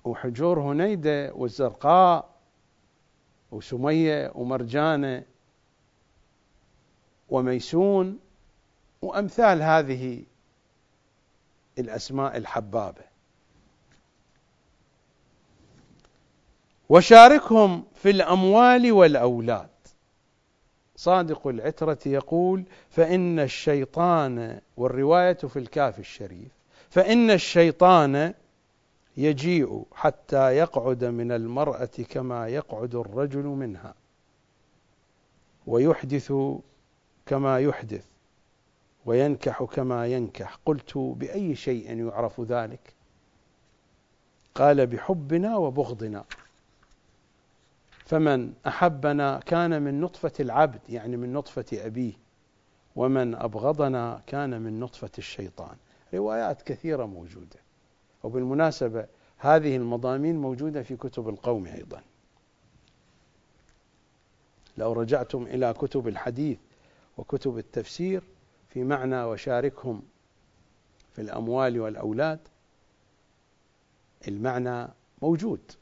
وحجور 0.04 0.60
هنيدة 0.60 1.32
والزرقاء 1.34 2.28
وسمية 3.50 4.32
ومرجانة 4.34 5.24
وميسون 7.32 8.18
وأمثال 9.02 9.62
هذه 9.62 10.22
الأسماء 11.78 12.36
الحبابة. 12.36 13.04
وشاركهم 16.88 17.84
في 17.94 18.10
الأموال 18.10 18.92
والأولاد. 18.92 19.68
صادق 20.96 21.46
العترة 21.46 21.98
يقول 22.06 22.64
فإن 22.90 23.40
الشيطان 23.40 24.60
والرواية 24.76 25.32
في 25.32 25.58
الكاف 25.58 25.98
الشريف 25.98 26.52
فإن 26.90 27.30
الشيطان 27.30 28.34
يجيء 29.16 29.84
حتى 29.94 30.56
يقعد 30.56 31.04
من 31.04 31.32
المرأة 31.32 31.90
كما 32.10 32.48
يقعد 32.48 32.94
الرجل 32.94 33.42
منها 33.44 33.94
ويحدث 35.66 36.32
كما 37.32 37.58
يحدث 37.58 38.04
وينكح 39.06 39.62
كما 39.64 40.06
ينكح. 40.06 40.58
قلت 40.66 40.98
بأي 40.98 41.54
شيء 41.54 42.06
يعرف 42.06 42.40
ذلك؟ 42.40 42.94
قال 44.54 44.86
بحبنا 44.86 45.56
وبغضنا. 45.56 46.24
فمن 48.04 48.52
أحبنا 48.66 49.40
كان 49.46 49.82
من 49.82 50.00
نطفة 50.00 50.32
العبد 50.40 50.80
يعني 50.88 51.16
من 51.16 51.32
نطفة 51.32 51.64
أبيه. 51.72 52.12
ومن 52.96 53.34
أبغضنا 53.34 54.22
كان 54.26 54.62
من 54.62 54.80
نطفة 54.80 55.10
الشيطان. 55.18 55.76
روايات 56.14 56.62
كثيرة 56.62 57.06
موجودة. 57.06 57.60
وبالمناسبة 58.22 59.06
هذه 59.38 59.76
المضامين 59.76 60.36
موجودة 60.36 60.82
في 60.82 60.96
كتب 60.96 61.28
القوم 61.28 61.66
أيضا. 61.66 62.02
لو 64.78 64.92
رجعتم 64.92 65.42
إلى 65.42 65.72
كتب 65.72 66.08
الحديث 66.08 66.58
وكتب 67.16 67.58
التفسير 67.58 68.22
في 68.68 68.84
معنى 68.84 69.22
وشاركهم 69.24 70.02
في 71.12 71.20
الأموال 71.22 71.80
والأولاد. 71.80 72.38
المعنى 74.28 74.88
موجود. 75.22 75.72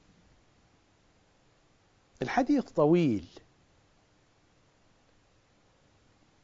الحديث 2.22 2.64
طويل. 2.64 3.28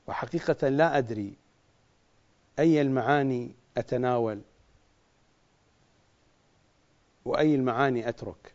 وحقيقة 0.07 0.69
لا 0.69 0.99
أدري 0.99 1.35
أي 2.59 2.81
المعاني 2.81 3.55
أتناول 3.77 4.41
وأي 7.25 7.55
المعاني 7.55 8.09
أترك. 8.09 8.55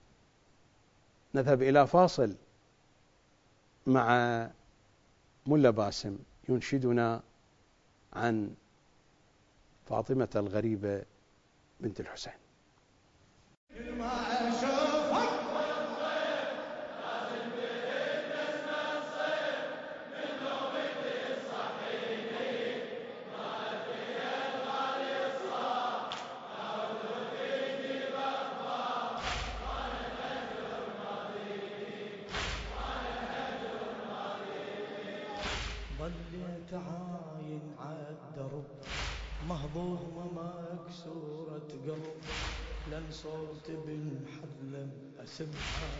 نذهب 1.35 1.61
إلى 1.61 1.87
فاصل 1.87 2.35
مع 3.87 4.49
ملا 5.45 5.69
باسم 5.69 6.17
ينشدنا 6.49 7.23
عن 8.13 8.55
فاطمة 9.85 10.29
الغريبة 10.35 11.03
بنت 11.79 11.99
الحسين. 11.99 12.33
أسمعها 45.31 45.91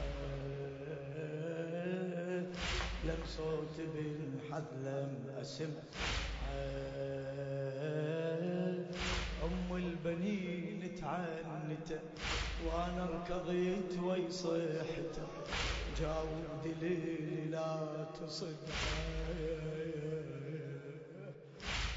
لن 3.04 3.20
صوت 3.38 3.78
بالحلم 3.96 5.30
أسمعها 5.42 5.72
أم 9.44 9.76
البنين 9.76 10.96
تعنت 11.02 12.00
وأنا 12.66 13.06
ركضيت 13.06 14.00
ويصيحته 14.04 15.28
جاوب 16.02 16.62
دليلي 16.66 17.46
لا 17.52 18.06
تصدق 18.20 18.70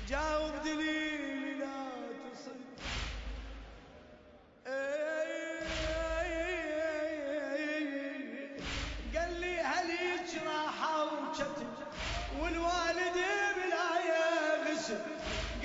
جاوب 0.08 0.52
دليلي 0.64 1.54
لا 1.58 1.86
تصدق 2.32 2.84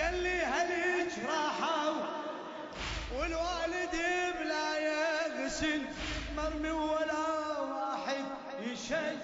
قال 0.10 0.24
لي 0.24 0.42
هل 0.46 0.70
راحة 1.28 1.94
والوالد 3.16 3.96
بلا 4.40 4.78
يغسل 4.80 5.82
مرمي 6.38 6.72
ولا 6.72 7.60
واحد 7.60 8.26
يشيل. 8.62 9.18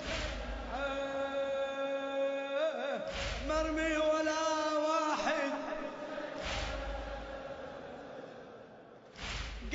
مرمي 3.49 3.97
ولا 3.97 4.41
واحد. 4.87 5.51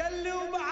قال 0.02 0.14
لي 0.22 0.32
وبعد 0.32 0.69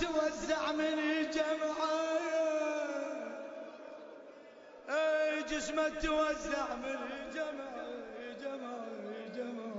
توزع 0.00 0.72
من 0.72 0.98
الجمعة 0.98 2.14
اي 4.90 5.42
جسمه 5.42 5.88
توزع 5.88 6.74
من 6.74 6.98
الجمعة 7.12 7.88
جمعة 8.42 8.86
جمعة. 9.36 9.74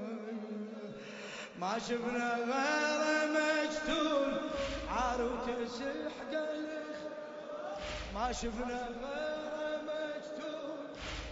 ما 1.59 1.79
شفنا 1.79 2.29
غيره 2.35 3.25
مجتول 3.35 4.33
عار 4.89 5.21
وتسح 5.21 6.13
قلخ. 6.31 6.97
ما 8.15 8.31
شفنا 8.31 8.81
غيره 9.01 9.81
مجتول 9.89 10.79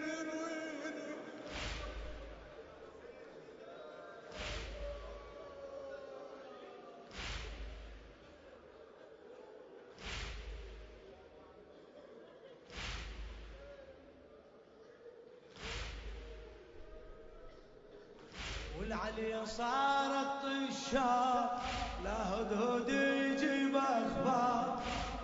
والعلي 18.94 19.46
صارت 19.46 20.42
طشار 20.42 21.60
لا 22.04 22.30
هدهد 22.34 22.88
يجيب 22.88 23.76
أخبار 23.76 24.82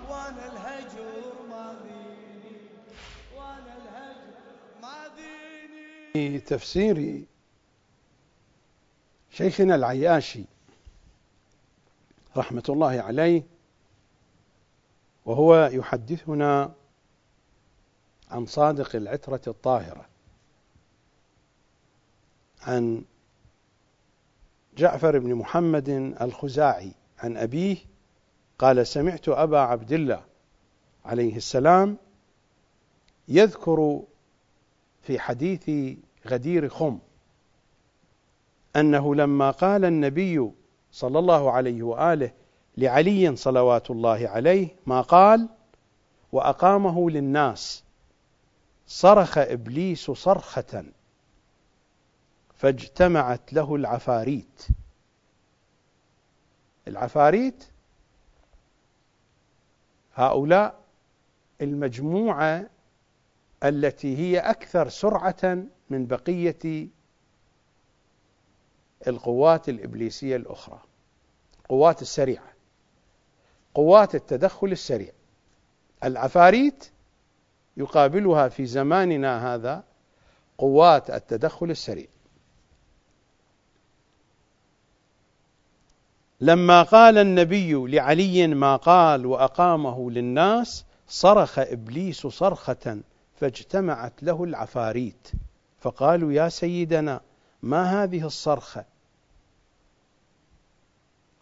وأنا 0.08 0.52
الهجر 0.52 1.32
ما 1.50 1.74
ديني 1.82 2.56
وأنا 3.36 3.76
الهجر 3.76 4.40
ما 4.82 5.08
ديني 5.16 6.38
في 6.38 6.38
تفسير 6.38 7.24
شيخنا 9.30 9.74
العياشي 9.74 10.44
رحمة 12.36 12.64
الله 12.68 13.00
عليه 13.00 13.42
وهو 15.24 15.70
يحدثنا 15.72 16.74
عن 18.30 18.46
صادق 18.46 18.96
العترة 18.96 19.40
الطاهرة 19.46 20.06
عن 22.62 23.04
جعفر 24.80 25.18
بن 25.18 25.34
محمد 25.34 25.88
الخزاعي 26.20 26.92
عن 27.18 27.36
أبيه 27.36 27.76
قال 28.58 28.86
سمعت 28.86 29.28
أبا 29.28 29.58
عبد 29.58 29.92
الله 29.92 30.22
عليه 31.04 31.36
السلام 31.36 31.96
يذكر 33.28 34.02
في 35.02 35.18
حديث 35.18 35.96
غدير 36.26 36.68
خم 36.68 36.98
أنه 38.76 39.14
لما 39.14 39.50
قال 39.50 39.84
النبي 39.84 40.50
صلى 40.92 41.18
الله 41.18 41.50
عليه 41.50 41.82
وآله 41.82 42.32
لعلي 42.76 43.36
صلوات 43.36 43.90
الله 43.90 44.28
عليه 44.28 44.68
ما 44.86 45.00
قال 45.00 45.48
وأقامه 46.32 47.10
للناس 47.10 47.84
صرخ 48.86 49.38
إبليس 49.38 50.10
صرخة 50.10 50.84
فاجتمعت 52.60 53.52
له 53.52 53.74
العفاريت. 53.74 54.66
العفاريت 56.88 57.64
هؤلاء 60.14 60.80
المجموعة 61.60 62.70
التي 63.64 64.16
هي 64.16 64.38
أكثر 64.38 64.88
سرعة 64.88 65.64
من 65.90 66.06
بقية 66.06 66.88
القوات 69.06 69.68
الإبليسية 69.68 70.36
الأخرى. 70.36 70.82
قوات 71.68 72.02
السريعة 72.02 72.52
قوات 73.74 74.14
التدخل 74.14 74.72
السريع. 74.72 75.12
العفاريت 76.04 76.90
يقابلها 77.76 78.48
في 78.48 78.66
زماننا 78.66 79.54
هذا 79.54 79.84
قوات 80.58 81.10
التدخل 81.10 81.70
السريع. 81.70 82.08
لما 86.40 86.82
قال 86.82 87.18
النبي 87.18 87.72
لعلي 87.72 88.46
ما 88.46 88.76
قال 88.76 89.26
وأقامه 89.26 90.10
للناس 90.10 90.84
صرخ 91.08 91.58
إبليس 91.58 92.26
صرخة 92.26 93.00
فاجتمعت 93.40 94.22
له 94.22 94.44
العفاريت. 94.44 95.28
فقالوا 95.80 96.32
يا 96.32 96.48
سيدنا 96.48 97.20
ما 97.62 98.02
هذه 98.02 98.26
الصرخة؟ 98.26 98.84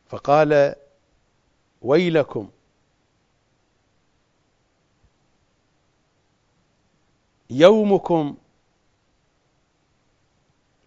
فقال 0.08 0.74
ويلكم. 1.82 2.50
يومكم 7.50 8.36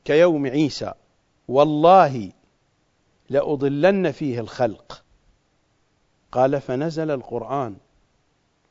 كيوم 0.06 0.48
عيسى. 0.48 0.94
والله 1.48 2.32
لأضلن 3.32 4.12
فيه 4.12 4.40
الخلق. 4.40 5.04
قال 6.32 6.62
فنزل 6.62 7.12
القرآن 7.12 7.76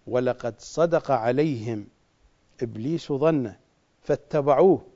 ولقد 0.07 0.55
صدق 0.59 1.11
عليهم 1.11 1.87
إبليس 2.63 3.13
ظنه 3.13 3.57
فاتبعوه 4.03 4.87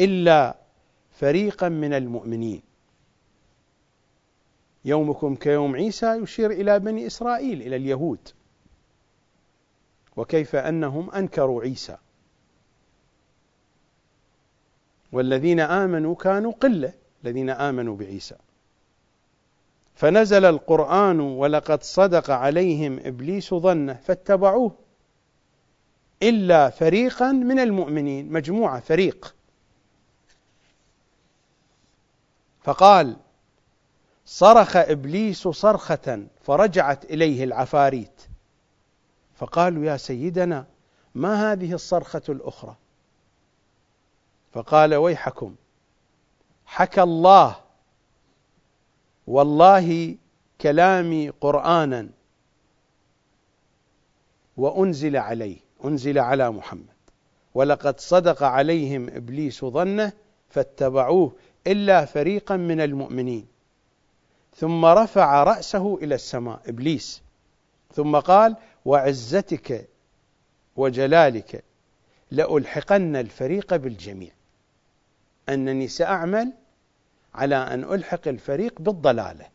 إلا 0.00 0.56
فريقا 1.10 1.68
من 1.68 1.92
المؤمنين. 1.92 2.62
يومكم 4.84 5.36
كيوم 5.36 5.76
عيسى 5.76 6.06
يشير 6.06 6.50
إلى 6.50 6.78
بني 6.78 7.06
إسرائيل 7.06 7.62
إلى 7.62 7.76
اليهود. 7.76 8.28
وكيف 10.16 10.56
أنهم 10.56 11.10
أنكروا 11.10 11.62
عيسى. 11.62 11.96
والذين 15.12 15.60
آمنوا 15.60 16.14
كانوا 16.14 16.52
قلة 16.52 16.92
الذين 17.24 17.50
آمنوا 17.50 17.96
بعيسى. 17.96 18.36
فنزل 19.94 20.44
القرآن 20.44 21.20
ولقد 21.20 21.82
صدق 21.82 22.30
عليهم 22.30 22.98
إبليس 22.98 23.54
ظنه 23.54 23.94
فاتبعوه. 23.94 24.76
إلا 26.22 26.70
فريقا 26.70 27.32
من 27.32 27.58
المؤمنين 27.58 28.32
مجموعة 28.32 28.80
فريق. 28.80 29.34
فقال 32.62 33.16
صرخ 34.24 34.76
إبليس 34.76 35.48
صرخة 35.48 36.26
فرجعت 36.42 37.04
إليه 37.04 37.44
العفاريت. 37.44 38.22
فقالوا 39.34 39.84
يا 39.84 39.96
سيدنا 39.96 40.66
ما 41.14 41.52
هذه 41.52 41.72
الصرخة 41.72 42.22
الأخرى؟ 42.28 42.76
فقال 44.52 44.94
ويحكم 44.94 45.54
حكى 46.66 47.02
الله 47.02 47.56
والله 49.26 50.16
كلامي 50.60 51.28
قرآنا 51.28 52.08
وأنزل 54.56 55.16
عليه 55.16 55.56
أنزل 55.84 56.18
على 56.18 56.50
محمد. 56.50 56.86
ولقد 57.54 58.00
صدق 58.00 58.42
عليهم 58.42 59.08
إبليس 59.08 59.64
ظنه 59.64 60.12
فاتبعوه 60.48 61.32
إلا 61.66 62.04
فريقا 62.04 62.56
من 62.56 62.80
المؤمنين. 62.80 63.46
ثم 64.56 64.84
رفع 64.84 65.42
رأسه 65.44 65.94
إلى 66.02 66.14
السماء 66.14 66.60
إبليس. 66.66 67.22
ثم 67.94 68.16
قال 68.16 68.56
وعزتك 68.84 69.88
وجلالك 70.76 71.64
لألحقن 72.30 73.16
الفريق 73.16 73.76
بالجميع. 73.76 74.32
أنني 75.48 75.88
سأعمل 75.88 76.52
على 77.34 77.56
أن 77.56 77.84
ألحق 77.94 78.28
الفريق 78.28 78.80
بالضلالة. 78.82 79.46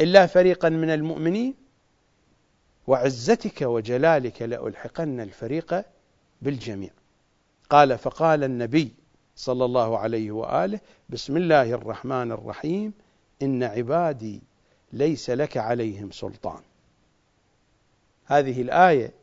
إلا 0.00 0.26
فريقا 0.26 0.68
من 0.68 0.90
المؤمنين 0.90 1.54
وعزتك 2.86 3.62
وجلالك 3.62 4.42
لألحقن 4.42 5.20
الفريق 5.20 5.84
بالجميع. 6.42 6.90
قال 7.70 7.98
فقال 7.98 8.44
النبي 8.44 8.94
صلى 9.36 9.64
الله 9.64 9.98
عليه 9.98 10.30
وآله 10.30 10.80
بسم 11.08 11.36
الله 11.36 11.62
الرحمن 11.62 12.32
الرحيم 12.32 12.92
إن 13.42 13.62
عبادي 13.62 14.42
ليس 14.92 15.30
لك 15.30 15.56
عليهم 15.56 16.10
سلطان. 16.10 16.60
هذه 18.24 18.62
الآية 18.62 19.14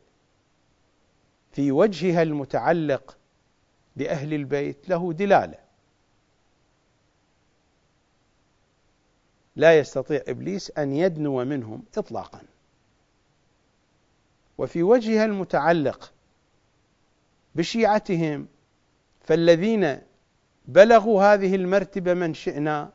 في 1.52 1.72
وجهها 1.72 2.22
المتعلق 2.22 3.16
بأهل 3.96 4.34
البيت 4.34 4.88
له 4.88 5.12
دلالة. 5.12 5.67
لا 9.58 9.78
يستطيع 9.78 10.22
إبليس 10.28 10.70
أن 10.78 10.92
يدنو 10.92 11.44
منهم 11.44 11.82
إطلاقا. 11.98 12.40
وفي 14.58 14.82
وجهها 14.82 15.24
المتعلق 15.24 16.12
بشيعتهم 17.54 18.46
فالذين 19.20 19.98
بلغوا 20.68 21.22
هذه 21.22 21.54
المرتبة 21.54 22.14
من 22.14 22.34
شئنا 22.34 22.92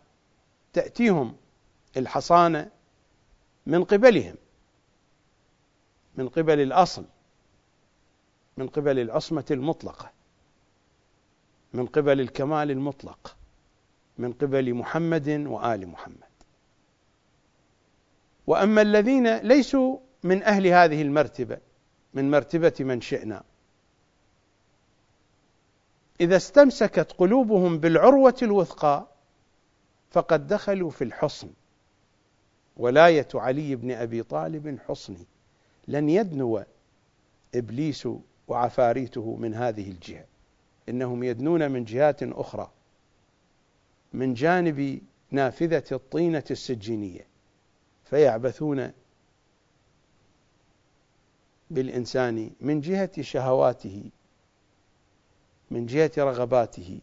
تأتيهم 0.73 1.35
الحصانة 1.97 2.71
من 3.65 3.83
قبلهم 3.83 4.35
من 6.15 6.29
قبل 6.29 6.59
الأصل 6.59 7.05
من 8.57 8.67
قبل 8.67 8.99
العصمة 8.99 9.45
المطلقة 9.51 10.11
من 11.73 11.85
قبل 11.85 12.21
الكمال 12.21 12.71
المطلق 12.71 13.35
من 14.17 14.33
قبل 14.33 14.73
محمد 14.73 15.29
وآل 15.29 15.87
محمد. 15.87 16.32
وأما 18.47 18.81
الذين 18.81 19.37
ليسوا 19.37 19.97
من 20.23 20.43
أهل 20.43 20.67
هذه 20.67 21.01
المرتبة 21.01 21.57
من 22.13 22.31
مرتبة 22.31 22.73
من 22.79 23.01
شئنا. 23.01 23.43
إذا 26.21 26.35
استمسكت 26.35 27.11
قلوبهم 27.11 27.77
بالعروة 27.77 28.35
الوثقى 28.41 29.07
فقد 30.11 30.47
دخلوا 30.47 30.89
في 30.89 31.03
الحصن. 31.03 31.49
ولاية 32.77 33.27
علي 33.33 33.75
بن 33.75 33.91
أبي 33.91 34.23
طالب 34.23 34.79
حصني. 34.87 35.25
لن 35.87 36.09
يدنو 36.09 36.63
إبليس 37.55 38.07
وعفاريته 38.47 39.35
من 39.35 39.53
هذه 39.53 39.91
الجهة. 39.91 40.25
إنهم 40.89 41.23
يدنون 41.23 41.71
من 41.71 41.83
جهات 41.83 42.23
أخرى. 42.23 42.71
من 44.13 44.33
جانب 44.33 45.01
نافذة 45.31 45.83
الطينة 45.91 46.43
السجينية. 46.51 47.32
فيعبثون 48.13 48.91
بالإنسان 51.69 52.51
من 52.61 52.81
جهة 52.81 53.21
شهواته 53.21 54.03
من 55.71 55.85
جهة 55.85 56.11
رغباته 56.17 56.99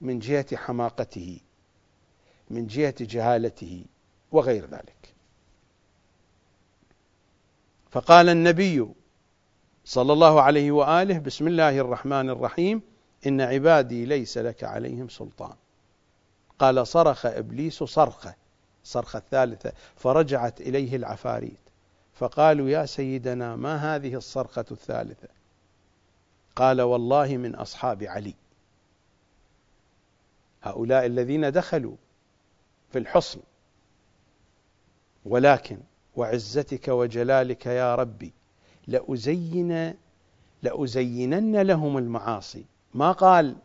من 0.00 0.18
جهة 0.18 0.56
حماقته 0.56 1.40
من 2.50 2.66
جهة 2.66 2.94
جهالته 3.00 3.84
وغير 4.32 4.66
ذلك. 4.66 5.14
فقال 7.90 8.28
النبي 8.28 8.86
صلى 9.84 10.12
الله 10.12 10.42
عليه 10.42 10.70
وآله 10.70 11.18
بسم 11.18 11.48
الله 11.48 11.78
الرحمن 11.78 12.30
الرحيم 12.30 12.82
إن 13.26 13.40
عبادي 13.40 14.04
ليس 14.04 14.38
لك 14.38 14.64
عليهم 14.64 15.08
سلطان. 15.08 15.56
قال 16.58 16.86
صرخ 16.86 17.26
إبليس 17.26 17.82
صرخه. 17.82 18.39
صرخة 18.84 19.18
الثالثه 19.18 19.72
فرجعت 19.96 20.60
إليه 20.60 20.96
العفاريت. 20.96 21.60
فقالوا 22.14 22.68
يا 22.68 22.86
سيدنا 22.86 23.56
ما 23.56 23.94
هذه 23.96 24.14
الصرخة 24.14 24.64
الثالثة؟ 24.70 25.28
قال 26.56 26.80
والله 26.80 27.36
من 27.36 27.54
أصحاب 27.54 28.02
علي. 28.02 28.34
هؤلاء 30.62 31.06
الذين 31.06 31.52
دخلوا 31.52 31.96
في 32.92 32.98
الحصن. 32.98 33.40
ولكن 35.24 35.78
وعزتك 36.16 36.88
وجلالك 36.88 37.66
يا 37.66 37.94
ربي 37.94 38.32
لأزين 38.86 39.94
لأزينن 40.62 41.56
لهم 41.56 41.98
المعاصي. 41.98 42.64
ما 42.94 43.12
قال 43.12 43.56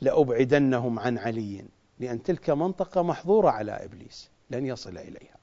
لأبعدنهم 0.00 0.98
عن 0.98 1.18
علي 1.18 1.64
لأن 2.00 2.22
تلك 2.22 2.50
منطقة 2.50 3.02
محظورة 3.02 3.50
على 3.50 3.72
إبليس. 3.72 4.30
لن 4.50 4.66
يصل 4.66 4.98
إليها. 4.98 5.36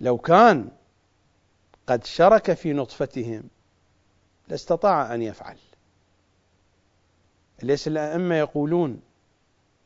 لو 0.00 0.18
كان 0.18 0.70
قد 1.86 2.04
شرك 2.04 2.52
في 2.52 2.72
نطفتهم 2.72 3.42
لاستطاع 4.48 5.14
أن 5.14 5.22
يفعل. 5.22 5.58
ليس 7.62 7.88
الأئمة 7.88 8.34
يقولون 8.34 9.00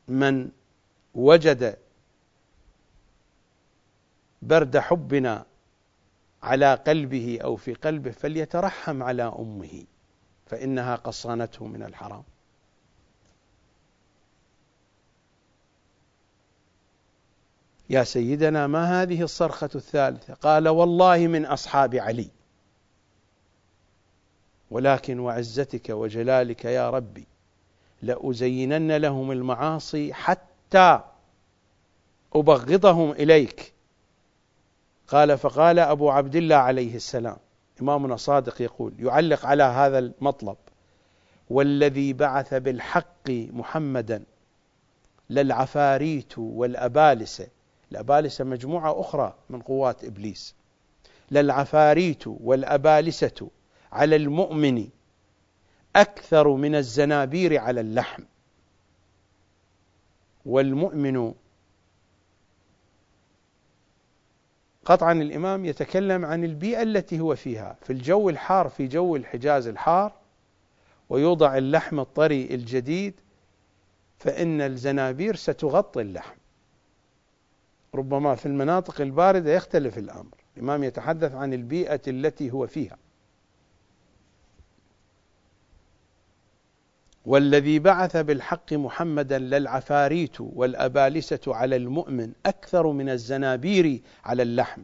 من 0.09 0.51
وجد 1.15 1.79
برد 4.43 4.79
حبنا 4.79 5.47
على 6.43 6.75
قلبه 6.75 7.39
أو 7.45 7.57
في 7.57 7.75
قلبه 7.75 8.11
فليترحم 8.11 9.03
على 9.03 9.23
أمه 9.23 9.85
فإنها 10.47 10.97
قصانته 10.97 11.67
من 11.67 11.83
الحرام. 11.83 12.25
يا 17.91 18.05
سيدنا 18.05 18.67
ما 18.67 19.03
هذه 19.03 19.23
الصرخة 19.23 19.69
الثالثة؟ 19.75 20.35
قال 20.35 20.69
والله 20.69 21.27
من 21.27 21.47
أصحاب 21.47 21.95
علي. 21.95 22.29
ولكن 24.71 25.19
وعزتك 25.19 25.91
وجلالك 25.91 26.65
يا 26.65 26.91
ربي 26.91 27.27
لأزينن 28.03 28.97
لهم 28.97 29.33
المعاصي 29.33 30.15
حتى 30.15 31.01
أبغضهم 32.35 33.11
إليك. 33.11 33.73
قال 35.09 35.39
فقال 35.39 35.79
أبو 35.79 36.11
عبد 36.11 36.37
الله 36.37 36.57
عليه 36.57 36.97
السلام 36.97 37.37
إمامنا 37.83 38.17
صادق 38.17 38.63
يقول 38.63 38.93
يعلق 38.99 39.47
على 39.47 39.63
هذا 39.63 39.99
المطلب 39.99 40.57
والذي 41.51 42.13
بعث 42.13 42.55
بالحق 42.55 43.31
محمدا 43.31 44.25
للعفاريت 45.31 46.39
والأبالسة. 46.39 47.47
الأبالسة 47.93 48.45
مجموعة 48.45 49.01
أخرى 49.01 49.35
من 49.51 49.63
قوات 49.63 50.05
إبليس. 50.05 50.55
للعفاريت 51.31 52.27
والأبالسة 52.27 53.51
على 53.93 54.17
المؤمن 54.17 54.89
أكثر 55.97 56.49
من 56.49 56.75
الزنابير 56.75 57.59
على 57.59 57.81
اللحم. 57.81 58.23
والمؤمن 60.47 61.35
قطعا 64.85 65.13
الإمام 65.13 65.65
يتكلم 65.65 66.25
عن 66.25 66.45
البيئة 66.45 66.83
التي 66.83 67.21
هو 67.21 67.37
فيها 67.37 67.77
في 67.83 67.93
الجو 67.93 68.31
الحار 68.31 68.69
في 68.69 68.87
جو 68.87 69.17
الحجاز 69.17 69.67
الحار 69.67 70.13
ويوضع 71.09 71.59
اللحم 71.59 72.01
الطري 72.01 72.55
الجديد 72.55 73.15
فإن 74.19 74.61
الزنابير 74.61 75.37
ستغطي 75.37 76.01
اللحم. 76.01 76.37
ربما 77.95 78.35
في 78.35 78.47
المناطق 78.47 79.01
الباردة 79.01 79.55
يختلف 79.55 79.99
الأمر. 79.99 80.35
الإمام 80.57 80.85
يتحدث 80.85 81.35
عن 81.35 81.53
البيئة 81.53 82.01
التي 82.09 82.51
هو 82.51 82.67
فيها. 82.67 82.97
والذي 87.27 87.79
بعث 87.79 88.17
بالحق 88.17 88.73
محمدا 88.73 89.39
للعفاريت 89.39 90.41
والأبالسة 90.41 91.41
على 91.47 91.77
المؤمن 91.77 92.33
أكثر 92.47 92.93
من 92.93 93.09
الزنابير 93.09 94.01
على 94.25 94.43
اللحم. 94.43 94.83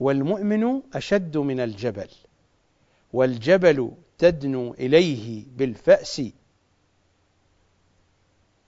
والمؤمن 0.00 0.82
أشد 0.94 1.36
من 1.36 1.60
الجبل. 1.60 2.08
والجبل 3.12 3.92
تدنو 4.18 4.74
إليه 4.74 5.46
بالفأس. 5.56 6.22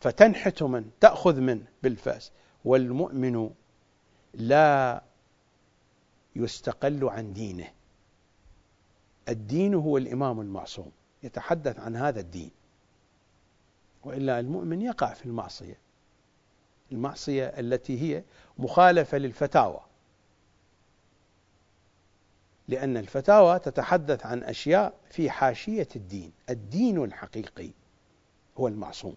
فتنحت 0.01 0.63
من 0.63 0.91
تأخذ 1.01 1.41
منه 1.41 1.65
بالفأس. 1.83 2.33
والمؤمن 2.65 3.51
لا 4.35 5.03
يستقل 6.37 7.05
عن 7.09 7.33
دينه. 7.33 7.69
الدين 9.29 9.75
هو 9.75 9.99
الإمام 9.99 10.41
المعصوم 10.41 10.93
يتحدث 11.23 11.81
عن 11.81 11.97
هذا 11.97 12.21
الدين. 12.21 12.51
وإلا 14.05 14.41
المؤمن 14.41 14.83
يقع 14.83 15.15
في 15.15 15.27
المعصية. 15.27 15.79
المعصية 16.93 17.47
التي 17.47 18.01
هي 18.01 18.25
مخالفة 18.59 19.19
للفتاوى. 19.19 19.81
لأن 22.69 22.97
الفتاوى 22.97 23.59
تتحدث 23.59 24.27
عن 24.27 24.43
أشياء 24.43 24.95
في 25.11 25.31
حاشية 25.31 25.89
الدين. 25.97 26.33
الدين 26.51 27.05
الحقيقي 27.05 27.71
هو 28.59 28.69
المعصوم. 28.69 29.17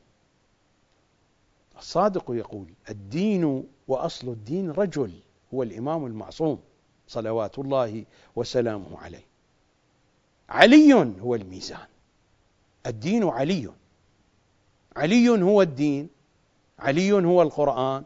الصادق 1.77 2.23
يقول 2.29 2.67
الدين 2.89 3.63
وأصل 3.87 4.27
الدين 4.27 4.71
رجل 4.71 5.11
هو 5.53 5.63
الإمام 5.63 6.05
المعصوم 6.05 6.59
صلوات 7.07 7.59
الله 7.59 8.05
وسلامه 8.35 8.99
عليه. 8.99 9.25
علي 10.49 10.93
هو 10.93 11.35
الميزان. 11.35 11.87
الدين 12.85 13.23
علي. 13.23 13.69
علي 14.95 15.29
هو 15.29 15.61
الدين 15.61 16.09
علي 16.79 17.11
هو 17.11 17.41
القرآن 17.41 18.03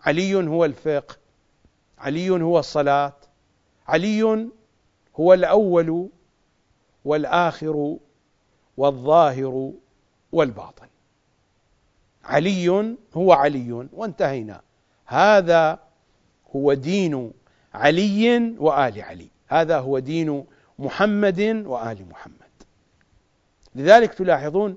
علي 0.00 0.34
هو 0.34 0.64
الفقه 0.64 1.16
علي 1.98 2.30
هو 2.30 2.58
الصلاة 2.58 3.16
علي 3.88 4.48
هو 5.20 5.34
الأول 5.34 6.08
والآخر 7.04 7.96
والظاهر 8.76 9.72
والباطن. 10.32 10.88
علي 12.28 12.96
هو 13.14 13.32
علي 13.32 13.88
وانتهينا. 13.92 14.60
هذا 15.06 15.78
هو 16.56 16.74
دين 16.74 17.32
علي 17.74 18.54
وآل 18.58 19.02
علي. 19.02 19.28
هذا 19.48 19.78
هو 19.78 19.98
دين 19.98 20.44
محمد 20.78 21.40
وآل 21.66 22.08
محمد. 22.10 22.48
لذلك 23.74 24.14
تلاحظون 24.14 24.76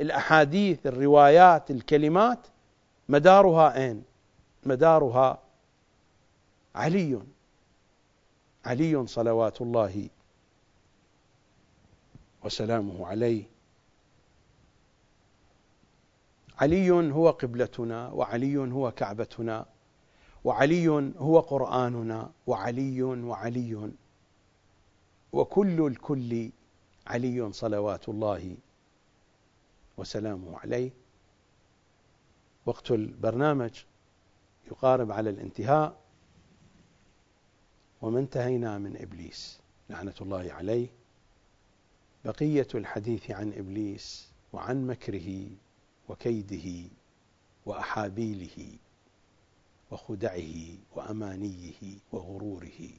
الأحاديث 0.00 0.86
الروايات 0.86 1.70
الكلمات 1.70 2.38
مدارها 3.08 3.76
أين؟ 3.76 4.04
مدارها 4.66 5.38
علي. 6.74 7.22
علي 8.64 9.06
صلوات 9.06 9.60
الله 9.60 10.08
وسلامه 12.44 13.06
عليه. 13.06 13.53
علي 16.58 16.90
هو 16.90 17.30
قبلتنا 17.30 18.08
وعلي 18.08 18.56
هو 18.56 18.90
كعبتنا 18.90 19.66
وعلي 20.44 20.88
هو 21.18 21.40
قرآننا 21.40 22.32
وعلي 22.46 23.02
وعلي. 23.02 23.92
وكل 25.32 25.86
الكل 25.86 26.50
علي 27.06 27.52
صلوات 27.52 28.08
الله 28.08 28.56
وسلامه 29.96 30.58
عليه. 30.58 30.90
وقت 32.66 32.90
البرنامج 32.90 33.84
يقارب 34.66 35.12
على 35.12 35.30
الانتهاء. 35.30 36.00
وما 38.02 38.18
انتهينا 38.20 38.78
من 38.78 38.96
إبليس 38.96 39.60
لعنة 39.90 40.14
الله 40.20 40.52
عليه. 40.52 40.88
بقية 42.24 42.68
الحديث 42.74 43.30
عن 43.30 43.52
إبليس 43.52 44.32
وعن 44.52 44.86
مكره 44.86 45.48
وكيده 46.08 46.90
وأحابيله 47.66 48.78
وخدعه 49.90 50.76
وأمانيه 50.96 51.98
وغروره 52.12 52.90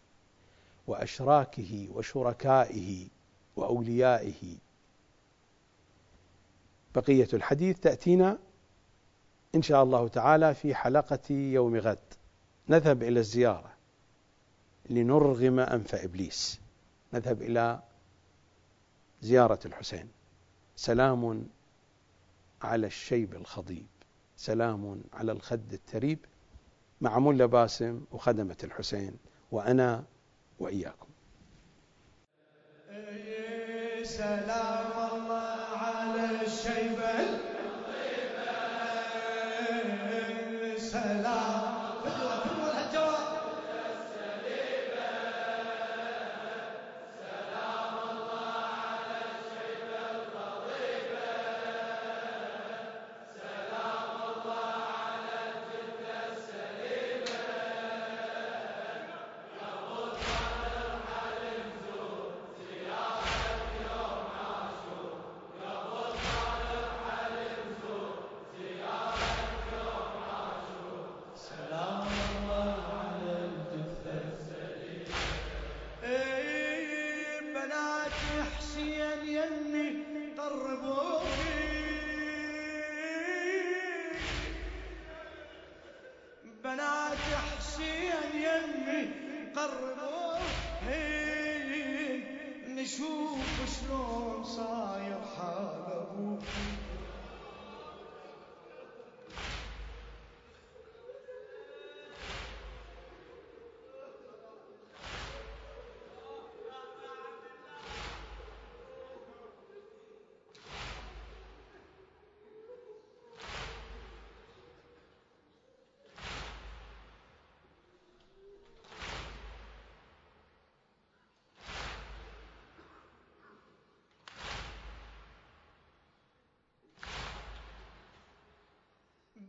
وأشراكه 0.87 1.87
وشركائه 1.93 3.07
وأوليائه. 3.55 4.57
بقية 6.95 7.27
الحديث 7.33 7.79
تأتينا 7.79 8.37
إن 9.55 9.61
شاء 9.61 9.83
الله 9.83 10.07
تعالى 10.07 10.53
في 10.55 10.75
حلقة 10.75 11.31
يوم 11.31 11.75
غد. 11.75 11.97
نذهب 12.69 13.03
إلى 13.03 13.19
الزيارة 13.19 13.73
لنرغم 14.89 15.59
أنف 15.59 15.95
إبليس. 15.95 16.59
نذهب 17.13 17.41
إلى 17.41 17.81
زيارة 19.21 19.59
الحسين. 19.65 20.07
سلام 20.75 21.47
على 22.61 22.87
الشيب 22.87 23.33
الخضيب. 23.33 23.87
سلام 24.37 25.01
على 25.13 25.31
الخد 25.31 25.73
التريب. 25.73 26.19
مع 27.01 27.19
ملا 27.19 27.45
باسم 27.45 28.05
وخدمة 28.11 28.57
الحسين 28.63 29.17
وأنا 29.51 30.03
وإياكم. 30.59 31.07
سلام 34.03 34.91
الله 35.13 35.77
على 35.77 36.41
الشيبة 36.47 37.25
سلام 40.77 41.74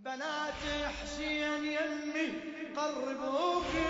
بنات 0.07 0.63
حسين 1.03 1.65
يمي 1.65 2.29
قربوكي 2.77 3.87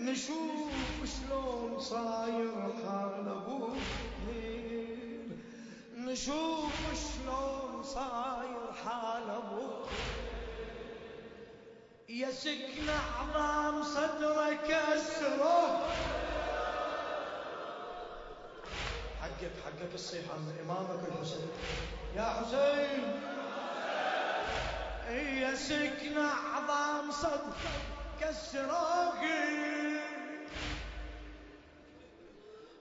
نشوف 0.00 0.98
شلون 1.04 1.80
صاير 1.80 2.52
حال 2.62 3.28
أبوك. 3.28 3.86
نشوف 5.96 6.80
شلون 6.94 7.82
صاير 7.82 8.72
حال 8.84 9.30
أبوك. 9.30 9.88
يا 12.08 12.30
سكن 12.30 12.88
عظام 12.88 13.82
صدرك 13.82 14.70
أسره. 14.70 15.86
حقك 19.20 19.54
حقك 19.64 19.94
الصيحة 19.94 20.38
من 20.38 20.58
إمامك 20.64 21.08
الحسين. 21.08 21.48
يا 22.16 22.22
حسين. 22.24 23.35
يا 25.10 25.54
سكن 25.54 26.18
عظام 26.18 27.10
صدرك 27.10 27.56
كسروكي 28.20 30.00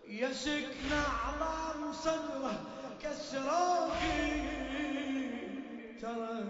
يا 0.08 0.34
سكن 0.34 0.92
عظام 0.94 1.94
صدره 1.94 2.60
كسروكي 3.04 4.56
ترى 6.02 6.44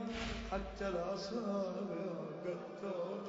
حتى 0.52 0.88
الأصابع 0.88 2.06
قطر 2.45 3.22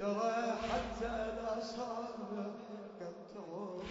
ترى 0.00 0.56
حتى 0.70 1.06
الأصابع 1.06 2.46
قطر 3.00 3.82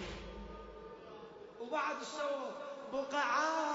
وبعد 1.60 1.96
الصوت 2.00 2.31
بقى 3.12 3.71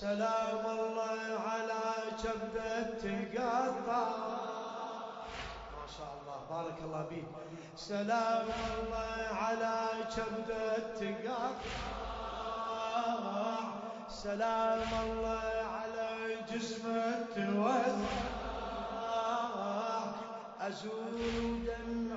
سلام 0.00 0.64
الله 0.66 1.20
على 1.48 1.82
كبدة 2.22 2.82
تقطع 3.02 4.08
ما 5.74 5.86
شاء 5.96 6.10
الله 6.18 6.38
بارك 6.50 6.78
الله 6.84 7.02
بيك 7.10 7.24
سلام 7.76 8.46
الله 8.78 9.18
على 9.42 9.76
كبدة 10.16 10.78
تقطع 11.00 11.50
سلام 14.08 14.88
الله 15.02 15.50
على 15.76 16.10
جسمه 16.52 17.26
توسع. 17.34 18.18
أزول 20.60 21.64
دمع 21.66 22.07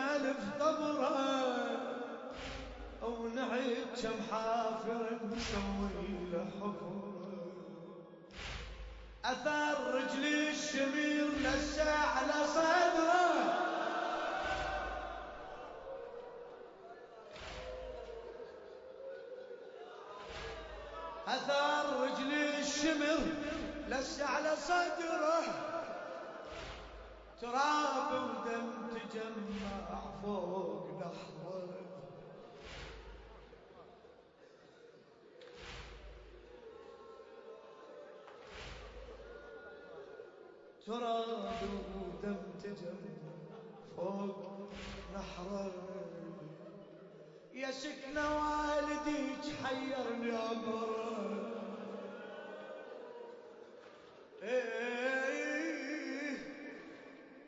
ألف 0.00 0.51
تراب 40.92 41.60
ودم 41.96 42.36
تجمع 42.62 43.12
فوق 43.96 44.68
نحره 45.14 45.72
يا 47.54 47.70
سكن 47.70 48.18
والديك 48.18 49.44
حيرني 49.64 50.36
إيه 54.42 56.38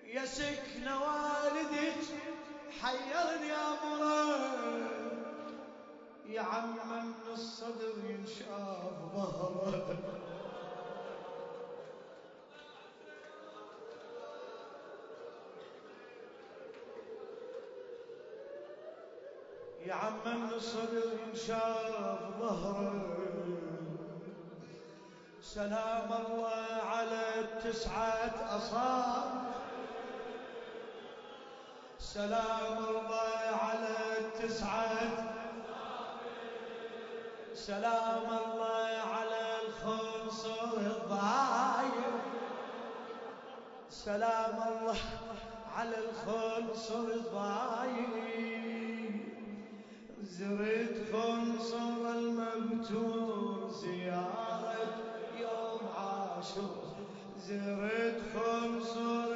يا 0.05 0.25
سكن 0.25 0.89
والديك 0.89 2.05
حيرني 2.81 3.53
امره 3.53 4.85
يا 6.27 6.41
عم 6.41 6.75
من 6.75 7.13
الصدر 7.33 7.95
ينشاف 8.11 8.93
ظهره 9.15 10.34
يا 19.95 19.99
عم 19.99 20.41
من 20.43 20.53
الصدر 20.53 21.03
ينشاف 21.27 22.21
ظهرك 22.41 23.03
سلام 25.43 26.11
الله 26.13 26.83
على 26.93 27.23
التسعة 27.41 28.35
أصابع 28.57 29.43
سلام 31.99 32.79
الله 32.79 33.41
على 33.63 33.97
التسعة 34.19 35.35
سلام 37.55 38.27
الله 38.27 38.91
على 39.15 39.43
الخنصر 39.63 40.77
الضايع. 40.77 42.11
سلام 43.91 44.57
الله 44.69 44.99
على 45.77 45.97
الخنصر 45.99 46.99
الضايع. 46.99 48.54
زرت 50.25 50.97
خنصر 51.13 52.13
المبتور 52.17 53.71
زيارة 53.71 54.77
يوم 55.41 55.81
عاشور. 55.97 56.85
زرت 57.49 58.21
خنصر 58.35 59.34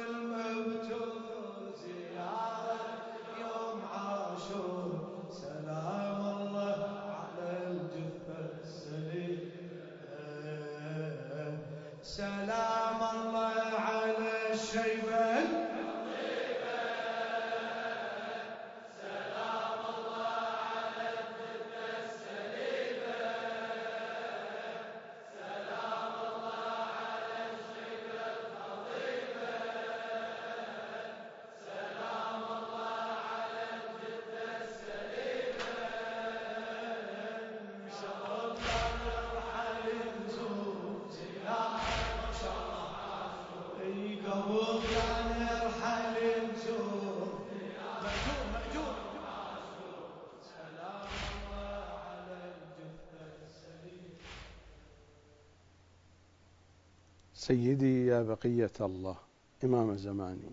سيدي 57.49 58.05
يا 58.05 58.21
بقية 58.21 58.71
الله 58.81 59.17
إمام 59.63 59.95
زماني. 59.95 60.51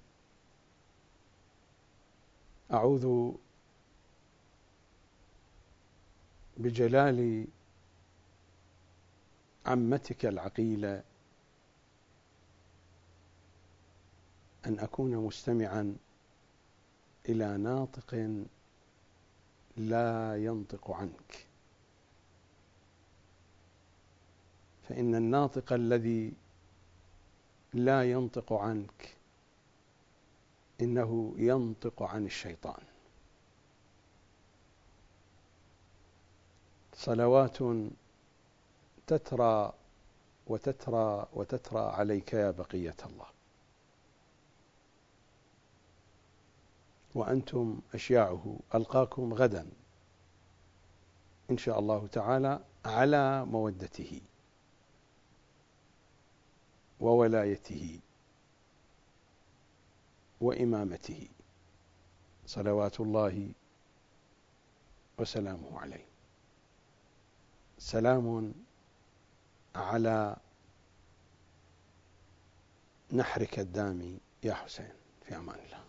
أعوذ 2.73 3.33
بجلال 6.57 7.47
عمتك 9.67 10.27
العقيلة 10.27 11.03
أن 14.67 14.79
أكون 14.79 15.17
مستمعا 15.17 15.97
إلى 17.29 17.57
ناطق 17.57 18.41
لا 19.77 20.37
ينطق 20.45 20.91
عنك. 20.91 21.47
فإن 24.89 25.15
الناطق 25.15 25.73
الذي 25.73 26.33
لا 27.77 28.11
ينطق 28.11 28.53
عنك. 28.53 29.17
إنه 30.81 31.35
ينطق 31.39 32.03
عن 32.03 32.27
الشيطان. 32.27 32.83
صلوات 36.95 37.59
تترى 39.07 39.73
وتترى 40.47 41.27
وتترى 41.33 41.81
عليك 41.81 42.33
يا 42.33 42.51
بقية 42.51 42.97
الله. 43.07 43.27
وأنتم 47.15 47.81
أشياعه 47.95 48.59
ألقاكم 48.75 49.35
غدا 49.35 49.67
إن 51.51 51.59
شاء 51.59 51.79
الله 51.79 52.07
تعالى 52.07 52.61
على 52.85 53.45
مودته. 53.45 54.21
وولايته 57.01 58.01
وإمامته 60.41 61.29
صلوات 62.47 63.01
الله 63.01 63.53
وسلامه 65.19 65.81
عليه. 65.81 66.07
سلام 67.79 68.55
على 69.75 70.37
نحرك 73.13 73.59
الدامي 73.59 74.21
يا 74.43 74.55
حسين 74.55 74.93
في 75.23 75.37
أمان 75.37 75.59
الله. 75.59 75.86